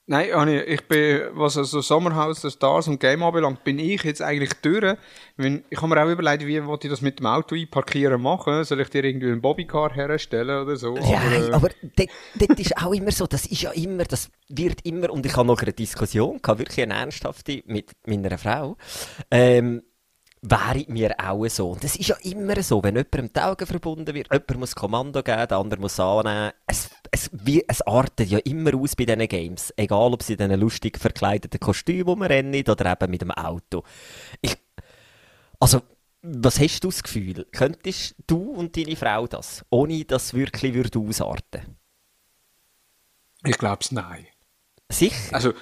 Nein, 0.06 0.32
Anni, 0.32 0.58
ich 0.58 0.88
bin, 0.88 1.20
was 1.34 1.56
also 1.56 1.80
Sommerhaus 1.80 2.40
der 2.40 2.50
Stars 2.50 2.88
und 2.88 2.98
Game 2.98 3.22
anbelangt, 3.22 3.62
bin 3.62 3.78
ich 3.78 4.02
jetzt 4.02 4.20
eigentlich 4.20 4.52
durch. 4.60 4.96
Wenn, 5.36 5.62
ich 5.70 5.80
habe 5.80 5.94
mir 5.94 6.04
auch 6.04 6.10
überlegt, 6.10 6.44
wie 6.44 6.64
wollte 6.66 6.88
ich 6.88 6.92
das 6.92 7.02
mit 7.02 7.20
dem 7.20 7.26
Auto 7.26 7.54
einparkieren 7.54 8.20
machen? 8.20 8.64
Soll 8.64 8.80
ich 8.80 8.88
dir 8.88 9.04
irgendwie 9.04 9.28
einen 9.28 9.40
Bobbycar 9.40 9.94
herstellen 9.94 10.64
oder 10.64 10.74
so? 10.74 10.96
Ja, 10.96 11.20
aber, 11.20 11.36
äh, 11.36 11.52
aber 11.52 11.68
dort 12.34 12.58
ist 12.58 12.76
auch 12.76 12.92
immer 12.92 13.12
so, 13.12 13.28
das 13.28 13.46
ist 13.46 13.62
ja 13.62 13.70
immer, 13.70 14.02
das 14.02 14.28
wird 14.48 14.84
immer, 14.84 15.08
und 15.08 15.24
ich 15.24 15.36
habe 15.36 15.46
noch 15.46 15.62
eine 15.62 15.72
Diskussion 15.72 16.42
gehabt, 16.42 16.58
wirklich 16.58 16.82
eine 16.82 16.94
ernsthafte, 16.94 17.62
mit 17.66 17.92
meiner 18.04 18.38
Frau, 18.38 18.76
ähm, 19.30 19.82
wäre 20.42 20.84
mir 20.88 21.14
auch 21.18 21.46
so. 21.48 21.70
Und 21.70 21.84
das 21.84 21.96
ist 21.96 22.08
ja 22.08 22.16
immer 22.22 22.60
so, 22.62 22.82
wenn 22.82 22.96
jemandem 22.96 23.32
die 23.32 23.40
Augen 23.40 23.66
verbunden 23.66 24.14
wird, 24.14 24.32
jemand 24.32 24.58
muss 24.58 24.74
Kommando 24.74 25.22
geben, 25.22 25.48
der 25.48 25.56
andere 25.58 25.80
muss 25.80 25.98
annehmen. 26.00 26.52
Es, 26.66 26.90
es, 27.10 27.30
wie, 27.32 27.64
es 27.66 27.80
artet 27.82 28.28
ja 28.28 28.38
immer 28.38 28.74
aus 28.74 28.96
bei 28.96 29.04
diesen 29.04 29.28
Games. 29.28 29.72
Egal, 29.76 30.12
ob 30.12 30.22
sie 30.22 30.34
in 30.34 30.38
diesen 30.38 30.60
lustig 30.60 30.98
verkleideten 30.98 31.60
Kostümen 31.60 32.08
rumrennen 32.08 32.64
oder 32.68 32.92
eben 32.92 33.10
mit 33.10 33.22
dem 33.22 33.30
Auto. 33.30 33.84
Ich, 34.40 34.56
also, 35.60 35.82
was 36.22 36.60
hast 36.60 36.84
du 36.84 36.88
das 36.88 37.02
Gefühl? 37.02 37.46
Könntest 37.52 38.16
du 38.26 38.52
und 38.52 38.76
deine 38.76 38.96
Frau 38.96 39.26
das, 39.26 39.64
ohne 39.70 40.04
dass 40.04 40.26
es 40.26 40.34
wirklich 40.34 40.74
würde 40.74 40.98
ausarten? 40.98 41.78
ich 43.44 43.58
glaube 43.58 43.78
es 43.80 43.92
nein. 43.92 44.26
Sicher? 44.88 45.34
Also, 45.34 45.52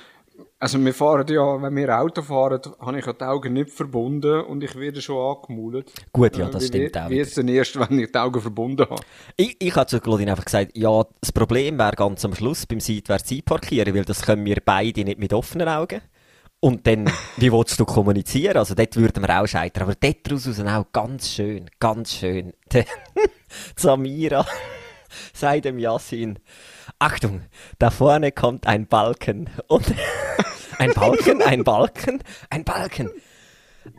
also 0.59 0.84
wir 0.84 0.95
fahren 0.95 1.26
ja, 1.28 1.62
wenn 1.62 1.74
wir 1.76 1.99
Auto 1.99 2.22
fahren, 2.22 2.61
habe 2.80 2.99
ich 2.99 3.07
ja 3.07 3.12
die 3.12 3.24
Augen 3.24 3.53
nicht 3.55 3.70
verbunden 3.70 4.43
und 4.43 4.62
ich 4.62 4.74
werde 4.76 5.01
schon 5.01 5.16
angemaulet. 5.16 5.91
Gut, 6.12 6.36
ja, 6.36 6.49
das 6.49 6.64
Äh, 6.64 6.66
stimmt 6.68 6.95
wie, 6.95 6.99
auch 6.99 7.11
Wie 7.11 7.16
jetzt 7.16 7.38
dann 7.38 7.49
erst, 7.49 7.78
wenn 7.78 7.99
ich 7.99 8.12
die 8.12 8.18
Augen 8.18 8.41
verbunden 8.41 8.86
habe. 8.88 9.03
Ich, 9.36 9.57
ich 9.59 9.74
habe 9.74 9.86
zu 9.86 10.01
Claudine 10.01 10.32
einfach 10.32 10.45
gesagt, 10.45 10.76
ja, 10.76 11.05
das 11.20 11.32
Problem 11.32 11.78
wäre 11.78 11.97
ganz 11.97 12.24
am 12.24 12.34
Schluss 12.34 12.66
beim 12.66 12.80
seitwärts 12.80 13.30
einparkieren, 13.32 13.95
weil 13.95 14.05
das 14.05 14.22
können 14.22 14.45
wir 14.45 14.59
beide 14.64 15.05
nicht 15.05 15.18
mit 15.18 15.32
offenen 15.32 15.68
Augen. 15.68 16.01
Und 16.61 16.86
dann, 16.86 17.11
wie 17.36 17.53
willst 17.53 17.80
du 17.80 17.84
kommunizieren? 17.84 18.57
Also 18.59 18.74
dort 18.74 18.97
würden 18.97 19.22
wir 19.26 19.41
auch 19.41 19.47
scheitern. 19.47 19.84
Aber 19.84 19.95
dort 19.95 20.18
daraus 20.24 20.61
auch 20.61 20.93
ganz 20.93 21.30
schön, 21.30 21.70
ganz 21.78 22.12
schön. 22.12 22.53
Samira 23.76 24.47
sagt 25.33 25.65
dem 25.65 25.79
Yassin, 25.79 26.39
Achtung, 26.99 27.43
da 27.79 27.91
vorne 27.91 28.33
kommt 28.33 28.67
ein 28.67 28.87
Balken. 28.87 29.51
Und 29.69 29.87
ein 30.79 30.93
Balken, 30.93 31.43
ein 31.43 31.65
Balken, 31.65 32.23
ein 32.49 32.65
Balken. 32.65 33.11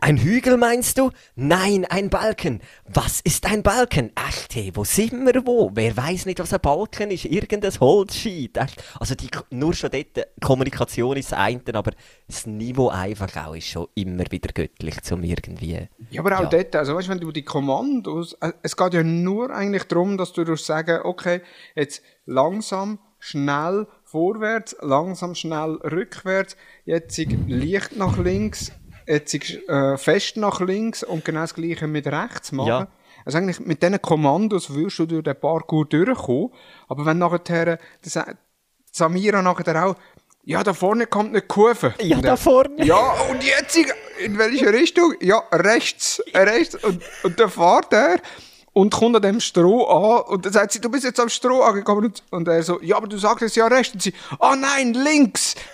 Ein 0.00 0.16
Hügel 0.16 0.56
meinst 0.56 0.98
du? 0.98 1.10
Nein, 1.34 1.84
ein 1.88 2.10
Balken. 2.10 2.60
Was 2.86 3.20
ist 3.20 3.46
ein 3.46 3.62
Balken? 3.62 4.12
Echt, 4.28 4.54
hey, 4.54 4.70
wo 4.74 4.84
sind 4.84 5.24
wir 5.26 5.44
wo? 5.46 5.70
Wer 5.74 5.96
weiß 5.96 6.26
nicht, 6.26 6.38
was 6.38 6.52
ein 6.52 6.60
Balken 6.60 7.10
ist? 7.10 7.24
Irgendein 7.24 7.72
Holzscheit. 7.78 8.58
Also 9.00 9.14
die, 9.14 9.28
nur 9.50 9.74
schon 9.74 9.90
dort, 9.90 10.28
Kommunikation 10.40 11.16
ist 11.16 11.32
das 11.32 11.38
eine, 11.38 11.62
aber 11.72 11.92
das 12.26 12.46
Niveau 12.46 12.88
einfach 12.88 13.36
auch 13.46 13.54
ist 13.54 13.66
schon 13.66 13.88
immer 13.94 14.24
wieder 14.30 14.52
göttlich, 14.52 15.02
zum 15.02 15.22
irgendwie... 15.22 15.88
Ja, 16.10 16.20
aber 16.20 16.36
auch 16.38 16.42
Ja. 16.42 16.48
dort, 16.48 16.76
also 16.76 16.94
weißt, 16.94 17.08
wenn 17.08 17.20
du 17.20 17.32
die 17.32 17.44
Kommandos, 17.44 18.34
äh, 18.40 18.52
es 18.62 18.76
geht 18.76 18.94
ja 18.94 19.02
nur 19.02 19.50
eigentlich 19.50 19.84
darum, 19.84 20.16
dass 20.16 20.32
du 20.32 20.56
sagen, 20.56 21.00
okay, 21.04 21.42
jetzt 21.74 22.02
langsam, 22.26 22.98
schnell 23.18 23.86
vorwärts, 24.04 24.76
langsam, 24.80 25.34
schnell 25.34 25.78
rückwärts, 25.82 26.56
jetzt 26.84 27.16
Licht 27.18 27.96
nach 27.96 28.18
links, 28.18 28.72
jetzt 29.06 29.34
äh, 29.34 29.96
fest 29.96 30.36
nach 30.36 30.60
links 30.60 31.02
und 31.02 31.24
genau 31.24 31.40
das 31.40 31.54
gleiche 31.54 31.86
mit 31.86 32.06
rechts 32.06 32.52
machen. 32.52 32.68
Ja. 32.68 32.88
Also 33.24 33.38
eigentlich 33.38 33.60
mit 33.60 33.82
diesen 33.82 34.02
Kommandos 34.02 34.74
wirst 34.74 34.98
du 34.98 35.06
durch 35.06 35.22
den 35.22 35.38
Parkour 35.38 35.86
durchkommen, 35.86 36.50
aber 36.88 37.06
wenn 37.06 37.18
nachher, 37.18 37.78
das, 38.02 38.18
Samira 38.90 39.42
nachher 39.42 39.86
auch, 39.86 39.96
ja, 40.44 40.64
da 40.64 40.74
vorne 40.74 41.06
kommt 41.06 41.30
eine 41.30 41.42
Kurve. 41.42 41.94
Ja, 42.00 42.16
Und 42.16 42.24
da 42.24 42.36
vorne. 42.36 42.84
Ja, 42.84 43.12
und 43.30 43.44
jetzt 43.44 43.78
in 44.18 44.38
welche 44.38 44.72
Richtung? 44.72 45.14
Ja, 45.20 45.40
rechts, 45.52 46.20
rechts. 46.34 46.74
Und, 46.74 47.00
und 47.22 47.38
dann 47.38 47.48
fährt 47.48 47.92
er 47.92 48.16
und 48.72 48.92
kommt 48.92 49.16
an 49.16 49.22
dem 49.22 49.40
Stroh 49.40 49.84
an 49.84 50.22
und 50.32 50.46
dann 50.46 50.52
sagt 50.52 50.72
sie, 50.72 50.80
du 50.80 50.90
bist 50.90 51.04
jetzt 51.04 51.20
am 51.20 51.28
Stroh 51.28 51.62
angekommen. 51.62 52.06
Und, 52.06 52.22
und 52.30 52.48
er 52.48 52.62
so, 52.62 52.80
ja, 52.80 52.96
aber 52.96 53.06
du 53.06 53.18
sagtest 53.18 53.56
ja 53.56 53.66
rechts. 53.66 53.92
Und 53.94 54.02
sie, 54.02 54.14
oh 54.38 54.54
nein, 54.56 54.94
links. 54.94 55.54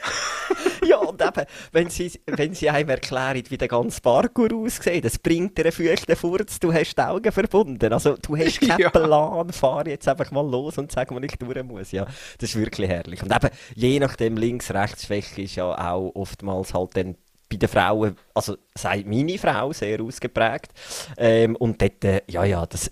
Ja, 0.85 0.97
und 0.97 1.21
eben, 1.21 1.45
wenn 1.73 1.91
sie, 1.91 2.11
wenn 2.27 2.55
sie 2.55 2.71
einem 2.71 2.89
erklären, 2.89 3.43
wie 3.49 3.59
der 3.59 3.69
ganze 3.69 4.01
Parkour 4.01 4.49
aussieht, 4.55 5.05
das 5.05 5.19
bringt 5.19 5.59
dir 5.59 5.67
einen 5.67 6.17
Furz, 6.17 6.59
du 6.59 6.73
hast 6.73 6.97
die 6.97 7.03
Augen 7.03 7.31
verbunden. 7.31 7.93
Also, 7.93 8.17
du 8.17 8.37
hast 8.37 8.61
keinen 8.67 8.81
Ja. 8.81 8.89
Plan, 8.91 9.53
fahr 9.53 9.87
jetzt 9.87 10.09
einfach 10.09 10.31
mal 10.31 10.49
los 10.49 10.79
und 10.79 10.91
sag, 10.91 11.11
wo 11.11 11.19
ich 11.19 11.37
durch 11.39 11.63
muss. 11.65 11.93
Ja, 11.93 12.07
das 12.39 12.51
ist 12.51 12.57
wirklich 12.57 12.89
herrlich. 12.89 13.23
Und 13.23 13.35
eben, 13.35 13.51
je 13.75 14.01
nachdem, 14.01 14.37
links-rechts-Schwäche 14.37 15.43
ist 15.43 15.57
ja 15.57 15.67
auch 15.67 16.13
oftmals 16.15 16.73
halt 16.73 16.97
dann 16.97 17.17
bei 17.49 17.57
den 17.57 17.69
Frauen, 17.69 18.17
also 18.35 18.57
sei 18.77 19.05
meine 19.07 19.39
Frau 19.39 19.73
sehr 19.73 20.01
ausgeprägt. 20.01 20.73
Ähm, 21.17 21.57
und 21.57 21.81
dort, 21.81 22.05
äh, 22.05 22.23
ja, 22.29 22.45
ja, 22.45 22.67
das 22.67 22.91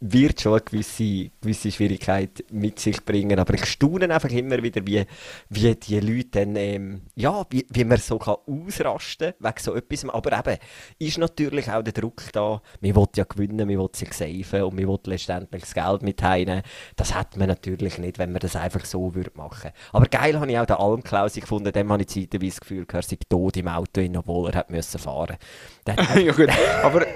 wird 0.00 0.40
schon 0.40 0.52
eine 0.52 0.60
gewisse, 0.60 1.30
gewisse 1.40 1.72
Schwierigkeit 1.72 2.44
mit 2.50 2.78
sich 2.78 3.04
bringen. 3.04 3.38
Aber 3.38 3.54
ich 3.54 3.64
staune 3.66 4.12
einfach 4.12 4.30
immer 4.30 4.62
wieder, 4.62 4.86
wie, 4.86 5.04
wie 5.48 5.74
die 5.74 6.00
Leute 6.00 6.28
dann, 6.30 6.56
ähm, 6.56 7.02
ja, 7.16 7.44
wie, 7.50 7.66
wie 7.70 7.84
man 7.84 7.98
so 7.98 8.18
kann 8.18 8.36
ausrasten 8.46 9.32
kann 9.32 9.50
wegen 9.50 9.62
so 9.62 9.74
etwas. 9.74 10.08
Aber 10.08 10.38
eben, 10.38 10.58
ist 10.98 11.18
natürlich 11.18 11.70
auch 11.70 11.82
der 11.82 11.92
Druck 11.92 12.22
da. 12.32 12.62
Man 12.80 12.94
will 12.94 13.06
ja 13.16 13.24
gewinnen, 13.24 13.56
man 13.56 13.78
will 13.78 13.88
sich 13.92 14.12
safen 14.12 14.62
und 14.62 14.76
man 14.76 14.86
will 14.86 14.98
letztendlich 15.04 15.62
das 15.62 15.74
Geld 15.74 16.02
mit 16.02 16.22
heimnehmen. 16.22 16.62
Das 16.96 17.14
hat 17.14 17.36
man 17.36 17.48
natürlich 17.48 17.98
nicht, 17.98 18.18
wenn 18.18 18.32
man 18.32 18.40
das 18.40 18.54
einfach 18.54 18.84
so 18.84 19.14
würde 19.14 19.32
machen. 19.34 19.72
Aber 19.92 20.06
geil 20.06 20.38
habe 20.38 20.50
ich 20.50 20.58
auch 20.58 20.66
den 20.66 20.76
Almklausi 20.76 21.40
gefunden. 21.40 21.72
Dem 21.72 21.90
habe 21.90 22.02
ich 22.02 22.08
zeitweise 22.08 22.46
das 22.46 22.60
Gefühl, 22.60 22.86
er 22.92 23.02
sei 23.02 23.18
tot 23.28 23.56
im 23.56 23.68
Auto, 23.68 24.00
obwohl 24.16 24.50
er 24.50 24.58
hat 24.58 24.70
müssen 24.70 24.98
fahren. 24.98 25.36
Hat 25.88 26.16
ja 26.16 26.32
gut, 26.32 26.48
aber 26.82 27.06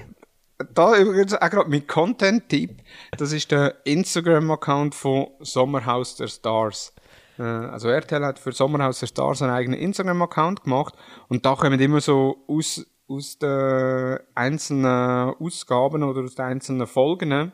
da 0.75 0.97
übrigens 0.99 1.35
auch 1.35 1.51
gerade 1.51 1.71
mein 1.71 1.87
Content-Tipp, 1.87 2.83
das 3.17 3.33
ist 3.33 3.51
der 3.51 3.77
Instagram-Account 3.85 4.95
von 4.95 5.29
Sommerhaus 5.41 6.17
der 6.17 6.29
Stars. 6.29 6.95
Äh, 7.39 7.43
Also 7.43 7.89
RTL 7.89 8.25
hat 8.25 8.39
für 8.39 8.53
Sommerhaus 8.53 9.01
der 9.01 9.07
Stars 9.07 9.43
einen 9.43 9.53
eigenen 9.53 9.79
Instagram-Account 9.79 10.65
gemacht 10.65 10.95
und 11.29 11.45
da 11.47 11.55
kommen 11.55 11.81
immer 11.81 12.01
so 12.01 12.45
aus, 12.47 12.87
aus 13.09 13.39
den 13.39 14.19
einzelnen 14.35 15.35
Ausgaben 15.35 16.03
oder 16.03 16.23
aus 16.23 16.35
den 16.35 16.47
einzelnen 16.47 16.87
Folgen 16.87 17.53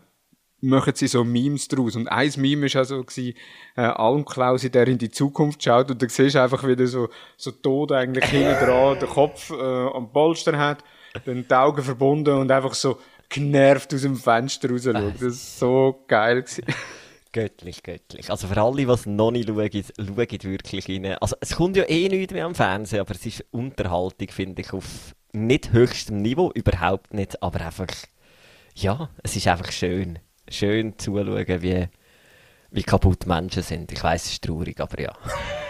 machen 0.60 0.92
sie 0.94 1.06
so 1.06 1.24
Memes 1.24 1.68
draus. 1.68 1.96
Und 1.96 2.08
ein 2.08 2.32
Meme 2.36 2.66
war 2.72 2.80
also 2.80 3.02
gewesen, 3.02 3.34
äh, 3.76 3.82
Almklausi, 3.82 4.70
der 4.70 4.88
in 4.88 4.98
die 4.98 5.10
Zukunft 5.10 5.62
schaut 5.62 5.90
und 5.90 6.02
da 6.02 6.08
siehst 6.08 6.34
du 6.34 6.42
einfach 6.42 6.66
wieder 6.66 6.86
so, 6.86 7.08
so 7.36 7.50
tot 7.50 7.92
eigentlich 7.92 8.24
hinten 8.24 8.54
dran, 8.64 8.98
den 8.98 9.08
Kopf 9.08 9.50
äh, 9.50 9.54
am 9.54 10.12
Polster 10.12 10.58
hat, 10.58 10.82
dann 11.24 11.46
die 11.48 11.54
Augen 11.54 11.82
verbunden 11.82 12.34
und 12.34 12.50
einfach 12.50 12.74
so 12.74 12.98
genervt 13.28 13.92
aus 13.94 14.02
dem 14.02 14.16
Fenster 14.16 14.70
raus 14.70 14.84
schaut. 14.84 15.14
Das 15.14 15.22
ist 15.22 15.58
so 15.58 16.04
geil. 16.06 16.44
Göttlich, 17.32 17.82
göttlich. 17.82 18.30
Also 18.30 18.46
für 18.46 18.60
alle, 18.60 18.86
die 18.86 18.90
es 18.90 19.06
noch 19.06 19.30
nicht 19.30 19.48
schauen, 19.48 19.70
schaut 19.70 20.44
wirklich 20.44 20.88
rein. 20.88 21.16
Also 21.20 21.36
es 21.40 21.56
kommt 21.56 21.76
ja 21.76 21.84
eh 21.88 22.08
nichts 22.08 22.32
mehr 22.32 22.46
am 22.46 22.54
Fernsehen, 22.54 23.00
aber 23.00 23.14
es 23.14 23.26
ist 23.26 23.44
Unterhaltung, 23.50 24.28
finde 24.28 24.62
ich, 24.62 24.72
auf 24.72 25.14
nicht 25.32 25.72
höchstem 25.72 26.22
Niveau, 26.22 26.50
überhaupt 26.52 27.12
nicht, 27.12 27.42
aber 27.42 27.60
einfach, 27.60 27.88
ja, 28.74 29.10
es 29.22 29.36
ist 29.36 29.46
einfach 29.46 29.72
schön. 29.72 30.18
Schön 30.48 30.98
zuzuschauen, 30.98 31.62
wie, 31.62 31.88
wie 32.70 32.82
kaputt 32.82 33.26
Menschen 33.26 33.62
sind. 33.62 33.92
Ich 33.92 34.02
weiß 34.02 34.24
es 34.24 34.32
ist 34.32 34.44
traurig, 34.44 34.80
aber 34.80 35.00
ja. 35.00 35.12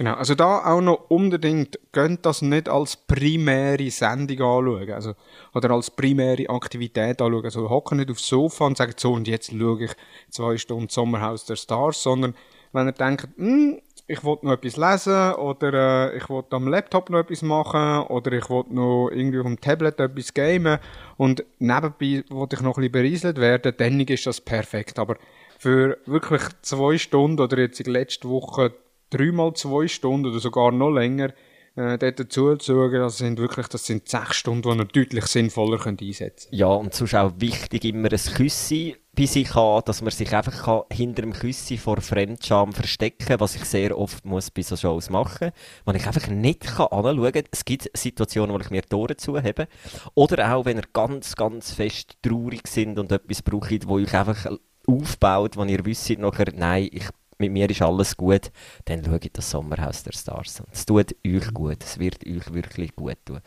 Genau, 0.00 0.14
also 0.14 0.34
da 0.34 0.64
auch 0.64 0.80
noch 0.80 1.10
unbedingt, 1.10 1.78
könnt 1.92 2.24
das 2.24 2.40
nicht 2.40 2.70
als 2.70 2.96
primäre 2.96 3.90
Sendung 3.90 4.40
anschauen, 4.40 4.90
also, 4.92 5.12
oder 5.52 5.72
als 5.72 5.90
primäre 5.90 6.48
Aktivität 6.48 7.20
anschauen. 7.20 7.44
Also 7.44 7.68
hocken 7.68 7.98
nicht 7.98 8.10
aufs 8.10 8.26
Sofa 8.26 8.64
und 8.64 8.78
sagen 8.78 8.94
so, 8.96 9.12
und 9.12 9.28
jetzt 9.28 9.52
schaue 9.52 9.84
ich 9.84 9.90
zwei 10.30 10.56
Stunden 10.56 10.88
Sommerhaus 10.88 11.44
der 11.44 11.56
Stars, 11.56 12.02
sondern 12.02 12.34
wenn 12.72 12.86
ihr 12.86 12.92
denkt, 12.92 13.28
hm, 13.36 13.82
ich 14.06 14.24
will 14.24 14.38
noch 14.40 14.52
etwas 14.52 14.78
lesen, 14.78 15.34
oder 15.34 15.74
äh, 16.14 16.16
ich 16.16 16.30
will 16.30 16.44
am 16.48 16.66
Laptop 16.66 17.10
noch 17.10 17.18
etwas 17.18 17.42
machen, 17.42 18.06
oder 18.06 18.32
ich 18.32 18.48
will 18.48 18.64
noch 18.70 19.10
irgendwie 19.10 19.40
auf 19.40 19.44
dem 19.44 19.60
Tablet 19.60 20.00
etwas 20.00 20.32
gamen, 20.32 20.78
und 21.18 21.44
nebenbei 21.58 22.24
will 22.26 22.48
ich 22.50 22.60
noch 22.62 22.78
ein 22.78 22.80
bisschen 22.80 22.92
berieselt 22.92 23.36
werden, 23.36 23.74
dann 23.76 24.00
ist 24.00 24.26
das 24.26 24.40
perfekt. 24.40 24.98
Aber 24.98 25.18
für 25.58 25.98
wirklich 26.06 26.40
zwei 26.62 26.96
Stunden, 26.96 27.42
oder 27.42 27.58
jetzt 27.58 27.80
in 27.80 27.92
letzter 27.92 28.30
Woche 28.30 28.72
dreimal 29.10 29.54
zwei 29.54 29.88
Stunden 29.88 30.26
oder 30.26 30.40
sogar 30.40 30.72
noch 30.72 30.90
länger 30.90 31.32
äh, 31.76 31.98
dort 31.98 32.32
zuzuschauen, 32.32 32.92
das 32.92 33.18
sind 33.18 33.38
wirklich, 33.38 33.68
das 33.68 33.86
sind 33.86 34.08
sechs 34.08 34.36
Stunden, 34.36 34.62
die 34.62 34.78
ihr 34.78 34.84
deutlich 34.84 35.26
sinnvoller 35.26 35.78
könnt 35.78 36.02
einsetzen 36.02 36.48
Ja, 36.52 36.66
und 36.66 36.94
sonst 36.94 37.14
auch 37.14 37.32
wichtig, 37.38 37.84
immer 37.84 38.10
ein 38.10 38.34
Küssi 38.34 38.96
bei 39.16 39.26
sich 39.26 39.54
haben, 39.54 39.84
dass 39.84 40.02
man 40.02 40.10
sich 40.10 40.34
einfach 40.34 40.64
kann 40.64 40.82
hinter 40.92 41.22
dem 41.22 41.32
Küssi 41.32 41.78
vor 41.78 42.00
Fremdscham 42.00 42.72
verstecken 42.72 43.40
was 43.40 43.56
ich 43.56 43.64
sehr 43.64 43.96
oft 43.96 44.24
muss 44.24 44.50
bei 44.50 44.62
so 44.62 44.76
Shows 44.76 45.10
machen 45.10 45.50
wo 45.84 45.92
ich 45.92 46.06
einfach 46.06 46.28
nicht 46.28 46.60
kann 46.60 46.86
anschauen 46.86 47.32
kann. 47.32 47.44
Es 47.50 47.64
gibt 47.64 47.90
Situationen, 47.94 48.54
wo 48.54 48.60
ich 48.60 48.70
mir 48.70 48.82
die 48.82 48.94
Ohren 48.94 49.18
zuhebe. 49.18 49.68
Oder 50.14 50.54
auch, 50.54 50.64
wenn 50.64 50.78
ihr 50.78 50.84
ganz, 50.92 51.34
ganz 51.34 51.72
fest 51.72 52.16
traurig 52.22 52.66
sind 52.66 52.98
und 52.98 53.12
etwas 53.12 53.42
braucht, 53.42 53.88
wo 53.88 53.98
ich 53.98 54.12
einfach 54.14 54.46
aufbaut, 54.86 55.56
wo 55.56 55.64
ihr 55.64 55.84
wisst 55.84 56.18
nachher, 56.18 56.52
nein, 56.54 56.88
ich 56.92 57.08
mit 57.40 57.52
mir 57.52 57.68
ist 57.68 57.82
alles 57.82 58.16
gut, 58.16 58.50
dann 58.84 59.04
schaut 59.04 59.28
das 59.32 59.50
Sommerhaus 59.50 60.02
der 60.02 60.12
Stars. 60.12 60.62
Es 60.70 60.86
tut 60.86 61.16
euch 61.26 61.54
gut, 61.54 61.82
es 61.82 61.98
wird 61.98 62.26
euch 62.26 62.52
wirklich 62.52 62.94
gut 62.94 63.16
tun. 63.24 63.40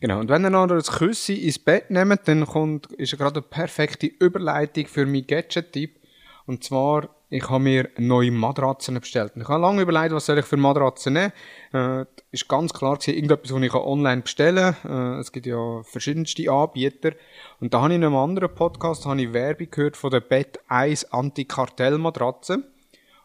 Genau, 0.00 0.20
und 0.20 0.28
wenn 0.28 0.44
ihr 0.44 0.50
noch 0.50 0.68
ein 0.68 0.82
Küssi 0.82 1.34
ins 1.34 1.58
Bett 1.58 1.90
nehmt, 1.90 2.28
dann 2.28 2.44
kommt, 2.44 2.92
ist 2.92 3.16
gerade 3.16 3.40
eine 3.40 3.48
perfekte 3.48 4.06
Überleitung 4.06 4.86
für 4.86 5.06
meinen 5.06 5.26
Gadget-Tipp. 5.26 6.00
Und 6.46 6.62
zwar, 6.62 7.13
ich 7.30 7.48
habe 7.48 7.62
mir 7.64 7.88
neue 7.98 8.30
Matratzen 8.30 9.00
bestellt. 9.00 9.32
Ich 9.36 9.48
habe 9.48 9.60
lange 9.60 9.82
überlegt, 9.82 10.14
was 10.14 10.26
soll 10.26 10.38
ich 10.38 10.44
für 10.44 10.56
Matratzen 10.56 11.14
nehmen. 11.14 11.32
Äh, 11.72 12.04
ist 12.30 12.48
ganz 12.48 12.72
klar 12.72 12.96
gewesen, 12.96 13.14
irgendetwas, 13.14 13.52
was 13.52 13.62
ich 13.62 13.74
online 13.74 14.22
bestellen 14.22 14.76
kann. 14.82 15.16
Äh, 15.16 15.20
es 15.20 15.32
gibt 15.32 15.46
ja 15.46 15.82
verschiedenste 15.82 16.50
Anbieter. 16.50 17.12
Und 17.60 17.74
da 17.74 17.82
habe 17.82 17.92
ich 17.92 17.96
in 17.96 18.04
einem 18.04 18.16
anderen 18.16 18.54
Podcast 18.54 19.06
habe 19.06 19.20
ich 19.20 19.32
Werbung 19.32 19.68
gehört 19.70 19.96
von 19.96 20.10
der 20.10 20.20
Bett 20.20 20.60
1 20.68 21.12
Anti-Kartell-Matratze. 21.12 22.64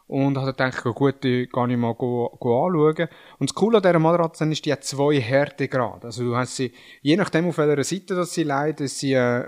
Und 0.06 0.36
habe 0.38 0.52
gedacht, 0.52 0.82
gut, 0.96 1.22
die 1.22 1.46
kann 1.46 1.70
ich 1.70 1.76
mal 1.76 1.94
go, 1.94 2.36
go 2.40 2.66
anschauen. 2.66 3.08
Und 3.38 3.50
das 3.50 3.54
Coole 3.54 3.76
an 3.76 3.82
dieser 3.84 4.00
Matratze 4.00 4.44
ist, 4.46 4.64
die 4.66 4.72
hat 4.72 4.82
zwei 4.82 5.20
Härtegrade. 5.20 6.08
Also 6.08 6.24
du 6.24 6.36
hast 6.36 6.56
sie, 6.56 6.72
je 7.00 7.16
nachdem 7.16 7.46
auf 7.46 7.58
welcher 7.58 7.84
Seite 7.84 8.16
das 8.16 8.34
sie 8.34 8.42
leidet, 8.42 8.80
ist 8.80 8.98
sie 8.98 9.12
äh, 9.12 9.44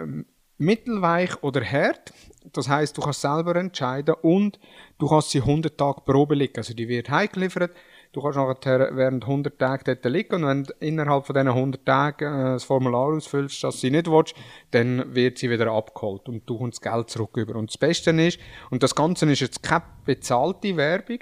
mittelweich 0.59 1.43
oder 1.43 1.65
hart. 1.65 2.13
Das 2.53 2.69
heißt, 2.69 2.97
du 2.97 3.03
kannst 3.03 3.21
selber 3.21 3.57
entscheiden 3.57 4.15
und 4.23 4.59
du 4.99 5.09
kannst 5.09 5.31
sie 5.31 5.41
100 5.41 5.77
Tage 5.77 6.01
Probe 6.03 6.35
liegen. 6.35 6.57
Also 6.57 6.75
die 6.75 6.89
wird 6.89 7.11
heimgeliefert. 7.11 7.73
Du 8.13 8.21
kannst 8.21 8.37
nachher 8.37 8.91
während 8.95 9.25
100 9.25 9.59
Tagen 9.59 9.85
dort 9.87 10.05
liegen 10.05 10.35
und 10.35 10.47
wenn 10.47 10.65
du 10.65 10.75
innerhalb 10.81 11.25
von 11.25 11.35
diesen 11.35 11.49
100 11.49 11.87
Tagen 11.87 12.25
äh, 12.25 12.53
das 12.53 12.65
Formular 12.65 13.15
ausfüllst, 13.15 13.65
das 13.65 13.81
sie 13.81 13.91
nicht 13.91 14.11
willst, 14.11 14.35
dann 14.73 15.15
wird 15.15 15.39
sie 15.39 15.49
wieder 15.49 15.73
abgeholt 15.73 16.29
und 16.29 16.49
du 16.49 16.59
kommst 16.59 16.85
das 16.85 16.93
Geld 16.93 17.09
zurück 17.09 17.37
über. 17.39 17.57
Und 17.57 17.71
das 17.71 17.79
Beste 17.79 18.11
ist, 18.11 18.39
und 18.71 18.83
das 18.83 18.95
Ganze 18.95 19.31
ist 19.33 19.41
jetzt 19.41 19.63
keine 19.63 19.85
bezahlte 20.05 20.77
Werbung, 20.77 21.21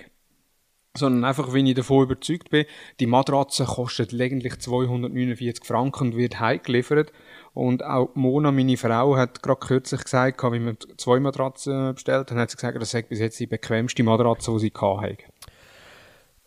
sondern 0.97 1.25
einfach, 1.25 1.53
wenn 1.53 1.67
ich 1.67 1.75
davon 1.75 2.05
überzeugt 2.05 2.51
bin, 2.51 2.67
die 2.99 3.07
Matratze 3.07 3.65
kostet 3.65 4.13
lediglich 4.13 4.59
249 4.59 5.65
Franken 5.65 6.09
und 6.09 6.17
wird 6.17 6.41
heimgeliefert. 6.41 7.13
Und 7.53 7.85
auch 7.85 8.11
Mona, 8.15 8.51
meine 8.53 8.77
Frau, 8.77 9.17
hat 9.17 9.43
gerade 9.43 9.61
kürzlich 9.61 10.03
gesagt, 10.05 10.43
wie 10.43 10.61
wir 10.61 10.77
zwei 10.97 11.21
Matratzen 11.21 11.95
bestellt 11.95 12.31
haben, 12.31 12.39
hat 12.39 12.51
sie 12.51 12.57
gesagt, 12.57 12.81
das 12.81 12.91
sei 12.91 13.03
bis 13.03 13.21
jetzt 13.21 13.39
die 13.41 13.47
bequemste 13.47 14.03
Matratze, 14.03 14.53
die 14.53 14.59
sie 14.59 14.73
hatte. 14.73 15.19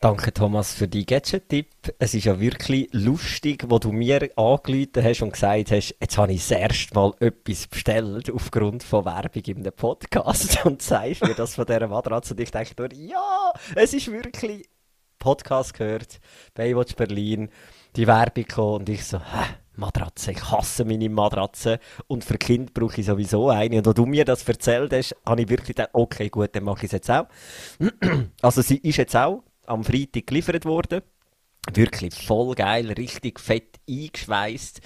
Danke 0.03 0.33
Thomas 0.33 0.73
für 0.73 0.89
die 0.89 1.05
Gadget-Tipp. 1.05 1.95
Es 1.97 2.13
ist 2.13 2.25
ja 2.25 2.37
wirklich 2.37 2.89
lustig, 2.91 3.63
wo 3.69 3.79
du 3.79 3.93
mir 3.93 4.21
angerufen 4.35 5.01
hast 5.01 5.21
und 5.21 5.31
gesagt 5.31 5.71
hast, 5.71 5.95
jetzt 5.97 6.17
habe 6.17 6.33
ich 6.33 6.45
das 6.45 6.51
erste 6.51 6.93
Mal 6.93 7.13
etwas 7.21 7.67
bestellt 7.67 8.29
aufgrund 8.29 8.83
von 8.83 9.05
Werbung 9.05 9.43
in 9.45 9.59
einem 9.59 9.71
Podcast 9.71 10.65
und 10.65 10.81
sagst 10.81 11.23
mir 11.23 11.35
das 11.35 11.55
von 11.55 11.65
dieser 11.65 11.87
Matratze 11.87 12.33
und 12.33 12.41
ich 12.41 12.51
denke 12.51 12.73
nur, 12.77 12.91
ja, 12.91 13.53
es 13.75 13.93
ist 13.93 14.11
wirklich 14.11 14.67
Podcast 15.19 15.73
gehört, 15.73 16.19
Baywatch 16.53 16.97
Berlin, 16.97 17.47
die 17.95 18.05
Werbung 18.05 18.43
kam 18.43 18.65
und 18.65 18.89
ich 18.89 19.05
so, 19.05 19.19
hä? 19.19 19.55
Matratze, 19.75 20.31
ich 20.31 20.51
hasse 20.51 20.83
meine 20.83 21.09
Matratze 21.09 21.79
und 22.07 22.25
für 22.25 22.37
Kind 22.37 22.73
brauche 22.73 22.99
ich 22.99 23.07
sowieso 23.07 23.49
eine. 23.49 23.77
Und 23.77 23.87
als 23.87 23.95
du 23.95 24.05
mir 24.05 24.25
das 24.25 24.47
erzählt 24.47 24.93
hast, 24.93 25.15
habe 25.25 25.43
ich 25.43 25.49
wirklich 25.49 25.69
gedacht, 25.77 25.89
okay, 25.93 26.29
gut, 26.29 26.53
dann 26.53 26.65
mache 26.65 26.79
ich 26.79 26.83
es 26.83 26.91
jetzt 26.91 27.09
auch. 27.09 27.25
also 28.41 28.61
sie 28.61 28.77
ist 28.77 28.97
jetzt 28.97 29.15
auch 29.15 29.41
am 29.65 29.83
Freitag 29.83 30.27
geliefert 30.27 30.65
worden. 30.65 31.01
Wirklich 31.73 32.15
voll 32.15 32.55
geil, 32.55 32.91
richtig 32.91 33.39
fett 33.39 33.79
eingeschweißt. 33.87 34.81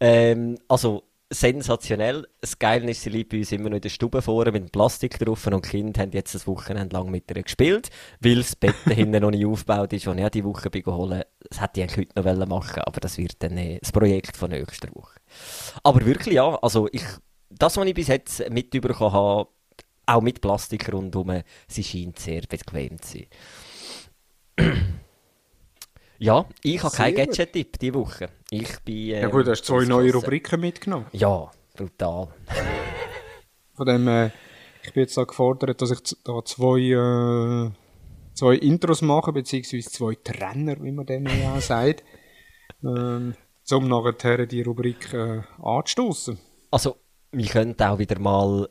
Ähm, 0.00 0.58
also 0.68 1.04
sensationell. 1.30 2.26
Das 2.40 2.58
Geile 2.58 2.90
ist, 2.90 3.02
sie 3.02 3.10
liegt 3.10 3.30
bei 3.30 3.38
uns 3.38 3.52
immer 3.52 3.68
noch 3.68 3.76
in 3.76 3.82
der 3.82 3.88
Stube 3.88 4.22
vorne 4.22 4.52
mit 4.52 4.72
Plastik 4.72 5.18
drauf 5.18 5.46
und 5.46 5.64
die 5.64 5.68
Kinder 5.68 6.00
haben 6.00 6.12
jetzt 6.12 6.34
das 6.34 6.46
Wochenende 6.46 6.96
lang 6.96 7.10
mit 7.10 7.30
ihr 7.30 7.42
gespielt, 7.42 7.90
weil 8.20 8.36
das 8.36 8.56
Bett 8.56 8.74
hinten 8.86 9.20
noch 9.22 9.30
nicht 9.30 9.44
aufgebaut 9.44 9.92
ist, 9.92 10.06
und 10.06 10.18
ich 10.18 10.28
die 10.30 10.44
Woche 10.44 10.70
bin 10.70 10.82
geholt. 10.82 11.26
Das 11.50 11.60
hätte 11.60 11.80
ich 11.80 11.90
eigentlich 11.90 12.08
heute 12.16 12.38
noch 12.38 12.46
machen 12.46 12.82
aber 12.82 13.00
das 13.00 13.18
wird 13.18 13.42
dann 13.42 13.56
äh, 13.56 13.78
das 13.80 13.92
Projekt 13.92 14.36
von 14.36 14.50
nächster 14.50 14.88
Woche. 14.94 15.20
Aber 15.82 16.04
wirklich, 16.04 16.34
ja, 16.34 16.56
also 16.56 16.88
ich, 16.92 17.04
das, 17.50 17.76
was 17.76 17.86
ich 17.86 17.94
bis 17.94 18.08
jetzt 18.08 18.50
mitbekommen 18.50 19.12
habe, 19.12 19.48
auch 20.06 20.22
mit 20.22 20.40
Plastik 20.40 20.90
rundherum, 20.90 21.42
sie 21.66 21.84
scheint 21.84 22.18
sehr 22.18 22.42
bequem 22.48 23.00
zu 23.02 23.18
sein. 23.18 23.26
Ja, 26.20 26.46
ich 26.64 26.82
habe 26.82 26.96
keinen 26.96 27.14
Gadget-Tipp 27.14 27.78
diese 27.78 27.94
Woche. 27.94 28.28
Ich 28.50 28.80
bin, 28.80 29.10
ähm, 29.10 29.22
ja 29.22 29.28
gut, 29.28 29.46
du 29.46 29.52
hast 29.52 29.64
zwei 29.64 29.84
neue 29.84 30.12
Rubriken 30.12 30.60
mitgenommen. 30.60 31.06
Ja, 31.12 31.48
brutal. 31.76 32.28
Von 33.74 33.86
dem, 33.86 34.08
äh, 34.08 34.30
ich 34.82 34.92
bin 34.92 35.02
jetzt 35.02 35.16
da 35.16 35.22
gefordert, 35.22 35.80
dass 35.80 35.92
ich 35.92 36.00
da 36.24 36.44
zwei, 36.44 36.80
äh, 36.80 37.70
zwei 38.34 38.54
Intros 38.54 39.00
mache, 39.00 39.32
beziehungsweise 39.32 39.90
zwei 39.90 40.16
Trenner, 40.16 40.82
wie 40.82 40.90
man 40.90 41.06
dem 41.06 41.26
ja 41.26 41.60
sagt, 41.60 42.02
ähm, 42.82 43.34
um 43.70 43.88
nachher 43.88 44.46
die 44.46 44.62
Rubrik 44.62 45.14
äh, 45.14 45.42
anzustoßen. 45.62 46.36
Also, 46.72 46.96
wir 47.30 47.46
könnten 47.46 47.82
auch 47.84 48.00
wieder 48.00 48.18
mal 48.18 48.68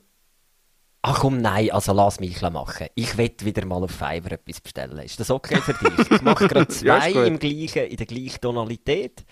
Ach 1.03 1.19
komm, 1.19 1.37
nein, 1.37 1.71
also 1.71 1.93
lass 1.93 2.19
mich 2.19 2.41
machen. 2.41 2.87
Ich 2.95 3.17
will 3.17 3.31
wieder 3.43 3.65
mal 3.65 3.83
auf 3.83 3.91
Fiverr 3.91 4.33
etwas 4.33 4.59
bestellen. 4.59 4.97
Ist 4.99 5.19
das 5.19 5.31
okay 5.31 5.57
für 5.57 5.73
dich? 5.73 6.11
Ich 6.11 6.21
mache 6.21 6.47
gerade 6.49 6.67
zwei 6.67 7.11
ja, 7.11 7.23
im 7.23 7.39
gleichen, 7.39 7.83
in 7.83 7.97
der 7.97 8.05
gleichen 8.05 8.41
Tonalität. 8.41 9.23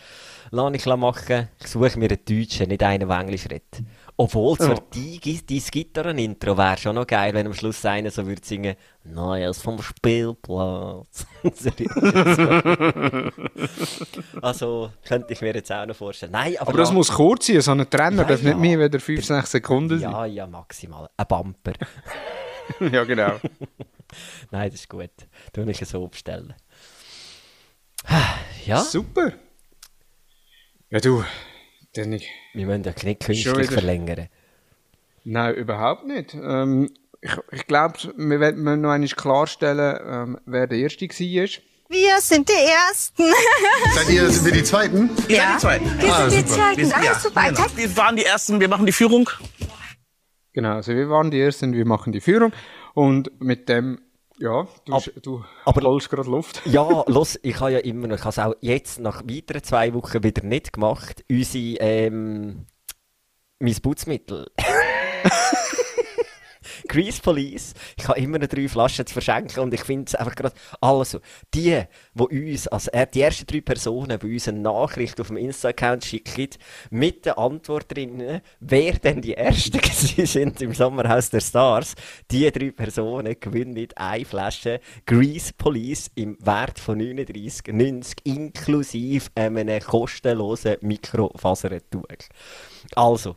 Lass 0.51 0.73
ich 0.73 0.85
machen. 0.85 1.49
Ich 1.59 1.67
suche 1.67 1.99
mir 1.99 2.09
einen 2.09 2.23
Deutschen, 2.23 2.69
nicht 2.69 2.83
einen, 2.83 3.09
der 3.09 3.19
Englisch 3.19 3.45
redet. 3.45 3.83
Obwohl, 4.17 4.57
zwar 4.57 4.77
oh. 4.77 4.83
die, 4.93 5.19
dein 5.19 5.59
Gitarren-Intro 5.59 6.57
wäre 6.57 6.77
schon 6.77 6.95
noch 6.95 7.05
geil, 7.05 7.33
wenn 7.33 7.47
am 7.47 7.53
Schluss 7.53 7.83
einer 7.83 8.11
so 8.11 8.25
würde 8.25 8.45
singen, 8.45 8.77
Neues 9.03 9.61
vom 9.61 9.81
Spielplatz. 9.81 11.27
also, 14.41 14.93
könnte 15.05 15.33
ich 15.33 15.41
mir 15.41 15.53
jetzt 15.53 15.69
auch 15.69 15.85
noch 15.85 15.97
vorstellen. 15.97 16.31
Nein, 16.31 16.55
aber, 16.59 16.69
aber 16.69 16.77
das 16.77 16.93
muss 16.93 17.11
kurz 17.11 17.47
sein, 17.47 17.59
so 17.59 17.71
ein 17.71 17.89
Trainer 17.89 18.21
ja, 18.21 18.27
darf 18.29 18.41
ja. 18.41 18.49
nicht 18.49 18.59
mehr 18.59 18.79
wieder 18.79 19.01
5, 19.01 19.25
6 19.25 19.51
Sekunden 19.51 19.99
sein. 19.99 20.09
Ja, 20.09 20.25
ja, 20.25 20.47
maximal. 20.47 21.09
Ein 21.17 21.25
Bumper. 21.27 21.73
ja, 22.79 23.03
genau. 23.03 23.33
Nein, 24.51 24.71
das 24.71 24.79
ist 24.79 24.89
gut. 24.89 25.11
Du 25.51 25.63
ich 25.63 25.79
so 25.79 26.07
bestellen. 26.07 26.53
ja. 28.65 28.79
Super. 28.79 29.33
Ja, 30.89 31.01
du, 31.01 31.25
dann 31.97 32.13
ich. 32.13 32.29
Wir 32.53 32.65
müssen 32.65 32.83
ja 32.83 32.93
nicht 33.03 33.25
künstlich 33.25 33.71
verlängern. 33.71 34.27
Nein, 35.23 35.55
überhaupt 35.55 36.05
nicht. 36.05 36.33
Ähm, 36.35 36.89
ich 37.21 37.31
ich 37.51 37.67
glaube, 37.67 37.97
wir 38.15 38.39
werden 38.39 38.63
noch 38.63 38.91
einmal 38.91 39.07
klarstellen, 39.07 39.99
ähm, 40.05 40.39
wer 40.45 40.67
der 40.67 40.77
Erste 40.77 41.07
war. 41.07 41.47
Wir 41.87 42.19
sind 42.19 42.49
die 42.49 42.53
Ersten. 42.53 43.23
Seid 43.95 44.09
ihr, 44.09 44.29
sind 44.29 44.45
wir 44.45 44.51
die 44.51 44.63
Zweiten? 44.63 45.09
Ja, 45.27 45.53
die 45.53 45.59
Zweiten. 45.59 46.01
Wir 46.01 46.13
ah, 46.13 46.29
sind 46.29 46.41
die 46.41 46.51
Zweiten. 46.51 46.81
Wir, 46.81 47.11
ah, 47.11 47.19
super. 47.19 47.43
Genau. 47.49 47.65
wir 47.75 47.97
waren 47.97 48.15
die 48.15 48.25
Ersten, 48.25 48.59
wir 48.59 48.67
machen 48.67 48.85
die 48.85 48.91
Führung. 48.91 49.29
Genau, 50.53 50.75
also 50.75 50.93
wir 50.93 51.09
waren 51.09 51.31
die 51.31 51.39
Ersten, 51.39 51.73
wir 51.73 51.85
machen 51.85 52.11
die 52.11 52.21
Führung. 52.21 52.53
Und 52.93 53.29
mit 53.39 53.69
dem 53.69 53.99
ja, 54.39 54.67
du, 54.85 54.93
Ab, 54.93 55.03
du 55.21 55.43
aber 55.65 55.81
holst 55.81 56.09
gerade 56.09 56.29
Luft. 56.29 56.61
ja, 56.65 57.03
los, 57.07 57.39
ich 57.41 57.59
habe 57.59 57.73
ja 57.73 57.79
immer 57.79 58.07
noch, 58.07 58.15
ich 58.17 58.21
habe 58.21 58.29
es 58.29 58.39
auch 58.39 58.55
jetzt 58.61 58.99
nach 58.99 59.23
weiteren 59.23 59.63
zwei 59.63 59.93
Wochen 59.93 60.23
wieder 60.23 60.43
nicht 60.43 60.73
gemacht, 60.73 61.23
unsere, 61.29 61.77
ähm, 61.79 62.65
mein 63.59 63.75
Putzmittel. 63.81 64.51
Grease 66.87 67.21
Police. 67.21 67.73
Ich 67.97 68.07
habe 68.07 68.19
immer 68.19 68.39
noch 68.39 68.47
drei 68.47 68.67
Flaschen 68.67 69.05
zu 69.05 69.13
verschenken 69.13 69.61
und 69.61 69.73
ich 69.73 69.83
finde 69.83 70.05
es 70.07 70.15
einfach 70.15 70.35
gerade 70.35 70.55
alles 70.81 71.11
so. 71.11 71.19
Die, 71.53 71.81
die 72.13 72.51
uns, 72.51 72.67
also 72.67 72.91
die 73.13 73.21
ersten 73.21 73.45
drei 73.47 73.61
Personen, 73.61 74.19
die 74.19 74.33
uns 74.33 74.47
eine 74.47 74.59
Nachricht 74.59 75.19
auf 75.19 75.27
dem 75.27 75.37
Insta-Account 75.37 76.05
schicken, 76.05 76.49
mit 76.89 77.25
der 77.25 77.37
Antwort 77.37 77.95
drin, 77.95 78.41
wer 78.59 78.93
denn 78.93 79.21
die 79.21 79.35
Ersten 79.35 79.79
sind 80.25 80.61
im 80.61 80.73
Sommerhaus 80.73 81.29
der 81.29 81.41
Stars, 81.41 81.95
die 82.31 82.51
drei 82.51 82.71
Personen 82.71 83.35
gewinnen 83.39 83.87
eine 83.95 84.25
Flasche 84.25 84.79
Grease 85.05 85.53
Police 85.57 86.11
im 86.15 86.37
Wert 86.41 86.79
von 86.79 86.99
39,90 86.99 88.17
inklusive 88.23 89.29
einem 89.35 89.79
kostenlosen 89.79 90.77
Mikrofasertuch. 90.81 92.29
Also, 92.95 93.35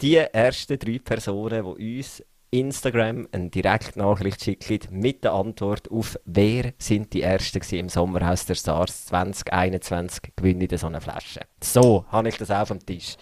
die 0.00 0.16
ersten 0.16 0.78
drei 0.78 0.98
Personen, 0.98 1.64
die 1.78 1.98
uns 1.98 2.22
Instagram 2.50 3.28
eine 3.32 3.50
Direktnachricht 3.50 4.42
schickt 4.42 4.90
mit 4.90 5.24
der 5.24 5.32
Antwort 5.32 5.90
auf 5.90 6.18
«Wer 6.24 6.72
sind 6.78 7.12
die 7.12 7.22
Ersten 7.22 7.60
im 7.74 7.88
Sommerhaus 7.88 8.46
der 8.46 8.54
Stars 8.54 9.06
2021?» 9.06 10.32
gewinne 10.36 10.64
ich 10.64 10.80
so 10.80 10.86
eine 10.86 11.00
Flasche. 11.00 11.40
So, 11.62 12.04
habe 12.08 12.28
ich 12.28 12.36
das 12.36 12.50
auf 12.50 12.68
dem 12.68 12.84
Tisch. 12.84 13.16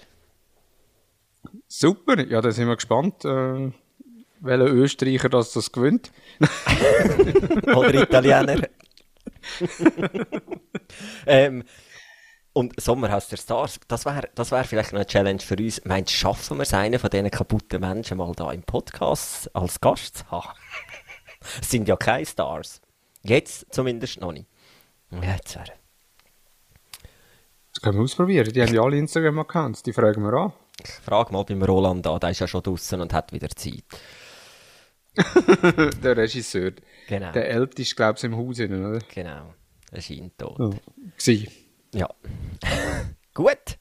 Super, 1.67 2.25
ja, 2.27 2.41
da 2.41 2.51
sind 2.51 2.69
wir 2.69 2.77
gespannt, 2.77 3.25
äh, 3.25 3.73
welcher 4.41 4.73
Österreicher 4.73 5.29
das, 5.29 5.53
das 5.53 5.73
gewinnt. 5.73 6.13
Oder 7.67 7.95
Italiener. 7.95 8.69
ähm, 11.27 11.65
und 12.55 12.81
Sommerhaus 12.81 13.29
der 13.29 13.37
Stars, 13.37 13.81
das 13.89 14.07
wäre 14.07 14.31
das 14.35 14.51
wär 14.53 14.65
vielleicht 14.65 14.93
noch 14.93 15.01
eine 15.01 15.07
Challenge 15.07 15.41
für 15.41 15.57
uns. 15.57 15.85
Meinst 15.85 16.13
schaffen 16.13 16.57
wir 16.57 16.63
es, 16.63 16.73
einen 16.73 16.99
von 16.99 17.11
diesen 17.11 17.31
kaputten 17.31 17.81
Menschen 17.81 18.17
mal 18.17 18.33
da 18.35 18.51
im 18.53 18.63
Podcast 18.63 19.55
als 19.55 19.81
Gast 19.81 20.19
zu 20.19 20.31
haben? 20.31 20.49
Es 21.61 21.71
sind 21.71 21.87
ja 21.89 21.97
keine 21.97 22.25
Stars. 22.25 22.81
Jetzt 23.23 23.67
zumindest 23.71 24.19
noch 24.19 24.33
nicht. 24.33 24.47
Jetzt 25.11 25.57
wäre. 25.57 25.73
Das 27.75 27.83
können 27.83 27.99
wir 27.99 28.03
ausprobieren. 28.05 28.51
Die 28.51 28.63
haben 28.63 28.73
ja 28.73 28.81
alle 28.81 28.97
Instagram-Accounts. 28.97 29.83
Die 29.83 29.93
fragen 29.93 30.23
wir 30.23 30.33
an. 30.33 30.53
Ich 30.83 30.91
frage 30.91 31.33
mal 31.35 31.45
beim 31.45 31.63
Roland 31.63 32.07
an, 32.07 32.19
der 32.19 32.31
ist 32.31 32.41
ja 32.41 32.49
schon 32.49 32.63
draußen 32.63 32.99
und 32.99 33.13
hat 33.13 33.33
wieder 33.35 33.51
Zeit. 33.51 33.85
der 36.03 36.17
Regisseur. 36.17 36.73
Genau. 37.09 37.33
Der 37.33 37.51
älteste, 37.51 37.95
glaube 37.95 38.17
ich, 38.17 38.25
im 38.25 38.37
Haus, 38.37 38.59
oder? 38.59 38.99
Genau. 39.15 39.55
Er 39.91 40.01
scheint 40.01 40.39
tot. 40.39 40.59
Oh. 40.59 40.75
Ja. 41.95 42.09
Gut. 43.35 43.79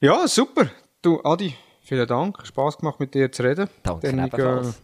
Ja, 0.00 0.26
super. 0.26 0.70
Du, 1.02 1.22
Adi, 1.22 1.54
vielen 1.80 2.06
Dank. 2.06 2.44
Spaß 2.44 2.78
gemacht, 2.78 3.00
mit 3.00 3.14
dir 3.14 3.30
zu 3.30 3.42
reden. 3.42 3.68
Danke 3.82 4.10
Dann, 4.10 4.26
ebenfalls. 4.26 4.80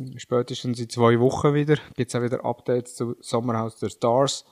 äh, 0.00 0.18
spätestens 0.18 0.80
in 0.80 0.88
zwei 0.88 1.18
Wochen 1.20 1.54
wieder 1.54 1.76
gibt 1.94 2.10
es 2.10 2.14
auch 2.14 2.22
wieder 2.22 2.44
Updates 2.44 2.96
zu 2.96 3.16
Sommerhaus 3.20 3.76
der 3.76 3.90
Stars. 3.90 4.44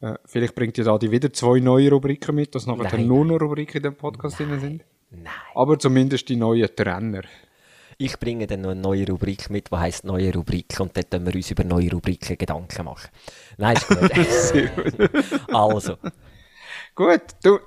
Äh, 0.00 0.14
vielleicht 0.24 0.54
bringt 0.54 0.78
ihr 0.78 0.86
Adi 0.86 1.10
wieder 1.10 1.32
zwei 1.32 1.60
neue 1.60 1.90
Rubriken 1.90 2.34
mit, 2.34 2.54
dass 2.54 2.66
nachher 2.66 2.98
Nein. 2.98 3.06
nur 3.06 3.24
noch 3.24 3.40
Rubriken 3.40 3.78
in 3.78 3.82
dem 3.82 3.96
Podcast 3.96 4.38
drin 4.38 4.58
sind. 4.60 4.84
Nein. 5.10 5.26
Aber 5.54 5.78
zumindest 5.78 6.28
die 6.28 6.36
neuen 6.36 6.74
Trainer. 6.74 7.22
Ich 7.98 8.18
bringe 8.18 8.46
dann 8.46 8.62
noch 8.62 8.70
eine 8.70 8.80
neue 8.80 9.06
Rubrik 9.06 9.50
mit, 9.50 9.70
die 9.70 9.76
heisst 9.76 10.04
neue 10.04 10.32
Rubrik 10.32 10.80
und 10.80 10.96
dort 10.96 11.10
können 11.10 11.26
wir 11.26 11.34
uns 11.34 11.50
über 11.50 11.64
neue 11.64 11.90
Rubriken 11.90 12.38
Gedanken 12.38 12.84
machen. 12.86 13.10
Nein, 13.58 13.76
ist 13.76 14.54
gut. 14.54 15.14
also. 15.54 15.96
Gut, 16.94 17.22
du, 17.44 17.58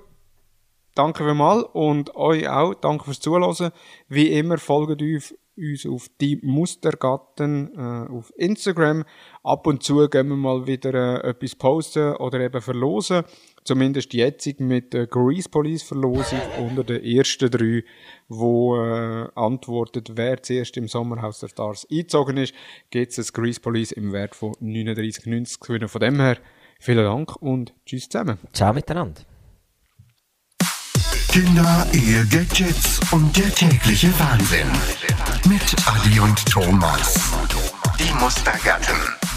danke 0.96 1.24
vielmals 1.24 1.66
und 1.74 2.16
euch 2.16 2.48
auch. 2.48 2.74
Danke 2.76 3.06
fürs 3.06 3.20
Zuhören. 3.20 3.72
Wie 4.10 4.28
immer 4.28 4.58
folgt 4.58 5.02
uns, 5.02 5.34
uns 5.56 5.86
auf 5.86 6.08
die 6.20 6.40
Mustergatten 6.42 7.74
äh, 7.76 8.12
auf 8.12 8.34
Instagram. 8.36 9.06
Ab 9.44 9.66
und 9.68 9.84
zu 9.84 10.08
gehen 10.10 10.28
wir 10.28 10.36
mal 10.36 10.68
wieder 10.68 11.24
äh, 11.24 11.30
etwas 11.30 11.56
posten 11.56 12.16
oder 12.16 12.40
eben 12.42 12.62
verlosen. 12.62 13.24
Zumindest 13.64 14.14
jetzt 14.14 14.60
mit 14.60 14.94
der 14.94 15.08
Grease 15.08 15.48
Police 15.48 15.84
Verlosung 15.84 16.40
unter 16.60 16.84
den 16.84 17.04
ersten 17.04 17.50
drei, 17.50 17.84
wo 18.28 18.76
äh, 18.76 19.30
antwortet, 19.36 20.12
wer 20.16 20.44
zuerst 20.44 20.76
im 20.76 20.90
Sommerhaus 20.90 21.40
der 21.40 21.48
Stars 21.48 21.88
eingezogen 21.90 22.38
ist, 22.38 22.54
gibt 22.90 23.18
es 23.18 23.30
ein 23.30 23.34
Grease 23.34 23.62
Police 23.62 23.94
im 23.94 24.12
Wert 24.12 24.36
von 24.36 24.52
39,90 24.56 25.46
zu 25.46 25.60
gewinnen. 25.60 25.88
Von 25.88 26.02
dem 26.02 26.20
her, 26.20 26.38
vielen 26.84 27.06
Dank 27.06 27.36
und 27.38 27.74
tschüss 27.86 28.10
zusammen. 28.10 28.38
Ciao 28.52 28.74
miteinander. 28.74 29.22
Kinder, 31.30 31.88
Ehe, 31.94 32.26
Gadgets 32.28 33.00
und 33.12 33.36
der 33.36 33.54
tägliche 33.56 34.12
Wahnsinn. 34.20 34.68
Mit 35.50 35.76
Adi 35.88 36.20
und 36.20 36.46
Thomas. 36.46 37.32
Die 37.98 38.14
Mustergatten. 38.20 39.33